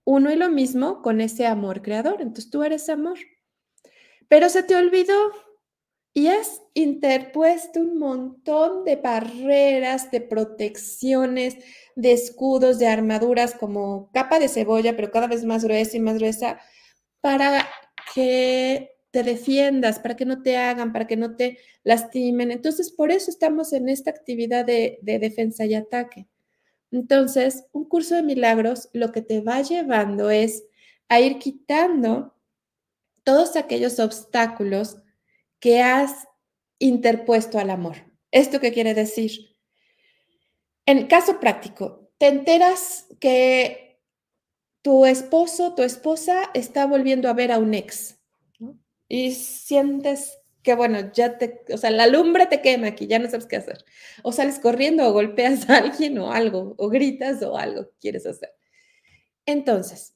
uno 0.05 0.31
y 0.31 0.35
lo 0.35 0.49
mismo 0.49 1.01
con 1.01 1.21
ese 1.21 1.45
amor 1.45 1.81
creador. 1.81 2.21
Entonces 2.21 2.49
tú 2.49 2.63
eres 2.63 2.89
amor. 2.89 3.17
Pero 4.27 4.49
se 4.49 4.63
te 4.63 4.75
olvidó 4.75 5.31
y 6.13 6.27
has 6.27 6.61
interpuesto 6.73 7.79
un 7.79 7.97
montón 7.97 8.85
de 8.85 8.97
barreras, 8.97 10.11
de 10.11 10.21
protecciones, 10.21 11.57
de 11.95 12.11
escudos, 12.13 12.77
de 12.77 12.87
armaduras 12.87 13.55
como 13.55 14.11
capa 14.13 14.39
de 14.39 14.47
cebolla, 14.47 14.95
pero 14.95 15.11
cada 15.11 15.27
vez 15.27 15.43
más 15.43 15.63
gruesa 15.63 15.97
y 15.97 15.99
más 15.99 16.17
gruesa, 16.17 16.59
para 17.19 17.67
que 18.13 18.92
te 19.13 19.21
defiendas, 19.21 19.99
para 19.99 20.15
que 20.15 20.25
no 20.25 20.41
te 20.41 20.57
hagan, 20.57 20.91
para 20.91 21.05
que 21.05 21.15
no 21.15 21.35
te 21.35 21.59
lastimen. 21.83 22.49
Entonces, 22.49 22.89
por 22.89 23.11
eso 23.11 23.29
estamos 23.29 23.71
en 23.71 23.87
esta 23.87 24.09
actividad 24.09 24.65
de, 24.65 24.97
defensa 25.03 25.65
y 25.65 25.75
ataque. 25.75 26.27
Entonces, 26.91 27.65
un 27.73 27.85
curso 27.85 28.15
de 28.15 28.23
milagros 28.23 28.89
lo 28.91 29.11
que 29.11 29.21
te 29.21 29.39
va 29.41 29.61
llevando 29.61 30.31
es 30.31 30.63
a 31.09 31.19
ir 31.19 31.37
quitando 31.37 32.33
todos 33.23 33.55
aquellos 33.55 33.99
obstáculos 33.99 34.97
que 35.59 35.83
has 35.83 36.27
interpuesto 36.79 37.59
al 37.59 37.69
amor. 37.69 37.97
¿Esto 38.31 38.59
qué 38.59 38.73
quiere 38.73 38.95
decir? 38.95 39.55
En 40.87 41.05
caso 41.05 41.39
práctico, 41.39 42.09
te 42.17 42.29
enteras 42.29 43.05
que 43.19 44.01
tu 44.81 45.05
esposo, 45.05 45.75
tu 45.75 45.83
esposa 45.83 46.49
está 46.55 46.87
volviendo 46.87 47.29
a 47.29 47.33
ver 47.33 47.51
a 47.51 47.59
un 47.59 47.75
ex 47.75 48.22
y 49.15 49.33
sientes 49.33 50.39
que, 50.63 50.73
bueno, 50.73 51.11
ya 51.13 51.37
te, 51.37 51.63
o 51.71 51.77
sea, 51.77 51.91
la 51.91 52.07
lumbre 52.07 52.47
te 52.47 52.61
quema 52.61 52.87
aquí, 52.87 53.05
ya 53.05 53.19
no 53.19 53.29
sabes 53.29 53.45
qué 53.45 53.57
hacer. 53.57 53.85
O 54.23 54.31
sales 54.31 54.57
corriendo 54.57 55.07
o 55.07 55.13
golpeas 55.13 55.69
a 55.69 55.77
alguien 55.77 56.17
o 56.17 56.31
algo, 56.31 56.73
o 56.79 56.89
gritas 56.89 57.43
o 57.43 57.55
algo 57.55 57.91
quieres 58.01 58.25
hacer. 58.25 58.49
Entonces, 59.45 60.15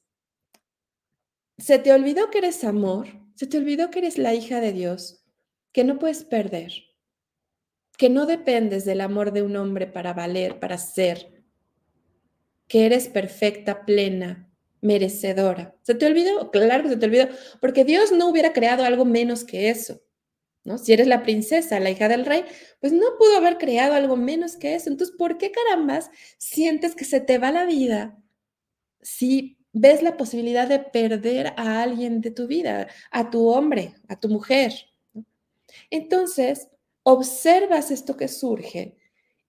se 1.58 1.78
te 1.78 1.92
olvidó 1.92 2.28
que 2.28 2.38
eres 2.38 2.64
amor, 2.64 3.06
se 3.36 3.46
te 3.46 3.58
olvidó 3.58 3.88
que 3.92 4.00
eres 4.00 4.18
la 4.18 4.34
hija 4.34 4.58
de 4.58 4.72
Dios, 4.72 5.24
que 5.70 5.84
no 5.84 6.00
puedes 6.00 6.24
perder, 6.24 6.72
que 7.96 8.10
no 8.10 8.26
dependes 8.26 8.84
del 8.84 9.00
amor 9.00 9.30
de 9.30 9.42
un 9.42 9.54
hombre 9.54 9.86
para 9.86 10.12
valer, 10.12 10.58
para 10.58 10.76
ser, 10.76 11.44
que 12.66 12.84
eres 12.84 13.06
perfecta, 13.06 13.84
plena, 13.84 14.47
merecedora. 14.80 15.74
¿Se 15.82 15.94
te 15.94 16.06
olvidó? 16.06 16.50
Claro 16.50 16.84
que 16.84 16.90
se 16.90 16.96
te 16.96 17.06
olvidó, 17.06 17.28
porque 17.60 17.84
Dios 17.84 18.12
no 18.12 18.28
hubiera 18.28 18.52
creado 18.52 18.84
algo 18.84 19.04
menos 19.04 19.44
que 19.44 19.70
eso. 19.70 20.00
¿no? 20.64 20.78
Si 20.78 20.92
eres 20.92 21.06
la 21.06 21.22
princesa, 21.22 21.80
la 21.80 21.90
hija 21.90 22.08
del 22.08 22.26
rey, 22.26 22.44
pues 22.80 22.92
no 22.92 23.06
pudo 23.18 23.36
haber 23.36 23.58
creado 23.58 23.94
algo 23.94 24.16
menos 24.16 24.56
que 24.56 24.74
eso. 24.74 24.90
Entonces, 24.90 25.16
¿por 25.16 25.38
qué 25.38 25.50
carambas 25.50 26.10
sientes 26.36 26.94
que 26.94 27.04
se 27.04 27.20
te 27.20 27.38
va 27.38 27.50
la 27.50 27.64
vida 27.64 28.18
si 29.00 29.58
ves 29.72 30.02
la 30.02 30.16
posibilidad 30.16 30.68
de 30.68 30.80
perder 30.80 31.54
a 31.56 31.82
alguien 31.82 32.20
de 32.20 32.30
tu 32.30 32.46
vida, 32.46 32.88
a 33.10 33.30
tu 33.30 33.48
hombre, 33.48 33.94
a 34.08 34.20
tu 34.20 34.28
mujer? 34.28 34.72
Entonces, 35.90 36.68
observas 37.02 37.90
esto 37.90 38.16
que 38.16 38.28
surge 38.28 38.97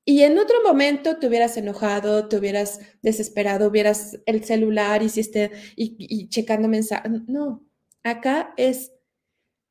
y 0.09 0.23
en 0.23 0.39
otro 0.39 0.63
momento 0.65 1.17
te 1.17 1.27
hubieras 1.27 1.55
enojado, 1.55 2.27
te 2.27 2.37
hubieras 2.37 2.79
desesperado, 3.03 3.67
hubieras 3.67 4.19
el 4.25 4.43
celular 4.43 5.03
hiciste 5.03 5.51
y, 5.75 5.95
y 5.99 6.29
checando 6.29 6.67
mensajes. 6.67 7.11
No, 7.27 7.63
acá 8.01 8.55
es 8.57 8.91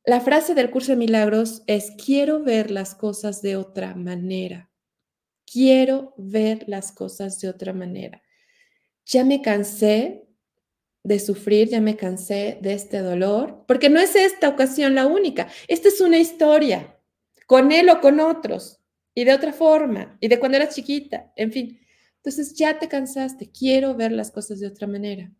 la 0.05 0.20
frase 0.20 0.55
del 0.55 0.70
curso 0.70 0.93
de 0.93 0.97
milagros 0.97 1.64
es 1.66 1.91
quiero 2.03 2.41
ver 2.45 2.70
las 2.70 2.95
cosas 2.95 3.43
de 3.43 3.57
otra 3.57 3.97
manera. 3.97 4.70
Quiero 5.45 6.14
ver 6.16 6.68
las 6.68 6.93
cosas 6.93 7.41
de 7.41 7.49
otra 7.49 7.72
manera. 7.72 8.22
Ya 9.07 9.24
me 9.24 9.43
cansé 9.43 10.24
de 11.03 11.18
sufrir, 11.18 11.68
ya 11.68 11.80
me 11.80 11.97
cansé 11.97 12.61
de 12.62 12.74
este 12.74 13.01
dolor, 13.01 13.64
porque 13.66 13.91
no 13.91 13.99
es 13.99 14.14
esta 14.14 14.49
ocasión 14.49 14.95
la 14.95 15.07
única. 15.07 15.49
Esta 15.66 15.89
es 15.89 16.01
una 16.01 16.18
historia, 16.18 16.97
con 17.49 17.72
él 17.72 17.91
o 17.91 18.01
con 18.01 18.20
otros, 18.20 18.78
y 19.19 19.25
de 19.25 19.35
otra 19.35 19.53
forma, 19.53 20.16
y 20.21 20.29
de 20.29 20.39
cuando 20.39 20.59
eras 20.59 20.77
chiquita, 20.77 21.33
en 21.35 21.51
fin. 21.51 21.81
Entonces 22.19 22.55
ya 22.55 22.79
te 22.79 22.87
cansaste, 22.87 23.51
quiero 23.51 23.97
ver 23.97 24.12
las 24.12 24.31
cosas 24.31 24.61
de 24.61 24.69
otra 24.69 24.87
manera. 24.87 25.33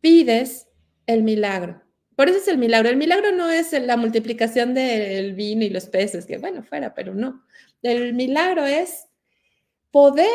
Pides 0.00 0.66
el 1.06 1.22
milagro. 1.22 1.84
Por 2.16 2.28
eso 2.28 2.38
es 2.38 2.48
el 2.48 2.58
milagro. 2.58 2.88
El 2.88 2.96
milagro 2.96 3.30
no 3.30 3.48
es 3.48 3.72
la 3.80 3.96
multiplicación 3.96 4.74
del 4.74 5.34
vino 5.34 5.64
y 5.64 5.70
los 5.70 5.86
peces, 5.86 6.26
que 6.26 6.38
bueno, 6.38 6.64
fuera, 6.64 6.92
pero 6.92 7.14
no. 7.14 7.44
El 7.80 8.12
milagro 8.14 8.66
es 8.66 9.06
poder 9.92 10.26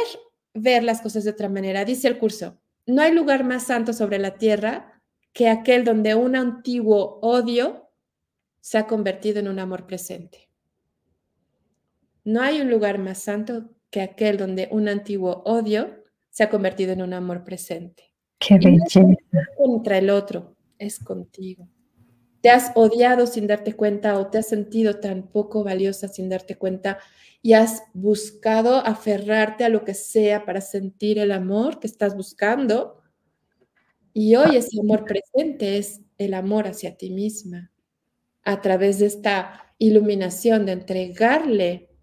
ver 0.54 0.82
las 0.86 1.02
cosas 1.02 1.26
de 1.26 1.32
otra 1.32 1.50
manera. 1.50 1.84
Dice 1.84 2.08
el 2.08 2.18
curso, 2.18 2.58
no 2.86 3.02
hay 3.02 3.12
lugar 3.12 3.44
más 3.44 3.68
santo 3.68 3.92
sobre 3.92 4.18
la 4.18 4.38
tierra 4.38 5.02
que 5.34 5.50
aquel 5.50 5.84
donde 5.84 6.16
un 6.16 6.38
antiguo 6.38 7.20
odio 7.22 7.92
se 8.62 8.78
ha 8.78 8.88
convertido 8.88 9.42
en 9.42 9.50
un 9.50 9.60
amor 9.60 9.86
presente. 9.86 10.46
No 12.26 12.42
hay 12.42 12.60
un 12.60 12.72
lugar 12.72 12.98
más 12.98 13.20
santo 13.20 13.70
que 13.92 14.02
aquel 14.02 14.38
donde 14.38 14.68
un 14.72 14.90
antiguo 14.90 15.44
odio 15.46 16.04
se 16.32 16.44
ha 16.44 16.50
convertido 16.50 16.92
en 16.92 17.04
un 17.04 17.14
amor 17.14 17.44
presente. 17.44 18.12
Qué 18.40 18.58
belleza. 18.58 19.02
contra 19.56 20.00
el 20.00 20.10
otro, 20.10 20.58
es 20.80 21.00
contigo. 21.00 21.70
Te 22.42 22.50
has 22.50 22.72
odiado 22.76 23.28
sin 23.28 23.48
darte 23.48 23.74
cuenta 23.74 24.20
o 24.20 24.28
te 24.28 24.40
has 24.40 24.48
sentido 24.48 25.00
tan 25.00 25.28
poco 25.28 25.64
valiosa 25.64 26.08
sin 26.08 26.28
darte 26.28 26.58
cuenta 26.58 26.98
y 27.44 27.54
has 27.54 27.84
buscado 27.94 28.78
aferrarte 28.78 29.64
a 29.64 29.70
lo 29.70 29.86
que 29.86 29.94
sea 29.94 30.46
para 30.46 30.62
sentir 30.62 31.20
el 31.20 31.32
amor 31.32 31.80
que 31.80 31.88
estás 31.88 32.16
buscando. 32.16 33.04
Y 34.14 34.36
hoy 34.36 34.56
ese 34.56 34.80
amor 34.80 35.06
presente 35.06 35.78
es 35.78 36.02
el 36.18 36.34
amor 36.34 36.68
hacia 36.68 36.98
ti 36.98 37.12
misma, 37.12 37.72
a 38.44 38.62
través 38.62 38.98
de 38.98 39.06
esta 39.06 39.74
iluminación 39.78 40.66
de 40.66 40.72
entregarle 40.72 41.95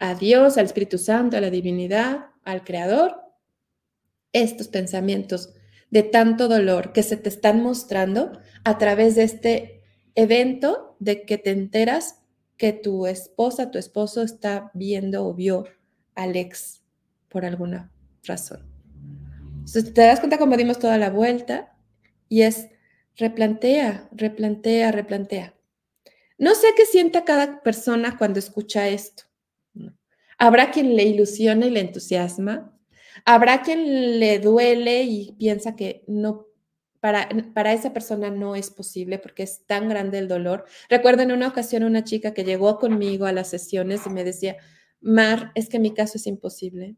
a 0.00 0.14
Dios, 0.14 0.58
al 0.58 0.64
Espíritu 0.64 0.98
Santo, 0.98 1.36
a 1.36 1.40
la 1.40 1.50
divinidad, 1.50 2.30
al 2.42 2.64
Creador, 2.64 3.20
estos 4.32 4.66
pensamientos 4.68 5.54
de 5.90 6.02
tanto 6.02 6.48
dolor 6.48 6.92
que 6.92 7.02
se 7.02 7.16
te 7.16 7.28
están 7.28 7.62
mostrando 7.62 8.32
a 8.64 8.78
través 8.78 9.14
de 9.14 9.24
este 9.24 9.82
evento 10.14 10.96
de 11.00 11.24
que 11.24 11.38
te 11.38 11.50
enteras 11.50 12.22
que 12.56 12.72
tu 12.72 13.06
esposa, 13.06 13.70
tu 13.70 13.78
esposo 13.78 14.22
está 14.22 14.70
viendo 14.74 15.26
o 15.26 15.34
vio 15.34 15.64
al 16.14 16.36
ex 16.36 16.82
por 17.28 17.44
alguna 17.44 17.92
razón. 18.24 18.66
Entonces 19.52 19.92
te 19.92 20.02
das 20.02 20.20
cuenta 20.20 20.38
cómo 20.38 20.56
dimos 20.56 20.78
toda 20.78 20.98
la 20.98 21.10
vuelta 21.10 21.76
y 22.28 22.42
es 22.42 22.68
replantea, 23.16 24.08
replantea, 24.12 24.92
replantea. 24.92 25.54
No 26.38 26.54
sé 26.54 26.68
qué 26.76 26.86
sienta 26.86 27.24
cada 27.24 27.62
persona 27.62 28.16
cuando 28.16 28.38
escucha 28.38 28.88
esto. 28.88 29.29
Habrá 30.40 30.70
quien 30.70 30.96
le 30.96 31.04
ilusiona 31.04 31.66
y 31.66 31.70
le 31.70 31.80
entusiasma. 31.80 32.74
Habrá 33.26 33.60
quien 33.60 34.18
le 34.18 34.38
duele 34.38 35.02
y 35.02 35.32
piensa 35.32 35.76
que 35.76 36.02
no 36.08 36.46
para, 36.98 37.72
esa 37.72 37.92
persona 37.92 38.30
no 38.30 38.56
es 38.56 38.70
posible 38.70 39.18
porque 39.18 39.42
es 39.42 39.66
tan 39.66 39.88
grande 39.88 40.18
el 40.18 40.28
dolor. 40.28 40.64
Recuerdo 40.88 41.22
en 41.22 41.32
una 41.32 41.48
ocasión 41.48 41.82
una 41.82 42.04
chica 42.04 42.32
que 42.32 42.44
llegó 42.44 42.78
conmigo 42.78 43.26
a 43.26 43.32
las 43.32 43.48
sesiones 43.48 44.06
y 44.06 44.10
me 44.10 44.24
decía, 44.24 44.56
Mar, 45.00 45.52
es 45.54 45.68
que 45.68 45.78
mi 45.78 45.92
caso 45.92 46.16
es 46.16 46.26
imposible. 46.26 46.96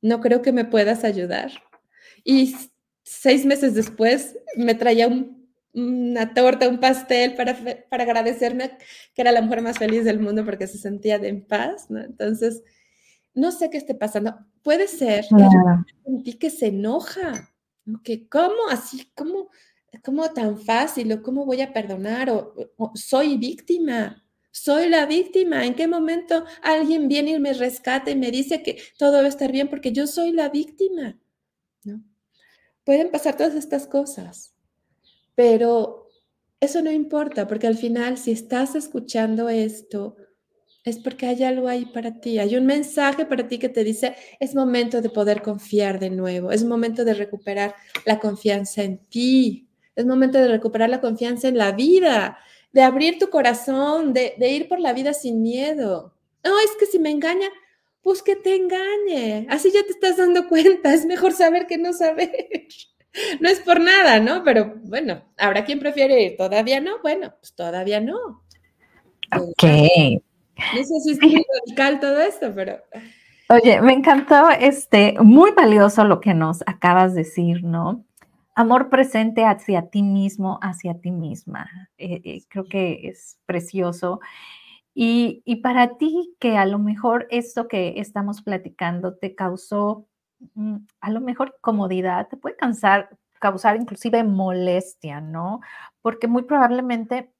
no 0.00 0.20
creo 0.20 0.40
que 0.40 0.52
me 0.52 0.64
puedas 0.64 1.04
ayudar. 1.04 1.52
Y 2.24 2.54
seis 3.02 3.44
meses 3.44 3.74
después 3.74 4.38
me 4.56 4.74
traía 4.74 5.08
una 5.74 6.34
torta, 6.34 6.68
un 6.68 6.80
pastel 6.80 7.34
para, 7.34 7.56
para 7.88 8.04
agradecerme 8.04 8.76
que 9.14 9.22
era 9.22 9.32
la 9.32 9.42
mujer 9.42 9.62
más 9.62 9.78
feliz 9.78 10.04
del 10.04 10.20
mundo 10.20 10.44
porque 10.44 10.66
se 10.66 10.78
sentía 10.78 11.18
de 11.18 11.28
en 11.28 11.44
paz. 11.46 11.88
Entonces, 11.90 12.62
no 13.34 13.50
sé 13.50 13.70
qué 13.70 13.78
esté 13.78 13.94
pasando. 13.94 14.36
Puede 14.62 14.86
ser 14.88 15.24
que 15.24 15.46
sentí 16.04 16.34
que 16.34 16.50
se 16.50 16.66
enoja 16.66 17.52
que 18.04 18.28
cómo 18.28 18.68
así, 18.70 19.10
cómo, 19.14 19.50
cómo 20.04 20.30
tan 20.32 20.58
fácil 20.58 21.12
o 21.12 21.22
cómo 21.22 21.44
voy 21.44 21.60
a 21.60 21.72
perdonar 21.72 22.30
o, 22.30 22.54
soy 22.94 23.36
víctima. 23.36 24.18
Soy 24.50 24.90
la 24.90 25.06
víctima. 25.06 25.64
¿En 25.64 25.74
qué 25.74 25.88
momento 25.88 26.44
alguien 26.62 27.08
viene 27.08 27.32
y 27.32 27.40
me 27.40 27.54
rescata 27.54 28.10
y 28.10 28.16
me 28.16 28.30
dice 28.30 28.62
que 28.62 28.82
todo 28.98 29.12
va 29.14 29.24
a 29.24 29.28
estar 29.28 29.50
bien 29.50 29.68
porque 29.68 29.92
yo 29.92 30.06
soy 30.06 30.32
la 30.32 30.50
víctima? 30.50 31.18
¿No? 31.84 32.02
Pueden 32.84 33.10
pasar 33.10 33.36
todas 33.36 33.54
estas 33.54 33.86
cosas, 33.86 34.54
pero 35.34 36.08
eso 36.60 36.82
no 36.82 36.90
importa 36.90 37.46
porque 37.46 37.66
al 37.66 37.76
final 37.76 38.18
si 38.18 38.32
estás 38.32 38.74
escuchando 38.74 39.48
esto, 39.48 40.16
es 40.84 40.98
porque 40.98 41.26
hay 41.26 41.44
algo 41.44 41.68
ahí 41.68 41.86
para 41.86 42.20
ti, 42.20 42.38
hay 42.38 42.56
un 42.56 42.66
mensaje 42.66 43.24
para 43.24 43.46
ti 43.46 43.58
que 43.58 43.68
te 43.68 43.84
dice, 43.84 44.16
es 44.40 44.54
momento 44.54 45.00
de 45.00 45.10
poder 45.10 45.42
confiar 45.42 46.00
de 46.00 46.10
nuevo, 46.10 46.50
es 46.50 46.64
momento 46.64 47.04
de 47.04 47.14
recuperar 47.14 47.74
la 48.04 48.18
confianza 48.18 48.82
en 48.82 48.98
ti, 48.98 49.68
es 49.94 50.06
momento 50.06 50.38
de 50.38 50.48
recuperar 50.48 50.90
la 50.90 51.00
confianza 51.00 51.48
en 51.48 51.58
la 51.58 51.72
vida, 51.72 52.38
de 52.72 52.82
abrir 52.82 53.18
tu 53.18 53.30
corazón, 53.30 54.12
de, 54.12 54.34
ir 54.40 54.68
por 54.68 54.80
la 54.80 54.92
vida 54.92 55.12
sin 55.12 55.42
miedo. 55.42 56.14
No, 56.42 56.58
es 56.58 56.70
que 56.78 56.86
si 56.86 56.98
me 56.98 57.10
engaña, 57.10 57.48
pues 58.00 58.22
que 58.22 58.34
te 58.34 58.56
engañe, 58.56 59.46
así 59.50 59.70
ya 59.70 59.84
te 59.84 59.90
estás 59.90 60.16
dando 60.16 60.48
cuenta, 60.48 60.92
es 60.92 61.06
mejor 61.06 61.32
saber 61.32 61.66
que 61.66 61.78
no 61.78 61.92
saber. 61.92 62.66
No 63.40 63.48
es 63.48 63.60
por 63.60 63.80
nada, 63.80 64.20
¿no? 64.20 64.42
Pero 64.44 64.74
bueno, 64.84 65.22
habrá 65.36 65.64
quien 65.64 65.78
prefiere 65.78 66.22
ir, 66.22 66.36
todavía 66.36 66.80
no, 66.80 67.00
bueno, 67.02 67.34
pues 67.40 67.54
todavía 67.54 68.00
no. 68.00 68.42
Ok. 69.36 69.64
No 70.74 70.84
sé 70.84 71.00
si 71.00 71.10
es 71.12 71.20
muy 71.20 71.44
radical 71.66 72.00
todo 72.00 72.20
esto, 72.20 72.52
pero... 72.54 72.78
Oye, 73.48 73.82
me 73.82 73.92
encantó, 73.92 74.48
este, 74.50 75.14
muy 75.20 75.50
valioso 75.50 76.04
lo 76.04 76.20
que 76.20 76.32
nos 76.32 76.62
acabas 76.66 77.14
de 77.14 77.22
decir, 77.22 77.64
¿no? 77.64 78.04
Amor 78.54 78.88
presente 78.88 79.44
hacia 79.44 79.88
ti 79.90 80.02
mismo, 80.02 80.58
hacia 80.62 80.98
ti 81.00 81.10
misma. 81.10 81.68
Eh, 81.98 82.20
eh, 82.24 82.42
creo 82.48 82.64
que 82.64 83.08
es 83.08 83.38
precioso. 83.44 84.20
Y, 84.94 85.42
y, 85.44 85.56
para 85.56 85.96
ti, 85.96 86.34
que 86.38 86.56
a 86.56 86.66
lo 86.66 86.78
mejor 86.78 87.26
esto 87.30 87.68
que 87.68 87.94
estamos 87.96 88.42
platicando 88.42 89.16
te 89.16 89.34
causó, 89.34 90.06
a 91.00 91.10
lo 91.10 91.20
mejor 91.20 91.58
comodidad, 91.60 92.28
te 92.28 92.36
puede 92.36 92.56
causar, 92.56 93.16
causar 93.40 93.76
inclusive 93.76 94.24
molestia, 94.24 95.20
¿no? 95.20 95.60
Porque 96.00 96.28
muy 96.28 96.42
probablemente 96.42 97.32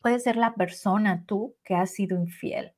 puede 0.00 0.18
ser 0.18 0.36
la 0.36 0.54
persona 0.54 1.24
tú 1.26 1.54
que 1.64 1.74
has 1.74 1.90
sido 1.92 2.16
infiel. 2.16 2.72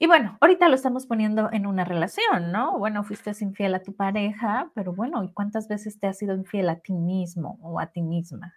Y 0.00 0.06
bueno, 0.06 0.38
ahorita 0.40 0.68
lo 0.68 0.76
estamos 0.76 1.06
poniendo 1.06 1.50
en 1.52 1.66
una 1.66 1.84
relación, 1.84 2.52
¿no? 2.52 2.78
Bueno, 2.78 3.02
fuiste 3.02 3.32
infiel 3.40 3.74
a 3.74 3.82
tu 3.82 3.96
pareja, 3.96 4.70
pero 4.74 4.94
bueno, 4.94 5.24
¿y 5.24 5.32
cuántas 5.32 5.66
veces 5.66 5.98
te 5.98 6.06
has 6.06 6.18
sido 6.18 6.34
infiel 6.36 6.68
a 6.68 6.78
ti 6.78 6.92
mismo 6.92 7.58
o 7.62 7.80
a 7.80 7.86
ti 7.88 8.02
misma? 8.02 8.54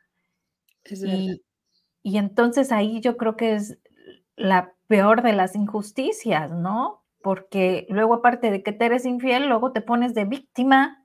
y, 0.86 1.42
y 2.04 2.18
entonces 2.18 2.72
ahí 2.72 3.02
yo 3.02 3.18
creo 3.18 3.38
que 3.38 3.56
es 3.56 3.80
la 4.36 4.74
peor 4.88 5.24
de 5.24 5.34
las 5.34 5.56
injusticias, 5.56 6.52
¿no? 6.52 7.01
Porque 7.24 7.86
luego 7.90 8.16
aparte 8.16 8.52
de 8.52 8.64
que 8.64 8.72
te 8.72 8.86
eres 8.86 9.06
infiel, 9.06 9.48
luego 9.48 9.72
te 9.72 9.82
pones 9.82 10.14
de 10.14 10.26
víctima 10.26 11.02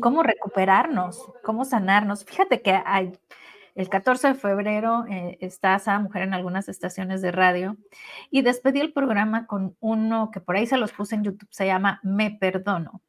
¿Cómo 0.00 0.22
recuperarnos? 0.22 1.24
¿Cómo 1.42 1.64
sanarnos? 1.64 2.24
Fíjate 2.24 2.62
que 2.62 2.80
hay, 2.84 3.12
el 3.74 3.88
14 3.88 4.28
de 4.28 4.34
febrero 4.34 5.04
eh, 5.08 5.38
está 5.40 5.74
esa 5.74 5.98
mujer 5.98 6.22
en 6.22 6.34
algunas 6.34 6.68
estaciones 6.68 7.20
de 7.20 7.32
radio 7.32 7.76
y 8.30 8.42
despedí 8.42 8.80
el 8.80 8.92
programa 8.92 9.46
con 9.46 9.76
uno 9.80 10.30
que 10.30 10.40
por 10.40 10.56
ahí 10.56 10.66
se 10.66 10.76
los 10.76 10.92
puse 10.92 11.16
en 11.16 11.24
YouTube, 11.24 11.48
se 11.50 11.66
llama 11.66 12.00
Me 12.02 12.30
Perdono. 12.30 13.02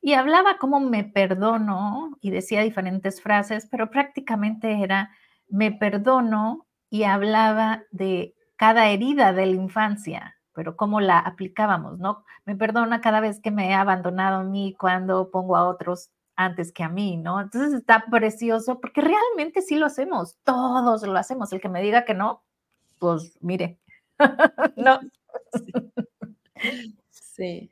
Y 0.00 0.12
hablaba 0.12 0.58
como 0.58 0.78
me 0.78 1.02
perdono 1.02 2.16
y 2.20 2.30
decía 2.30 2.62
diferentes 2.62 3.20
frases, 3.20 3.66
pero 3.68 3.90
prácticamente 3.90 4.82
era 4.82 5.10
me 5.48 5.72
perdono 5.72 6.68
y 6.88 7.02
hablaba 7.02 7.82
de 7.90 8.36
cada 8.58 8.88
herida 8.90 9.32
de 9.32 9.46
la 9.46 9.54
infancia, 9.56 10.36
pero 10.52 10.76
cómo 10.76 11.00
la 11.00 11.18
aplicábamos, 11.20 11.98
¿no? 12.00 12.24
Me 12.44 12.56
perdona 12.56 13.00
cada 13.00 13.20
vez 13.20 13.40
que 13.40 13.52
me 13.52 13.70
he 13.70 13.74
abandonado 13.74 14.40
a 14.40 14.44
mí 14.44 14.74
cuando 14.78 15.30
pongo 15.30 15.56
a 15.56 15.68
otros 15.68 16.10
antes 16.36 16.72
que 16.72 16.84
a 16.84 16.90
mí, 16.90 17.16
¿no? 17.16 17.40
Entonces 17.40 17.72
está 17.72 18.06
precioso 18.10 18.80
porque 18.80 19.00
realmente 19.00 19.62
sí 19.62 19.76
lo 19.76 19.86
hacemos, 19.86 20.36
todos 20.44 21.02
lo 21.04 21.16
hacemos. 21.18 21.52
El 21.52 21.60
que 21.60 21.70
me 21.70 21.82
diga 21.82 22.04
que 22.04 22.14
no, 22.14 22.42
pues 22.98 23.38
mire, 23.40 23.78
no. 24.76 25.00
Sí. 27.10 27.70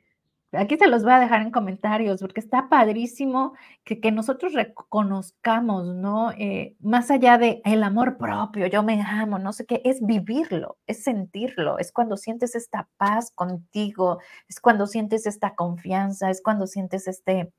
Aquí 0.53 0.77
se 0.77 0.87
los 0.87 1.03
voy 1.03 1.11
a 1.11 1.19
dejar 1.19 1.41
en 1.41 1.51
comentarios 1.51 2.21
porque 2.21 2.39
está 2.39 2.69
padrísimo 2.69 3.53
que, 3.83 3.99
que 3.99 4.13
nosotros 4.13 4.53
reconozcamos, 4.53 5.93
¿no? 5.93 6.31
Eh, 6.31 6.77
más 6.79 7.11
allá 7.11 7.37
de 7.37 7.61
el 7.65 7.83
amor 7.83 8.17
propio, 8.17 8.65
yo 8.67 8.81
me 8.81 9.01
amo, 9.01 9.39
no 9.39 9.51
sé 9.51 9.65
qué, 9.65 9.81
es 9.83 9.99
vivirlo, 10.05 10.77
es 10.87 11.03
sentirlo, 11.03 11.79
es 11.79 11.91
cuando 11.91 12.15
sientes 12.15 12.55
esta 12.55 12.87
paz 12.95 13.31
contigo, 13.35 14.19
es 14.47 14.61
cuando 14.61 14.87
sientes 14.87 15.25
esta 15.25 15.53
confianza, 15.53 16.29
es 16.29 16.41
cuando 16.41 16.65
sientes 16.65 17.09
este 17.09 17.51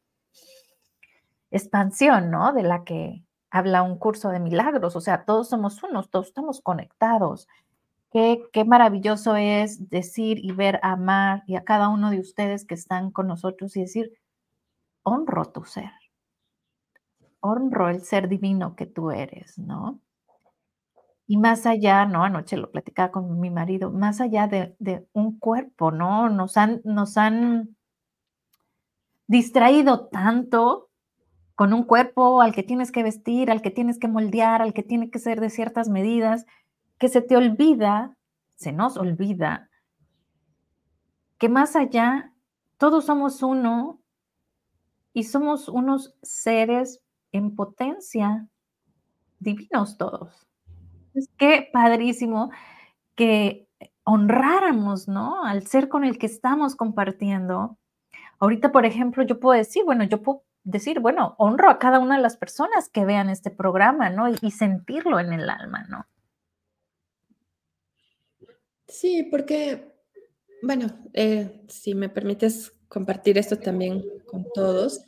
expansión, 1.51 2.31
¿no? 2.31 2.53
De 2.53 2.63
la 2.63 2.85
que 2.85 3.23
habla 3.51 3.83
un 3.83 3.99
curso 3.99 4.31
de 4.31 4.41
milagros, 4.41 4.97
o 4.97 5.01
sea, 5.01 5.25
todos 5.25 5.49
somos 5.51 5.83
unos, 5.83 6.11
todos 6.11 6.29
estamos 6.29 6.61
conectados. 6.63 7.49
Qué, 8.11 8.65
maravilloso 8.67 9.37
es 9.37 9.91
decir 9.91 10.39
y 10.43 10.53
ver, 10.53 10.81
amar 10.83 11.43
y 11.47 11.57
a 11.57 11.65
cada 11.65 11.89
uno 11.89 12.11
de 12.11 12.21
ustedes 12.21 12.65
que 12.65 12.75
están 12.75 13.11
con 13.11 13.27
nosotros 13.27 13.77
y 13.77 13.81
decir, 13.81 14.13
honro 15.03 15.47
tu 15.53 15.65
ser, 15.65 15.91
honro 17.41 17.89
el 17.91 18.03
ser 18.03 18.29
divino 18.29 18.77
que 18.77 18.87
tú 18.87 19.11
eres, 19.11 19.59
¿no? 19.59 20.01
Y 21.27 21.37
más 21.37 21.67
allá, 21.67 22.07
¿no? 22.07 22.25
Anoche 22.25 22.57
lo 22.57 22.71
platicaba 22.71 23.13
con 23.13 23.39
mi 23.39 23.51
marido, 23.51 23.91
más 23.91 24.23
allá 24.23 24.49
de, 24.49 24.75
de 24.79 25.07
un 25.13 25.39
cuerpo, 25.39 25.91
¿no? 25.91 26.31
Nos 26.31 26.57
han, 26.57 26.81
nos 26.85 27.19
han 27.19 27.77
distraído 29.27 30.09
tanto 30.09 30.89
con 31.55 31.75
un 31.75 31.83
cuerpo 31.85 32.41
al 32.41 32.55
que 32.55 32.63
tienes 32.63 32.91
que 32.91 33.03
vestir, 33.03 33.51
al 33.51 33.63
que 33.63 33.71
tienes 33.71 33.99
que 33.99 34.09
moldear, 34.09 34.63
al 34.63 34.73
que 34.73 34.83
tiene 34.83 35.11
que 35.11 35.19
ser 35.19 35.41
de 35.41 35.51
ciertas 35.51 35.89
medidas, 35.89 36.47
que 36.99 37.09
se 37.09 37.23
te 37.23 37.37
olvida, 37.37 38.17
se 38.57 38.73
nos 38.73 38.97
olvida, 38.97 39.71
que 41.39 41.49
más 41.49 41.77
allá 41.77 42.33
todos 42.77 43.07
somos 43.07 43.43
uno 43.43 44.01
y 45.13 45.25
somos 45.25 45.69
unos 45.69 46.15
seres 46.23 47.01
en 47.33 47.55
potencia, 47.55 48.49
divinos 49.39 49.97
todos. 49.97 50.47
Es 51.15 51.29
que 51.37 51.69
padrísimo 51.73 52.51
que 53.15 53.69
honráramos, 54.05 55.09
¿no? 55.09 55.45
Al 55.45 55.67
ser 55.67 55.89
con 55.89 56.05
el 56.05 56.19
que 56.19 56.27
estamos 56.27 56.77
compartiendo. 56.77 57.79
Ahorita, 58.39 58.73
por 58.73 58.87
ejemplo, 58.87 59.23
yo 59.25 59.41
puedo 59.41 59.59
decir, 59.59 59.85
bueno, 59.85 60.05
yo 60.05 60.23
puedo 60.23 60.45
decir, 60.65 61.01
bueno, 61.01 61.35
honro 61.39 61.71
a 61.71 61.79
cada 61.79 61.99
una 61.99 62.17
de 62.17 62.23
las 62.23 62.37
personas 62.37 62.89
que 62.89 63.05
vean 63.05 63.29
este 63.29 63.51
programa, 63.51 64.11
¿no? 64.11 64.29
Y, 64.29 64.37
y 64.41 64.51
sentirlo 64.51 65.19
en 65.19 65.33
el 65.33 65.51
alma, 65.51 65.85
¿no? 65.89 66.07
Sí, 68.89 69.29
porque, 69.31 69.93
bueno, 70.63 70.99
eh, 71.13 71.63
si 71.69 71.95
me 71.95 72.09
permites 72.09 72.73
compartir 72.89 73.37
esto 73.37 73.59
también 73.59 74.03
con 74.27 74.47
todos, 74.55 75.03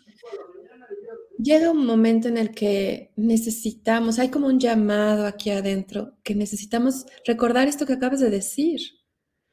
llega 1.39 1.71
un 1.71 1.87
momento 1.87 2.29
en 2.29 2.37
el 2.37 2.51
que 2.51 3.13
necesitamos, 3.17 4.19
hay 4.19 4.29
como 4.29 4.49
un 4.49 4.61
llamado 4.61 5.27
aquí 5.27 5.49
adentro, 5.51 6.15
que 6.23 6.35
necesitamos 6.35 7.07
recordar 7.25 7.69
esto 7.69 7.87
que 7.87 7.95
acabas 7.95 8.21
de 8.21 8.29
decir. 8.29 8.81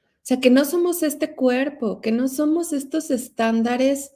O 0.02 0.28
sea, 0.28 0.42
que 0.42 0.50
no 0.50 0.66
somos 0.66 1.04
este 1.04 1.34
cuerpo, 1.34 2.02
que 2.02 2.12
no 2.12 2.28
somos 2.28 2.74
estos 2.74 3.12
estándares 3.12 4.12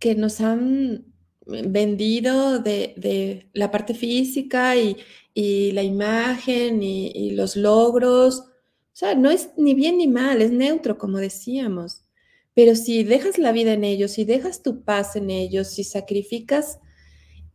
que 0.00 0.16
nos 0.16 0.40
han 0.40 1.06
vendido 1.46 2.58
de, 2.58 3.48
la 3.52 3.70
parte 3.70 3.94
física 3.94 4.74
y, 4.76 4.96
la 5.72 5.84
imagen 5.84 6.82
y 6.82 7.30
los 7.30 7.56
logros 7.56 8.51
sea, 9.06 9.14
no 9.14 9.30
es 9.30 9.50
ni 9.56 9.74
bien 9.74 9.98
ni 9.98 10.08
mal, 10.08 10.42
es 10.42 10.52
neutro, 10.52 10.98
como 10.98 11.18
decíamos. 11.18 12.04
Pero 12.54 12.74
si 12.74 13.02
dejas 13.02 13.38
la 13.38 13.52
vida 13.52 13.72
en 13.72 13.84
ellos, 13.84 14.12
si 14.12 14.24
dejas 14.24 14.62
tu 14.62 14.84
paz 14.84 15.16
en 15.16 15.30
ellos, 15.30 15.68
si 15.68 15.84
sacrificas 15.84 16.78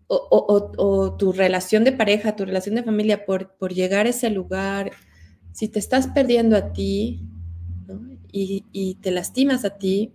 o, 0.07 1.15
tu 1.19 1.33
relación 1.33 1.83
de 1.83 1.91
pareja, 1.91 2.35
tu 2.35 2.45
relación 2.45 2.75
de 2.75 2.83
familia 2.83 3.25
por, 3.25 3.55
por, 3.57 3.73
llegar 3.73 4.05
a 4.05 4.09
ese 4.09 4.29
lugar, 4.29 4.91
si 5.51 5.67
te 5.67 5.79
estás 5.79 6.07
perdiendo 6.07 6.55
a 6.55 6.71
ti 6.71 7.27
y, 8.31 8.95
te 9.01 9.11
lastimas 9.11 9.65
a 9.65 9.77
ti 9.77 10.13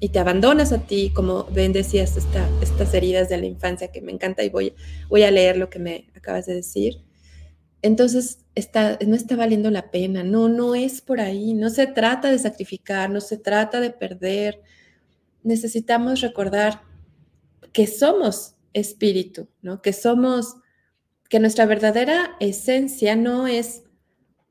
y 0.00 0.08
te 0.10 0.18
abandonas 0.18 0.72
a 0.72 0.86
ti, 0.86 1.10
como 1.14 1.44
ven 1.44 1.72
decías, 1.72 2.16
estas 2.60 2.94
heridas 2.94 3.28
de 3.28 3.38
la 3.38 3.46
infancia 3.46 3.92
que 3.92 4.00
me 4.00 4.12
encanta 4.12 4.44
y 4.44 4.50
voy, 4.50 4.74
voy 5.08 5.22
a 5.22 5.30
leer 5.30 5.56
lo 5.56 5.70
que 5.70 5.78
me 5.78 6.10
acabas 6.14 6.46
de 6.46 6.54
decir 6.54 7.07
entonces 7.82 8.44
está, 8.54 8.98
no 9.06 9.14
está 9.14 9.36
valiendo 9.36 9.70
la 9.70 9.90
pena. 9.90 10.24
No, 10.24 10.48
no 10.48 10.74
es 10.74 11.00
por 11.00 11.20
ahí. 11.20 11.54
No 11.54 11.70
se 11.70 11.86
trata 11.86 12.30
de 12.30 12.38
sacrificar, 12.38 13.10
no 13.10 13.20
se 13.20 13.36
trata 13.36 13.80
de 13.80 13.90
perder. 13.90 14.62
Necesitamos 15.42 16.20
recordar 16.20 16.82
que 17.72 17.86
somos 17.86 18.56
espíritu, 18.72 19.48
¿no? 19.62 19.80
Que 19.82 19.92
somos, 19.92 20.56
que 21.28 21.40
nuestra 21.40 21.66
verdadera 21.66 22.36
esencia 22.40 23.16
no 23.16 23.46
es, 23.46 23.84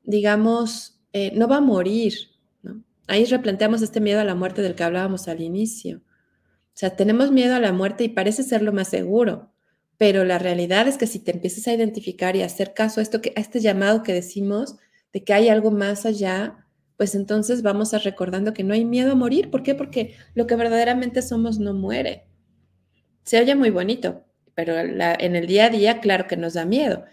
digamos, 0.04 1.00
eh, 1.12 1.32
no 1.34 1.48
va 1.48 1.56
a 1.56 1.60
morir, 1.60 2.14
¿no? 2.62 2.82
Ahí 3.06 3.24
replanteamos 3.24 3.82
este 3.82 4.00
miedo 4.00 4.20
a 4.20 4.24
la 4.24 4.34
muerte 4.34 4.62
del 4.62 4.74
que 4.74 4.84
hablábamos 4.84 5.28
al 5.28 5.40
inicio. 5.40 5.98
O 5.98 6.80
sea, 6.80 6.96
tenemos 6.96 7.30
miedo 7.32 7.54
a 7.54 7.60
la 7.60 7.72
muerte 7.72 8.04
y 8.04 8.08
parece 8.08 8.42
ser 8.42 8.62
lo 8.62 8.72
más 8.72 8.88
seguro, 8.88 9.52
pero 9.98 10.24
la 10.24 10.38
realidad 10.38 10.86
es 10.86 10.96
que 10.96 11.08
si 11.08 11.18
te 11.18 11.32
empiezas 11.32 11.66
a 11.66 11.74
identificar 11.74 12.36
y 12.36 12.42
a 12.42 12.46
hacer 12.46 12.72
caso 12.72 13.00
a, 13.00 13.02
esto 13.02 13.20
que, 13.20 13.32
a 13.36 13.40
este 13.40 13.60
llamado 13.60 14.04
que 14.04 14.12
decimos 14.12 14.76
de 15.12 15.24
que 15.24 15.34
hay 15.34 15.48
algo 15.48 15.72
más 15.72 16.06
allá, 16.06 16.64
pues 16.96 17.16
entonces 17.16 17.62
vamos 17.62 17.94
a 17.94 17.98
recordando 17.98 18.54
que 18.54 18.62
no 18.62 18.74
hay 18.74 18.84
miedo 18.84 19.12
a 19.12 19.16
morir. 19.16 19.50
¿Por 19.50 19.64
qué? 19.64 19.74
Porque 19.74 20.14
lo 20.34 20.46
que 20.46 20.54
verdaderamente 20.54 21.20
somos 21.20 21.58
no 21.58 21.74
muere. 21.74 22.26
Se 23.24 23.40
oye 23.40 23.56
muy 23.56 23.70
bonito, 23.70 24.24
pero 24.54 24.78
en 24.78 25.36
el 25.36 25.46
día 25.46 25.66
a 25.66 25.70
día, 25.70 26.00
claro 26.00 26.26
que 26.28 26.36
nos 26.36 26.54
da 26.54 26.64
miedo. 26.64 27.04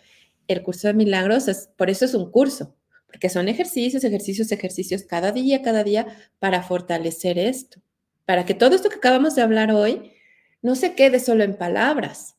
El 0.47 0.61
curso 0.61 0.87
de 0.87 0.93
milagros 0.93 1.47
es, 1.47 1.69
por 1.75 1.89
eso 1.89 2.05
es 2.05 2.13
un 2.13 2.31
curso, 2.31 2.75
porque 3.07 3.29
son 3.29 3.47
ejercicios, 3.47 4.03
ejercicios, 4.03 4.51
ejercicios 4.51 5.03
cada 5.03 5.31
día, 5.31 5.63
cada 5.63 5.83
día 5.83 6.07
para 6.39 6.61
fortalecer 6.61 7.39
esto, 7.39 7.81
para 8.25 8.45
que 8.45 8.53
todo 8.53 8.75
esto 8.75 8.89
que 8.89 8.97
acabamos 8.97 9.35
de 9.35 9.41
hablar 9.41 9.71
hoy 9.71 10.11
no 10.61 10.75
se 10.75 10.93
quede 10.93 11.19
solo 11.19 11.43
en 11.43 11.55
palabras, 11.55 12.35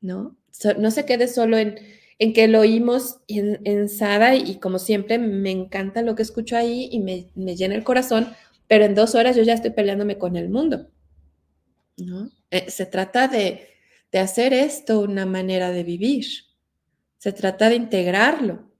¿no? 0.00 0.36
no 0.78 0.90
se 0.90 1.04
quede 1.04 1.28
solo 1.28 1.58
en, 1.58 1.76
en 2.18 2.32
que 2.32 2.48
lo 2.48 2.60
oímos 2.60 3.20
en, 3.28 3.60
en, 3.64 3.88
Sada 3.88 4.34
y 4.36 4.56
como 4.56 4.78
siempre 4.78 5.18
me 5.18 5.50
encanta 5.50 6.02
lo 6.02 6.14
que 6.14 6.22
escucho 6.22 6.56
ahí 6.56 6.88
y 6.92 7.00
me, 7.00 7.30
me, 7.34 7.56
llena 7.56 7.74
el 7.74 7.84
corazón, 7.84 8.28
pero 8.68 8.84
en 8.84 8.94
dos 8.94 9.14
horas 9.14 9.36
yo 9.36 9.42
ya 9.42 9.54
estoy 9.54 9.70
peleándome 9.70 10.18
con 10.18 10.36
el 10.36 10.50
mundo, 10.50 10.90
¿no? 11.96 12.30
Eh, 12.50 12.70
se 12.70 12.84
trata 12.84 13.28
de, 13.28 13.68
de 14.12 14.18
hacer 14.18 14.52
esto 14.52 15.00
una 15.00 15.24
manera 15.24 15.70
de 15.70 15.82
vivir, 15.82 16.26
se 17.16 17.32
trata 17.32 17.68
de 17.68 17.76
integrarlo. 17.76 18.70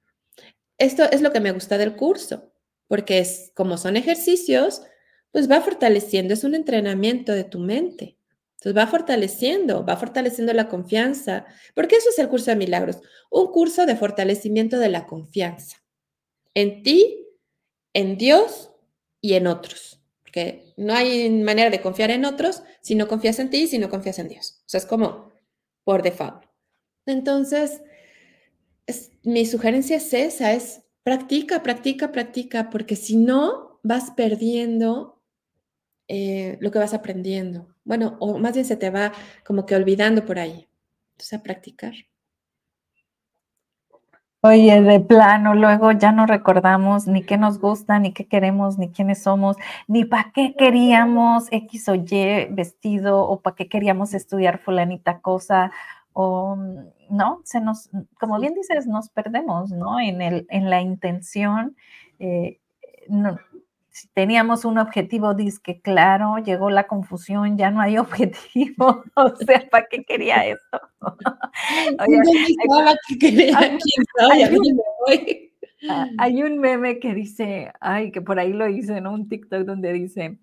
Esto 0.77 1.05
es 1.11 1.23
lo 1.23 1.33
que 1.33 1.41
me 1.41 1.53
gusta 1.53 1.79
del 1.79 1.97
curso, 1.97 2.53
porque 2.89 3.19
es 3.19 3.53
como 3.55 3.79
son 3.79 3.97
ejercicios, 3.97 4.83
pues 5.31 5.51
va 5.51 5.61
fortaleciendo, 5.61 6.35
es 6.35 6.45
un 6.45 6.55
entrenamiento 6.55 7.33
de 7.33 7.45
tu 7.45 7.59
mente. 7.59 8.17
Entonces 8.61 8.77
va 8.77 8.87
fortaleciendo, 8.87 9.87
va 9.87 9.97
fortaleciendo 9.97 10.53
la 10.53 10.69
confianza, 10.69 11.47
porque 11.75 11.97
eso 11.97 12.11
es 12.11 12.19
el 12.19 12.29
curso 12.29 12.51
de 12.51 12.57
milagros, 12.57 12.99
un 13.31 13.47
curso 13.53 13.87
de 13.87 13.97
fortalecimiento 13.97 14.79
de 14.79 14.91
la 14.91 15.07
confianza 15.07 15.79
en 16.55 16.83
ti, 16.83 17.27
en 17.95 18.19
Dios 18.19 18.71
y 19.23 19.35
en 19.35 19.47
otros. 19.47 20.03
Porque 20.23 20.75
no 20.77 20.93
hay 20.93 21.31
manera 21.31 21.71
de 21.71 21.81
confiar 21.81 22.11
en 22.11 22.27
otros 22.27 22.63
si 22.83 22.95
no 22.95 23.09
confías 23.09 23.39
en 23.39 23.49
ti 23.49 23.63
y 23.63 23.67
si 23.67 23.79
no 23.79 23.89
confías 23.89 24.19
en 24.19 24.29
Dios. 24.29 24.61
O 24.61 24.69
sea, 24.69 24.79
es 24.79 24.87
como 24.87 25.33
por 25.83 26.03
default. 26.03 26.45
Entonces, 27.07 27.81
mi 29.23 29.47
sugerencia 29.47 29.97
es 29.97 30.13
esa, 30.13 30.53
es 30.53 30.83
practica, 31.03 31.63
practica, 31.63 32.13
practica, 32.13 32.69
porque 32.69 32.95
si 32.95 33.17
no, 33.17 33.81
vas 33.83 34.11
perdiendo 34.11 35.20
eh, 36.13 36.59
lo 36.61 36.73
que 36.73 36.81
vas 36.81 36.93
aprendiendo. 36.93 37.69
Bueno, 37.85 38.17
o 38.19 38.37
más 38.37 38.55
bien 38.55 38.65
se 38.65 38.77
te 38.77 38.91
va 38.91 39.13
como 39.45 39.65
que 39.65 39.77
olvidando 39.77 40.27
por 40.27 40.41
ahí. 40.41 40.69
Entonces, 41.13 41.39
a 41.39 41.43
practicar. 41.45 41.95
Oye, 44.43 44.81
de 44.83 44.99
plano, 44.99 45.55
luego 45.55 45.93
ya 45.93 46.11
no 46.11 46.27
recordamos 46.27 47.07
ni 47.07 47.23
qué 47.23 47.37
nos 47.37 47.61
gusta, 47.61 48.01
ni 48.01 48.13
qué 48.13 48.27
queremos, 48.27 48.77
ni 48.77 48.91
quiénes 48.91 49.23
somos, 49.23 49.57
ni 49.87 50.05
para 50.05 50.33
qué 50.35 50.57
queríamos 50.57 51.47
X 51.53 51.89
o 51.91 51.95
Y 51.95 52.47
vestido, 52.51 53.21
o 53.29 53.41
para 53.41 53.55
qué 53.55 53.69
queríamos 53.69 54.13
estudiar 54.13 54.59
fulanita 54.59 55.21
cosa, 55.21 55.71
o 56.13 56.57
no, 57.09 57.41
se 57.45 57.61
nos, 57.61 57.89
como 58.19 58.41
bien 58.41 58.55
dices, 58.55 58.89
nos 58.89 59.11
perdemos, 59.11 59.71
¿no? 59.71 60.01
En, 60.01 60.23
el, 60.23 60.47
en 60.51 60.71
la 60.71 60.81
intención. 60.81 61.77
Eh, 62.19 62.59
si 63.11 63.50
teníamos 64.15 64.65
un 64.65 64.79
objetivo 64.79 65.35
disque 65.35 65.81
claro, 65.81 66.39
llegó 66.39 66.71
la 66.71 66.87
confusión, 66.87 67.57
ya 67.59 67.71
no 67.71 67.81
hay 67.81 67.99
objetivo, 67.99 69.05
o 69.15 69.37
sea, 69.37 69.69
¿para 69.71 69.87
qué 69.91 70.05
quería 70.05 70.47
esto? 70.47 70.81
hay 76.19 76.43
un 76.43 76.59
meme 76.59 76.99
que 76.99 77.15
dice, 77.15 77.73
ay, 77.81 78.13
que 78.13 78.21
por 78.21 78.39
ahí 78.39 78.53
lo 78.53 78.69
hice 78.69 78.97
en 78.97 79.07
un 79.07 79.29
TikTok 79.29 79.65
donde 79.65 79.93
dice, 79.93 80.39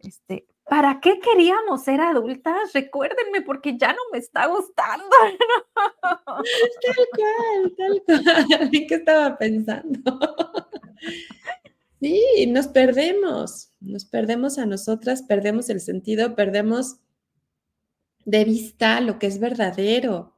este, 0.00 0.46
¿para 0.68 1.00
qué 1.00 1.20
queríamos 1.20 1.84
ser 1.84 2.00
adultas? 2.00 2.72
Recuérdenme 2.72 3.42
porque 3.42 3.76
ya 3.76 3.92
no 3.92 4.00
me 4.12 4.18
está 4.18 4.46
gustando. 4.46 5.06
Tal 6.16 6.96
cual, 7.16 7.74
tal 7.76 8.02
cual. 8.06 8.70
¿Qué 8.70 8.94
estaba 8.94 9.36
pensando? 9.36 10.00
Sí, 12.02 12.48
nos 12.48 12.66
perdemos, 12.66 13.70
nos 13.78 14.04
perdemos 14.04 14.58
a 14.58 14.66
nosotras, 14.66 15.22
perdemos 15.22 15.70
el 15.70 15.80
sentido, 15.80 16.34
perdemos 16.34 16.96
de 18.24 18.44
vista 18.44 19.00
lo 19.00 19.20
que 19.20 19.28
es 19.28 19.38
verdadero. 19.38 20.36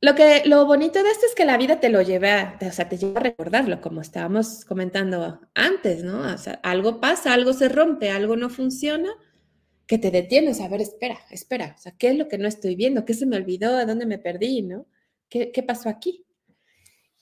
Lo, 0.00 0.16
que, 0.16 0.42
lo 0.44 0.66
bonito 0.66 1.00
de 1.04 1.08
esto 1.08 1.26
es 1.26 1.36
que 1.36 1.44
la 1.44 1.56
vida 1.56 1.78
te 1.78 1.88
lo 1.88 2.02
lleva, 2.02 2.58
o 2.60 2.72
sea, 2.72 2.88
te 2.88 2.96
lleva 2.96 3.20
a 3.20 3.22
recordarlo, 3.22 3.80
como 3.80 4.00
estábamos 4.00 4.64
comentando 4.64 5.40
antes, 5.54 6.02
¿no? 6.02 6.34
O 6.34 6.36
sea, 6.36 6.54
algo 6.64 7.00
pasa, 7.00 7.32
algo 7.32 7.52
se 7.52 7.68
rompe, 7.68 8.10
algo 8.10 8.34
no 8.34 8.50
funciona, 8.50 9.08
que 9.86 9.98
te 9.98 10.10
detienes 10.10 10.60
a 10.60 10.66
ver, 10.66 10.80
espera, 10.80 11.20
espera, 11.30 11.76
o 11.78 11.80
sea, 11.80 11.92
¿qué 11.96 12.08
es 12.08 12.18
lo 12.18 12.26
que 12.26 12.38
no 12.38 12.48
estoy 12.48 12.74
viendo? 12.74 13.04
¿Qué 13.04 13.14
se 13.14 13.24
me 13.24 13.36
olvidó? 13.36 13.76
¿A 13.76 13.86
dónde 13.86 14.04
me 14.04 14.18
perdí? 14.18 14.62
¿No? 14.62 14.88
¿Qué, 15.28 15.52
qué 15.52 15.62
pasó 15.62 15.88
aquí? 15.88 16.26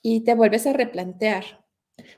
Y 0.01 0.23
te 0.23 0.33
vuelves 0.33 0.65
a 0.65 0.73
replantear. 0.73 1.62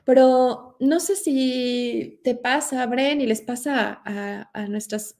Pero 0.04 0.76
no 0.80 1.00
sé 1.00 1.16
si 1.16 2.20
te 2.24 2.34
pasa, 2.34 2.86
Bren, 2.86 3.20
y 3.20 3.26
les 3.26 3.40
pasa 3.40 4.02
a, 4.04 4.50
a 4.52 4.66
nuestras 4.68 5.18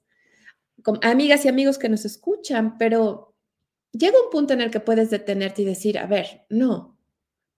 amigas 1.02 1.44
y 1.44 1.48
amigos 1.48 1.78
que 1.78 1.88
nos 1.88 2.04
escuchan, 2.04 2.78
pero 2.78 3.34
llega 3.92 4.22
un 4.22 4.30
punto 4.30 4.54
en 4.54 4.60
el 4.60 4.70
que 4.70 4.80
puedes 4.80 5.10
detenerte 5.10 5.62
y 5.62 5.64
decir, 5.64 5.98
a 5.98 6.06
ver, 6.06 6.46
no, 6.48 6.96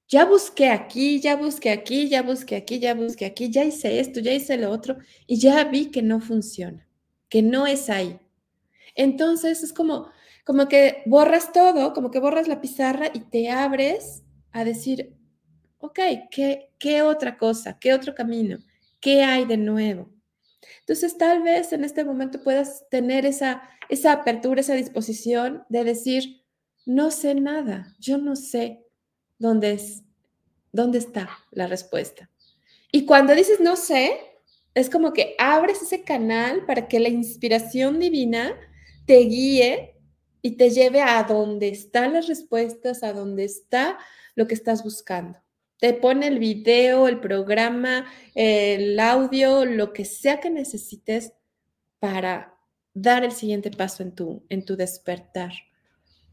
ya 0.08 0.24
busqué 0.24 0.70
aquí, 0.70 1.20
ya 1.20 1.36
busqué 1.36 1.70
aquí, 1.70 2.08
ya 2.08 2.22
busqué 2.22 2.56
aquí, 2.56 2.78
ya 2.78 2.94
busqué 2.94 3.26
aquí, 3.26 3.50
ya 3.50 3.64
hice 3.64 4.00
esto, 4.00 4.20
ya 4.20 4.32
hice 4.32 4.56
lo 4.56 4.70
otro 4.70 4.96
y 5.26 5.38
ya 5.38 5.64
vi 5.64 5.90
que 5.90 6.02
no 6.02 6.20
funciona, 6.20 6.88
que 7.28 7.42
no 7.42 7.66
es 7.66 7.90
ahí. 7.90 8.18
Entonces 8.94 9.62
es 9.62 9.72
como, 9.74 10.10
como 10.44 10.66
que 10.66 11.02
borras 11.04 11.52
todo, 11.52 11.92
como 11.92 12.10
que 12.10 12.20
borras 12.20 12.48
la 12.48 12.62
pizarra 12.62 13.10
y 13.12 13.20
te 13.20 13.50
abres 13.50 14.22
a 14.50 14.64
decir, 14.64 15.17
ok, 15.78 15.98
¿qué, 16.30 16.70
qué 16.78 17.02
otra 17.02 17.36
cosa? 17.36 17.78
¿Qué 17.78 17.92
otro 17.92 18.14
camino? 18.14 18.58
¿Qué 19.00 19.22
hay 19.22 19.44
de 19.44 19.56
nuevo? 19.56 20.10
Entonces, 20.80 21.16
tal 21.16 21.42
vez 21.42 21.72
en 21.72 21.84
este 21.84 22.04
momento 22.04 22.42
puedas 22.42 22.88
tener 22.90 23.26
esa, 23.26 23.62
esa 23.88 24.12
apertura, 24.12 24.60
esa 24.60 24.74
disposición 24.74 25.64
de 25.68 25.84
decir, 25.84 26.42
no 26.86 27.10
sé 27.10 27.34
nada, 27.34 27.94
yo 27.98 28.18
no 28.18 28.36
sé 28.36 28.84
dónde, 29.38 29.72
es, 29.72 30.02
dónde 30.72 30.98
está 30.98 31.28
la 31.50 31.66
respuesta. 31.66 32.30
Y 32.90 33.04
cuando 33.04 33.34
dices 33.34 33.60
no 33.60 33.76
sé, 33.76 34.18
es 34.74 34.88
como 34.88 35.12
que 35.12 35.34
abres 35.38 35.82
ese 35.82 36.02
canal 36.02 36.64
para 36.64 36.88
que 36.88 37.00
la 37.00 37.08
inspiración 37.08 37.98
divina 37.98 38.54
te 39.06 39.18
guíe 39.18 39.96
y 40.40 40.52
te 40.52 40.70
lleve 40.70 41.02
a 41.02 41.22
donde 41.24 41.68
están 41.68 42.14
las 42.14 42.28
respuestas, 42.28 43.02
a 43.02 43.12
donde 43.12 43.44
está 43.44 43.98
lo 44.34 44.46
que 44.46 44.54
estás 44.54 44.82
buscando. 44.82 45.38
Te 45.78 45.94
pone 45.94 46.26
el 46.26 46.38
video, 46.38 47.06
el 47.08 47.20
programa, 47.20 48.06
el 48.34 48.98
audio, 48.98 49.64
lo 49.64 49.92
que 49.92 50.04
sea 50.04 50.40
que 50.40 50.50
necesites 50.50 51.32
para 52.00 52.54
dar 52.94 53.24
el 53.24 53.32
siguiente 53.32 53.70
paso 53.70 54.02
en 54.02 54.14
tu, 54.14 54.44
en 54.48 54.64
tu 54.64 54.76
despertar. 54.76 55.52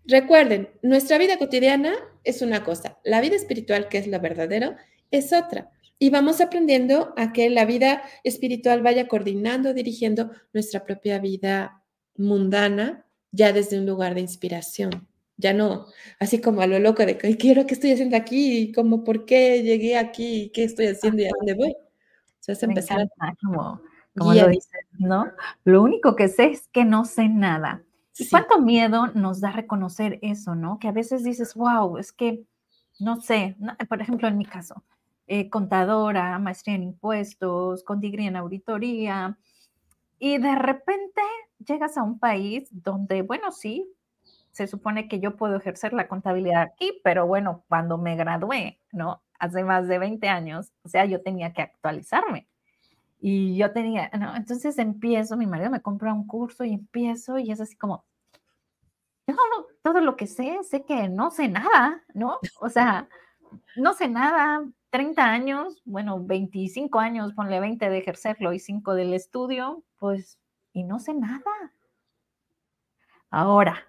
Recuerden, 0.06 0.70
nuestra 0.82 1.18
vida 1.18 1.38
cotidiana 1.38 1.96
es 2.24 2.42
una 2.42 2.64
cosa, 2.64 3.00
la 3.04 3.22
vida 3.22 3.36
espiritual, 3.36 3.88
que 3.88 3.98
es 3.98 4.08
la 4.08 4.20
verdadera, 4.20 4.78
es 5.12 5.34
otra. 5.34 5.72
Y 5.98 6.10
vamos 6.10 6.42
aprendiendo 6.42 7.14
a 7.18 7.32
que 7.32 7.50
la 7.50 7.66
vida 7.66 8.04
espiritual 8.24 8.82
vaya 8.82 9.08
coordinando, 9.08 9.74
dirigiendo 9.74 10.32
nuestra 10.54 10.84
propia 10.84 11.20
vida 11.20 11.84
mundana, 12.18 13.06
ya 13.32 13.54
desde 13.54 13.80
un 13.80 13.86
lugar 13.86 14.14
de 14.16 14.22
inspiración. 14.22 15.08
Ya 15.38 15.54
no, 15.54 15.88
así 16.20 16.40
como 16.40 16.62
a 16.62 16.68
lo 16.68 16.80
loco 16.80 17.06
de 17.06 17.18
que 17.18 17.36
quiero, 17.36 17.66
¿qué 17.66 17.74
estoy 17.74 17.92
haciendo 17.92 18.16
aquí? 18.16 18.72
Como, 18.74 19.04
¿por 19.04 19.26
qué 19.26 19.64
llegué 19.64 19.98
aquí? 19.98 20.52
¿Qué 20.54 20.64
estoy 20.64 20.88
haciendo 20.88 21.22
y 21.22 21.26
a 21.26 21.32
dónde 21.38 21.54
voy? 21.56 21.72
O 21.72 22.40
sea, 22.40 22.56
se 22.56 22.66
empezar 22.66 23.02
a... 23.02 23.36
como, 23.44 23.82
como 24.18 24.34
lo 24.34 24.48
dices, 24.48 24.86
¿no? 24.98 25.32
Lo 25.66 25.84
único 25.84 26.16
que 26.16 26.30
sé 26.30 26.46
es 26.52 26.68
que 26.70 26.86
no 26.86 27.04
sé 27.04 27.28
nada. 27.28 27.84
¿Y 28.18 28.30
cuánto 28.30 28.62
miedo 28.62 29.08
nos 29.08 29.42
da 29.42 29.52
reconocer 29.52 30.20
eso, 30.22 30.56
no? 30.56 30.80
Que 30.80 30.88
a 30.88 30.94
veces 30.94 31.24
dices, 31.24 31.54
wow, 31.56 31.98
es 31.98 32.14
que 32.14 32.46
no 33.00 33.20
sé, 33.20 33.58
por 33.90 34.02
ejemplo, 34.02 34.28
en 34.28 34.38
mi 34.38 34.46
caso, 34.46 34.84
eh, 35.28 35.50
contadora, 35.50 36.38
maestría 36.40 36.76
en 36.76 36.84
impuestos, 36.84 37.84
con 37.84 38.04
en 38.04 38.36
auditoría, 38.36 39.38
y 40.18 40.38
de 40.38 40.56
repente 40.56 41.22
llegas 41.66 41.98
a 41.98 42.04
un 42.04 42.20
país 42.20 42.70
donde, 42.72 43.22
bueno, 43.22 43.52
sí, 43.52 43.86
se 44.56 44.68
supone 44.68 45.10
que 45.10 45.20
yo 45.20 45.36
puedo 45.36 45.58
ejercer 45.58 45.92
la 45.92 46.08
contabilidad 46.08 46.62
aquí, 46.62 47.02
pero 47.04 47.28
bueno, 47.28 47.66
cuando 47.68 47.98
me 47.98 48.16
gradué, 48.16 48.80
¿no? 48.94 49.22
Hace 49.38 49.66
más 49.66 49.90
de 49.90 50.00
20 50.00 50.30
años, 50.30 50.72
o 50.84 50.88
sea, 50.88 51.04
yo 51.04 51.22
tenía 51.22 51.52
que 51.52 51.62
actualizarme. 51.62 52.48
Y 53.20 53.58
yo 53.58 53.74
tenía, 53.74 54.10
¿no? 54.18 54.34
Entonces 54.34 54.78
empiezo, 54.78 55.36
mi 55.36 55.46
marido 55.46 55.70
me 55.70 55.82
compra 55.82 56.14
un 56.14 56.26
curso 56.26 56.64
y 56.64 56.74
empiezo 56.74 57.38
y 57.38 57.52
es 57.52 57.60
así 57.60 57.76
como, 57.76 58.06
yo 59.28 59.36
todo 59.82 60.00
lo 60.00 60.16
que 60.16 60.26
sé, 60.26 60.58
sé 60.64 60.86
que 60.86 61.10
no 61.10 61.32
sé 61.32 61.50
nada, 61.50 62.02
¿no? 62.14 62.40
O 62.62 62.70
sea, 62.70 63.10
no 63.76 63.94
sé 63.94 64.08
nada, 64.08 64.66
30 64.90 65.22
años, 65.22 65.82
bueno, 65.84 66.24
25 66.24 66.98
años, 67.00 67.34
ponle 67.34 67.60
20 67.60 67.90
de 67.90 67.98
ejercerlo 67.98 68.54
y 68.54 68.60
5 68.60 68.96
del 68.96 69.14
estudio, 69.14 69.84
pues, 69.98 70.40
y 70.72 70.84
no 70.84 71.00
sé 71.00 71.14
nada. 71.14 71.74
Ahora, 73.30 73.86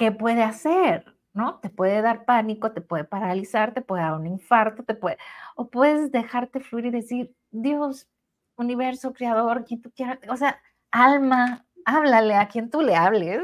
¿qué 0.00 0.12
puede 0.12 0.42
hacer? 0.42 1.14
¿No? 1.34 1.60
Te 1.60 1.68
puede 1.68 2.00
dar 2.00 2.24
pánico, 2.24 2.72
te 2.72 2.80
puede 2.80 3.04
paralizar, 3.04 3.74
te 3.74 3.82
puede 3.82 4.02
dar 4.02 4.14
un 4.14 4.26
infarto, 4.26 4.82
te 4.82 4.94
puede, 4.94 5.18
o 5.56 5.68
puedes 5.68 6.10
dejarte 6.10 6.60
fluir 6.60 6.86
y 6.86 6.90
decir, 6.90 7.36
Dios, 7.50 8.08
universo, 8.56 9.12
creador, 9.12 9.64
quien 9.66 9.82
tú 9.82 9.92
quieras, 9.94 10.18
o 10.28 10.36
sea, 10.38 10.58
alma, 10.90 11.66
háblale 11.84 12.34
a 12.34 12.48
quien 12.48 12.70
tú 12.70 12.80
le 12.80 12.96
hables. 12.96 13.42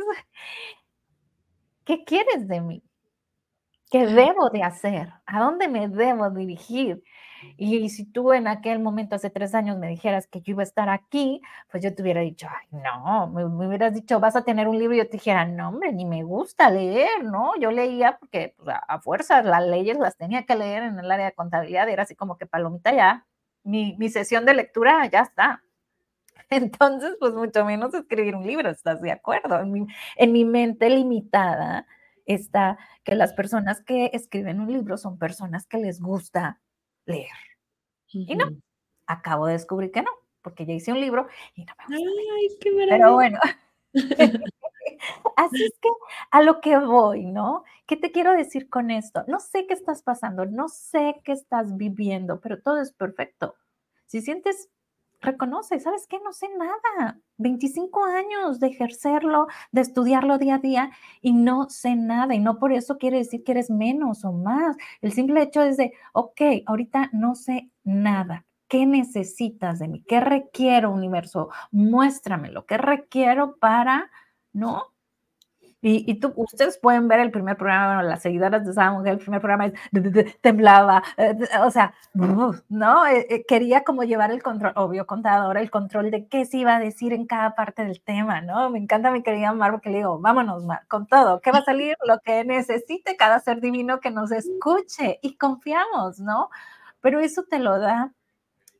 ¿Qué 1.85 2.05
quieres 2.05 2.49
de 2.49 2.61
mí? 2.63 2.83
¿Qué 3.91 4.07
debo 4.07 4.51
de 4.51 4.65
hacer? 4.65 5.13
¿A 5.27 5.41
dónde 5.41 5.69
me 5.69 5.89
debo 5.89 6.29
dirigir? 6.31 7.05
Y 7.57 7.89
si 7.91 8.05
tú 8.05 8.33
en 8.33 8.49
aquel 8.49 8.81
momento, 8.81 9.15
hace 9.15 9.31
tres 9.31 9.55
años, 9.55 9.79
me 9.79 9.89
dijeras 9.89 10.27
que 10.27 10.41
yo 10.41 10.53
iba 10.53 10.63
a 10.63 10.65
estar 10.65 10.89
aquí, 10.89 11.41
pues 11.71 11.83
yo 11.85 11.95
te 11.95 12.03
hubiera 12.03 12.21
dicho, 12.21 12.49
ay, 12.51 12.67
no, 12.73 13.29
me, 13.29 13.45
hubieras 13.45 13.95
dicho, 13.95 14.19
vas 14.19 14.35
a 14.35 14.43
tener 14.45 14.67
un 14.67 14.79
libro 14.79 14.95
y 14.95 14.99
yo 14.99 15.05
te 15.07 15.19
dijera, 15.19 15.45
no, 15.45 15.69
hombre, 15.69 15.93
ni 15.93 16.05
me 16.05 16.25
gusta 16.25 16.71
leer, 16.71 17.25
¿no? 17.25 17.53
Yo 17.61 17.71
leía 17.71 18.19
porque 18.19 18.55
pues, 18.57 18.69
a, 18.71 18.79
a 18.79 19.01
fuerzas 19.01 19.45
las 19.45 19.65
leyes 19.65 19.99
las 19.99 20.17
tenía 20.17 20.45
que 20.45 20.57
leer 20.57 20.83
en 20.85 20.99
el 20.99 21.11
área 21.11 21.27
de 21.27 21.35
contabilidad, 21.35 21.89
era 21.89 22.03
así 22.03 22.17
como 22.17 22.39
que 22.39 22.47
palomita 22.47 22.93
ya, 22.93 23.27
mi, 23.63 23.97
mi 23.99 24.09
sesión 24.09 24.45
de 24.47 24.55
lectura 24.55 25.07
ya 25.07 25.21
está. 25.21 25.63
Entonces, 26.51 27.17
pues 27.21 27.35
mucho 27.35 27.65
menos 27.65 27.95
escribir 27.95 28.37
un 28.37 28.47
libro, 28.47 28.71
¿estás 28.71 29.01
de 29.03 29.13
acuerdo? 29.13 29.61
En 29.61 29.73
mi, 29.73 29.87
en 30.17 30.33
mi 30.33 30.45
mente 30.45 30.91
limitada 30.91 31.87
está 32.27 32.79
que 33.05 33.15
las 33.15 33.33
personas 33.33 33.83
que 33.83 34.11
escriben 34.13 34.61
un 34.61 34.73
libro 34.73 34.99
son 34.99 35.19
personas 35.19 35.67
que 35.67 35.79
les 35.79 36.01
gusta 36.01 36.61
leer. 37.07 37.31
Y 38.09 38.35
no, 38.35 38.51
acabo 39.07 39.47
de 39.47 39.55
descubrir 39.55 39.91
que 39.91 40.03
no, 40.03 40.11
porque 40.43 40.67
ya 40.67 40.75
hice 40.75 40.93
un 40.93 41.01
libro 41.01 41.29
y 41.55 41.65
no 41.65 41.73
me 41.89 41.97
gusta. 41.99 42.13
Ay, 42.39 42.49
qué 42.61 42.87
Pero 42.89 43.15
bueno. 43.15 43.39
Así 45.37 45.65
es 45.65 45.79
que 45.81 45.89
a 46.31 46.43
lo 46.43 46.61
que 46.61 46.79
voy, 46.79 47.27
¿no? 47.27 47.65
¿Qué 47.87 47.97
te 47.97 48.13
quiero 48.13 48.33
decir 48.33 48.69
con 48.69 48.91
esto? 48.91 49.25
No 49.27 49.41
sé 49.41 49.67
qué 49.67 49.75
estás 49.75 50.03
pasando, 50.03 50.47
no 50.47 50.69
sé 50.69 51.21
qué 51.25 51.33
estás 51.33 51.77
viviendo, 51.77 52.41
pero 52.41 52.61
todo 52.61 52.81
es 52.81 52.93
perfecto. 52.93 53.55
Si 54.07 54.23
sientes 54.23 54.69
reconoce, 55.21 55.81
¿sabes 55.81 56.07
qué? 56.07 56.19
No 56.21 56.33
sé 56.33 56.49
nada. 56.57 57.19
25 57.39 58.05
años 58.05 58.61
de 58.61 58.69
ejercerlo, 58.69 59.47
de 59.73 59.81
estudiarlo 59.83 60.39
día 60.39 60.57
a 60.57 60.59
día 60.59 60.91
y 61.21 61.33
no 61.33 61.69
sé 61.69 61.97
nada. 61.97 62.35
Y 62.35 62.39
no 62.39 62.59
por 62.59 62.73
eso 62.73 62.99
quiere 62.99 63.19
decir 63.19 63.45
que 63.45 63.53
eres 63.53 63.71
menos 63.71 64.25
o 64.25 64.33
más. 64.33 64.77
El 65.01 65.13
simple 65.13 65.43
hecho 65.43 65.63
es 65.63 65.77
de, 65.77 65.93
ok, 66.13 66.41
ahorita 66.67 67.11
no 67.13 67.35
sé 67.35 67.71
nada. 67.85 68.45
¿Qué 68.69 68.85
necesitas 68.87 69.79
de 69.79 69.89
mí? 69.89 70.03
¿Qué 70.09 70.21
requiero, 70.21 70.91
universo? 70.91 71.51
Muéstramelo. 71.71 72.67
¿Qué 72.67 72.79
requiero 72.79 73.57
para, 73.59 74.11
no? 74.53 74.96
Y, 75.83 76.19
tú, 76.19 76.33
ustedes 76.37 76.79
pueden 76.79 77.07
ver 77.07 77.21
el 77.21 77.31
primer 77.31 77.57
programa, 77.57 77.95
bueno, 77.95 78.09
las 78.09 78.23
seguidoras 78.23 78.65
de 78.65 78.73
esa 78.73 78.91
mujer, 78.91 79.13
el 79.13 79.19
primer 79.19 79.41
programa 79.41 79.67
es, 79.67 80.41
temblaba, 80.41 81.03
eh, 81.17 81.37
o 81.63 81.71
sea, 81.71 81.95
¿no? 82.15 83.07
Eh, 83.07 83.27
eh, 83.31 83.45
quería 83.47 83.85
como 83.85 84.03
llevar 84.03 84.33
el 84.33 84.43
control, 84.43 84.73
obvio, 84.75 85.07
contadora, 85.07 85.61
el 85.61 85.71
control 85.71 86.11
de 86.11 86.27
qué 86.27 86.45
se 86.45 86.59
iba 86.59 86.77
a 86.77 86.81
decir 86.81 87.13
en 87.13 87.27
cada 87.27 87.55
parte 87.55 87.85
del 87.85 88.01
tema, 88.01 88.41
¿no? 88.41 88.71
Me 88.71 88.79
encanta 88.79 89.11
mi 89.11 89.23
querida 89.23 89.53
Mar, 89.53 89.71
porque 89.73 89.91
le 89.91 89.99
digo, 89.99 90.19
vámonos, 90.19 90.65
Mar, 90.65 90.83
con 90.89 91.07
todo, 91.07 91.41
¿qué 91.41 91.53
va 91.53 91.59
a 91.59 91.65
salir? 91.65 91.97
Lo 92.07 92.19
que 92.21 92.45
necesite 92.45 93.17
cada 93.17 93.39
ser 93.39 93.61
divino 93.61 94.01
que 94.01 94.11
nos 94.11 94.33
escuche 94.33 95.19
y 95.23 95.37
confiamos, 95.37 96.19
¿no? 96.19 96.51
Pero 97.01 97.21
eso 97.21 97.45
te 97.49 97.59
lo 97.61 97.79
da 97.79 98.13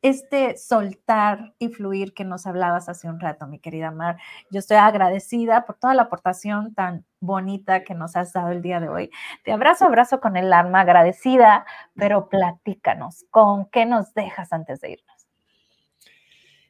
este 0.07 0.57
soltar 0.57 1.53
y 1.59 1.69
fluir 1.69 2.13
que 2.13 2.23
nos 2.23 2.47
hablabas 2.47 2.89
hace 2.89 3.07
un 3.07 3.19
rato, 3.19 3.47
mi 3.47 3.59
querida 3.59 3.91
Mar. 3.91 4.17
Yo 4.51 4.59
estoy 4.59 4.77
agradecida 4.77 5.65
por 5.65 5.77
toda 5.77 5.93
la 5.93 6.03
aportación 6.03 6.73
tan 6.73 7.05
bonita 7.19 7.83
que 7.83 7.93
nos 7.93 8.15
has 8.15 8.33
dado 8.33 8.51
el 8.51 8.61
día 8.61 8.79
de 8.79 8.89
hoy. 8.89 9.11
Te 9.43 9.51
abrazo, 9.51 9.85
abrazo 9.85 10.19
con 10.19 10.37
el 10.37 10.53
alma, 10.53 10.81
agradecida, 10.81 11.65
pero 11.95 12.29
platícanos, 12.29 13.25
¿con 13.29 13.65
qué 13.69 13.85
nos 13.85 14.13
dejas 14.13 14.53
antes 14.53 14.81
de 14.81 14.91
irnos? 14.91 15.27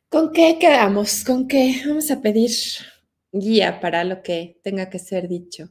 ¿Con 0.10 0.32
qué 0.32 0.58
quedamos? 0.60 1.24
¿Con 1.26 1.48
qué? 1.48 1.82
Vamos 1.86 2.10
a 2.12 2.22
pedir 2.22 2.52
guía 3.32 3.80
para 3.80 4.04
lo 4.04 4.24
que 4.24 4.60
tenga 4.64 4.90
que 4.90 5.00
ser 5.00 5.28
dicho. 5.28 5.70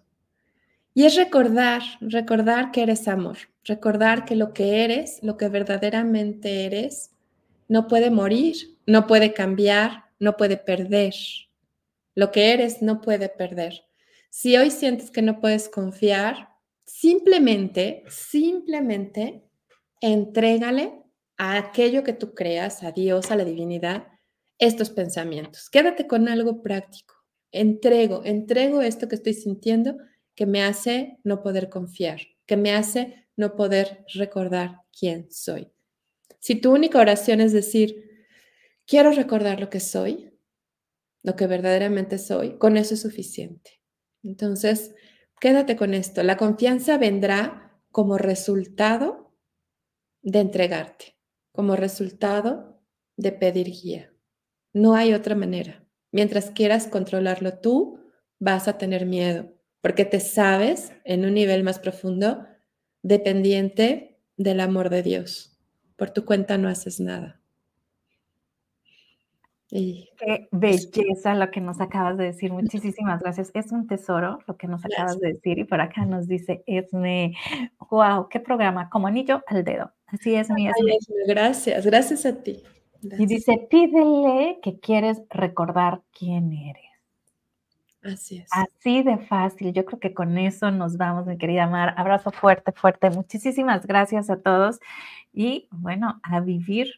Y 0.94 1.04
es 1.04 1.16
recordar, 1.16 1.82
recordar 2.00 2.70
que 2.70 2.82
eres 2.82 3.06
amor, 3.08 3.36
recordar 3.64 4.24
que 4.24 4.34
lo 4.34 4.52
que 4.54 4.84
eres, 4.84 5.18
lo 5.22 5.36
que 5.36 5.48
verdaderamente 5.48 6.64
eres, 6.64 7.10
no 7.68 7.86
puede 7.88 8.10
morir, 8.10 8.78
no 8.86 9.06
puede 9.06 9.32
cambiar, 9.32 10.04
no 10.18 10.36
puede 10.36 10.56
perder. 10.56 11.14
Lo 12.14 12.32
que 12.32 12.52
eres 12.52 12.82
no 12.82 13.00
puede 13.00 13.28
perder. 13.28 13.84
Si 14.30 14.56
hoy 14.56 14.70
sientes 14.70 15.10
que 15.10 15.22
no 15.22 15.40
puedes 15.40 15.68
confiar, 15.68 16.50
simplemente, 16.84 18.04
simplemente 18.08 19.44
entrégale 20.00 21.02
a 21.36 21.58
aquello 21.58 22.04
que 22.04 22.12
tú 22.12 22.34
creas, 22.34 22.82
a 22.82 22.92
Dios, 22.92 23.30
a 23.30 23.36
la 23.36 23.44
divinidad, 23.44 24.06
estos 24.58 24.90
pensamientos. 24.90 25.68
Quédate 25.68 26.06
con 26.06 26.28
algo 26.28 26.62
práctico. 26.62 27.14
Entrego, 27.52 28.22
entrego 28.24 28.82
esto 28.82 29.08
que 29.08 29.16
estoy 29.16 29.34
sintiendo 29.34 29.96
que 30.34 30.46
me 30.46 30.62
hace 30.62 31.18
no 31.24 31.42
poder 31.42 31.68
confiar, 31.68 32.20
que 32.46 32.56
me 32.56 32.74
hace 32.74 33.26
no 33.36 33.56
poder 33.56 34.04
recordar 34.14 34.80
quién 34.98 35.30
soy. 35.30 35.70
Si 36.46 36.54
tu 36.54 36.72
única 36.72 37.00
oración 37.00 37.40
es 37.40 37.52
decir, 37.52 38.28
quiero 38.86 39.10
recordar 39.10 39.58
lo 39.58 39.68
que 39.68 39.80
soy, 39.80 40.32
lo 41.24 41.34
que 41.34 41.48
verdaderamente 41.48 42.18
soy, 42.18 42.56
con 42.56 42.76
eso 42.76 42.94
es 42.94 43.02
suficiente. 43.02 43.82
Entonces, 44.22 44.94
quédate 45.40 45.74
con 45.74 45.92
esto. 45.92 46.22
La 46.22 46.36
confianza 46.36 46.98
vendrá 46.98 47.76
como 47.90 48.16
resultado 48.16 49.36
de 50.22 50.38
entregarte, 50.38 51.18
como 51.50 51.74
resultado 51.74 52.80
de 53.16 53.32
pedir 53.32 53.66
guía. 53.66 54.14
No 54.72 54.94
hay 54.94 55.14
otra 55.14 55.34
manera. 55.34 55.84
Mientras 56.12 56.52
quieras 56.52 56.86
controlarlo 56.86 57.58
tú, 57.58 57.98
vas 58.38 58.68
a 58.68 58.78
tener 58.78 59.04
miedo, 59.04 59.52
porque 59.80 60.04
te 60.04 60.20
sabes 60.20 60.92
en 61.02 61.24
un 61.24 61.34
nivel 61.34 61.64
más 61.64 61.80
profundo 61.80 62.46
dependiente 63.02 64.22
del 64.36 64.60
amor 64.60 64.90
de 64.90 65.02
Dios 65.02 65.54
por 65.96 66.10
tu 66.10 66.24
cuenta 66.24 66.58
no 66.58 66.68
haces 66.68 67.00
nada. 67.00 67.40
Qué 69.68 70.48
belleza 70.52 71.34
lo 71.34 71.50
que 71.50 71.60
nos 71.60 71.80
acabas 71.80 72.16
de 72.16 72.24
decir. 72.24 72.52
Muchísimas 72.52 73.20
gracias. 73.20 73.50
Es 73.52 73.72
un 73.72 73.86
tesoro 73.86 74.38
lo 74.46 74.56
que 74.56 74.68
nos 74.68 74.84
acabas 74.84 75.18
de 75.18 75.34
decir. 75.34 75.58
Y 75.58 75.64
por 75.64 75.80
acá 75.80 76.04
nos 76.04 76.28
dice 76.28 76.62
Esme, 76.66 77.34
wow, 77.90 78.28
qué 78.28 78.38
programa, 78.38 78.88
como 78.88 79.08
anillo 79.08 79.42
al 79.48 79.64
dedo. 79.64 79.92
Así 80.06 80.34
es, 80.34 80.50
mi 80.50 80.68
Esme. 80.68 80.98
Gracias, 81.26 81.84
gracias 81.84 82.26
a 82.26 82.42
ti. 82.42 82.62
Y 83.02 83.26
dice, 83.26 83.66
pídele 83.68 84.58
que 84.62 84.78
quieres 84.78 85.22
recordar 85.30 86.02
quién 86.16 86.52
eres. 86.52 86.85
Así 88.06 88.38
es. 88.38 88.48
Así 88.52 89.02
de 89.02 89.18
fácil. 89.18 89.72
Yo 89.72 89.84
creo 89.84 89.98
que 89.98 90.14
con 90.14 90.38
eso 90.38 90.70
nos 90.70 90.96
vamos, 90.96 91.26
mi 91.26 91.38
querida 91.38 91.66
Mar. 91.66 91.94
Abrazo 91.96 92.30
fuerte, 92.30 92.72
fuerte. 92.72 93.10
Muchísimas 93.10 93.86
gracias 93.86 94.30
a 94.30 94.40
todos 94.40 94.78
y 95.32 95.68
bueno, 95.70 96.20
a 96.22 96.40
vivir 96.40 96.88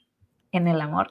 en 0.53 0.69
el 0.69 0.81
amor 0.81 1.07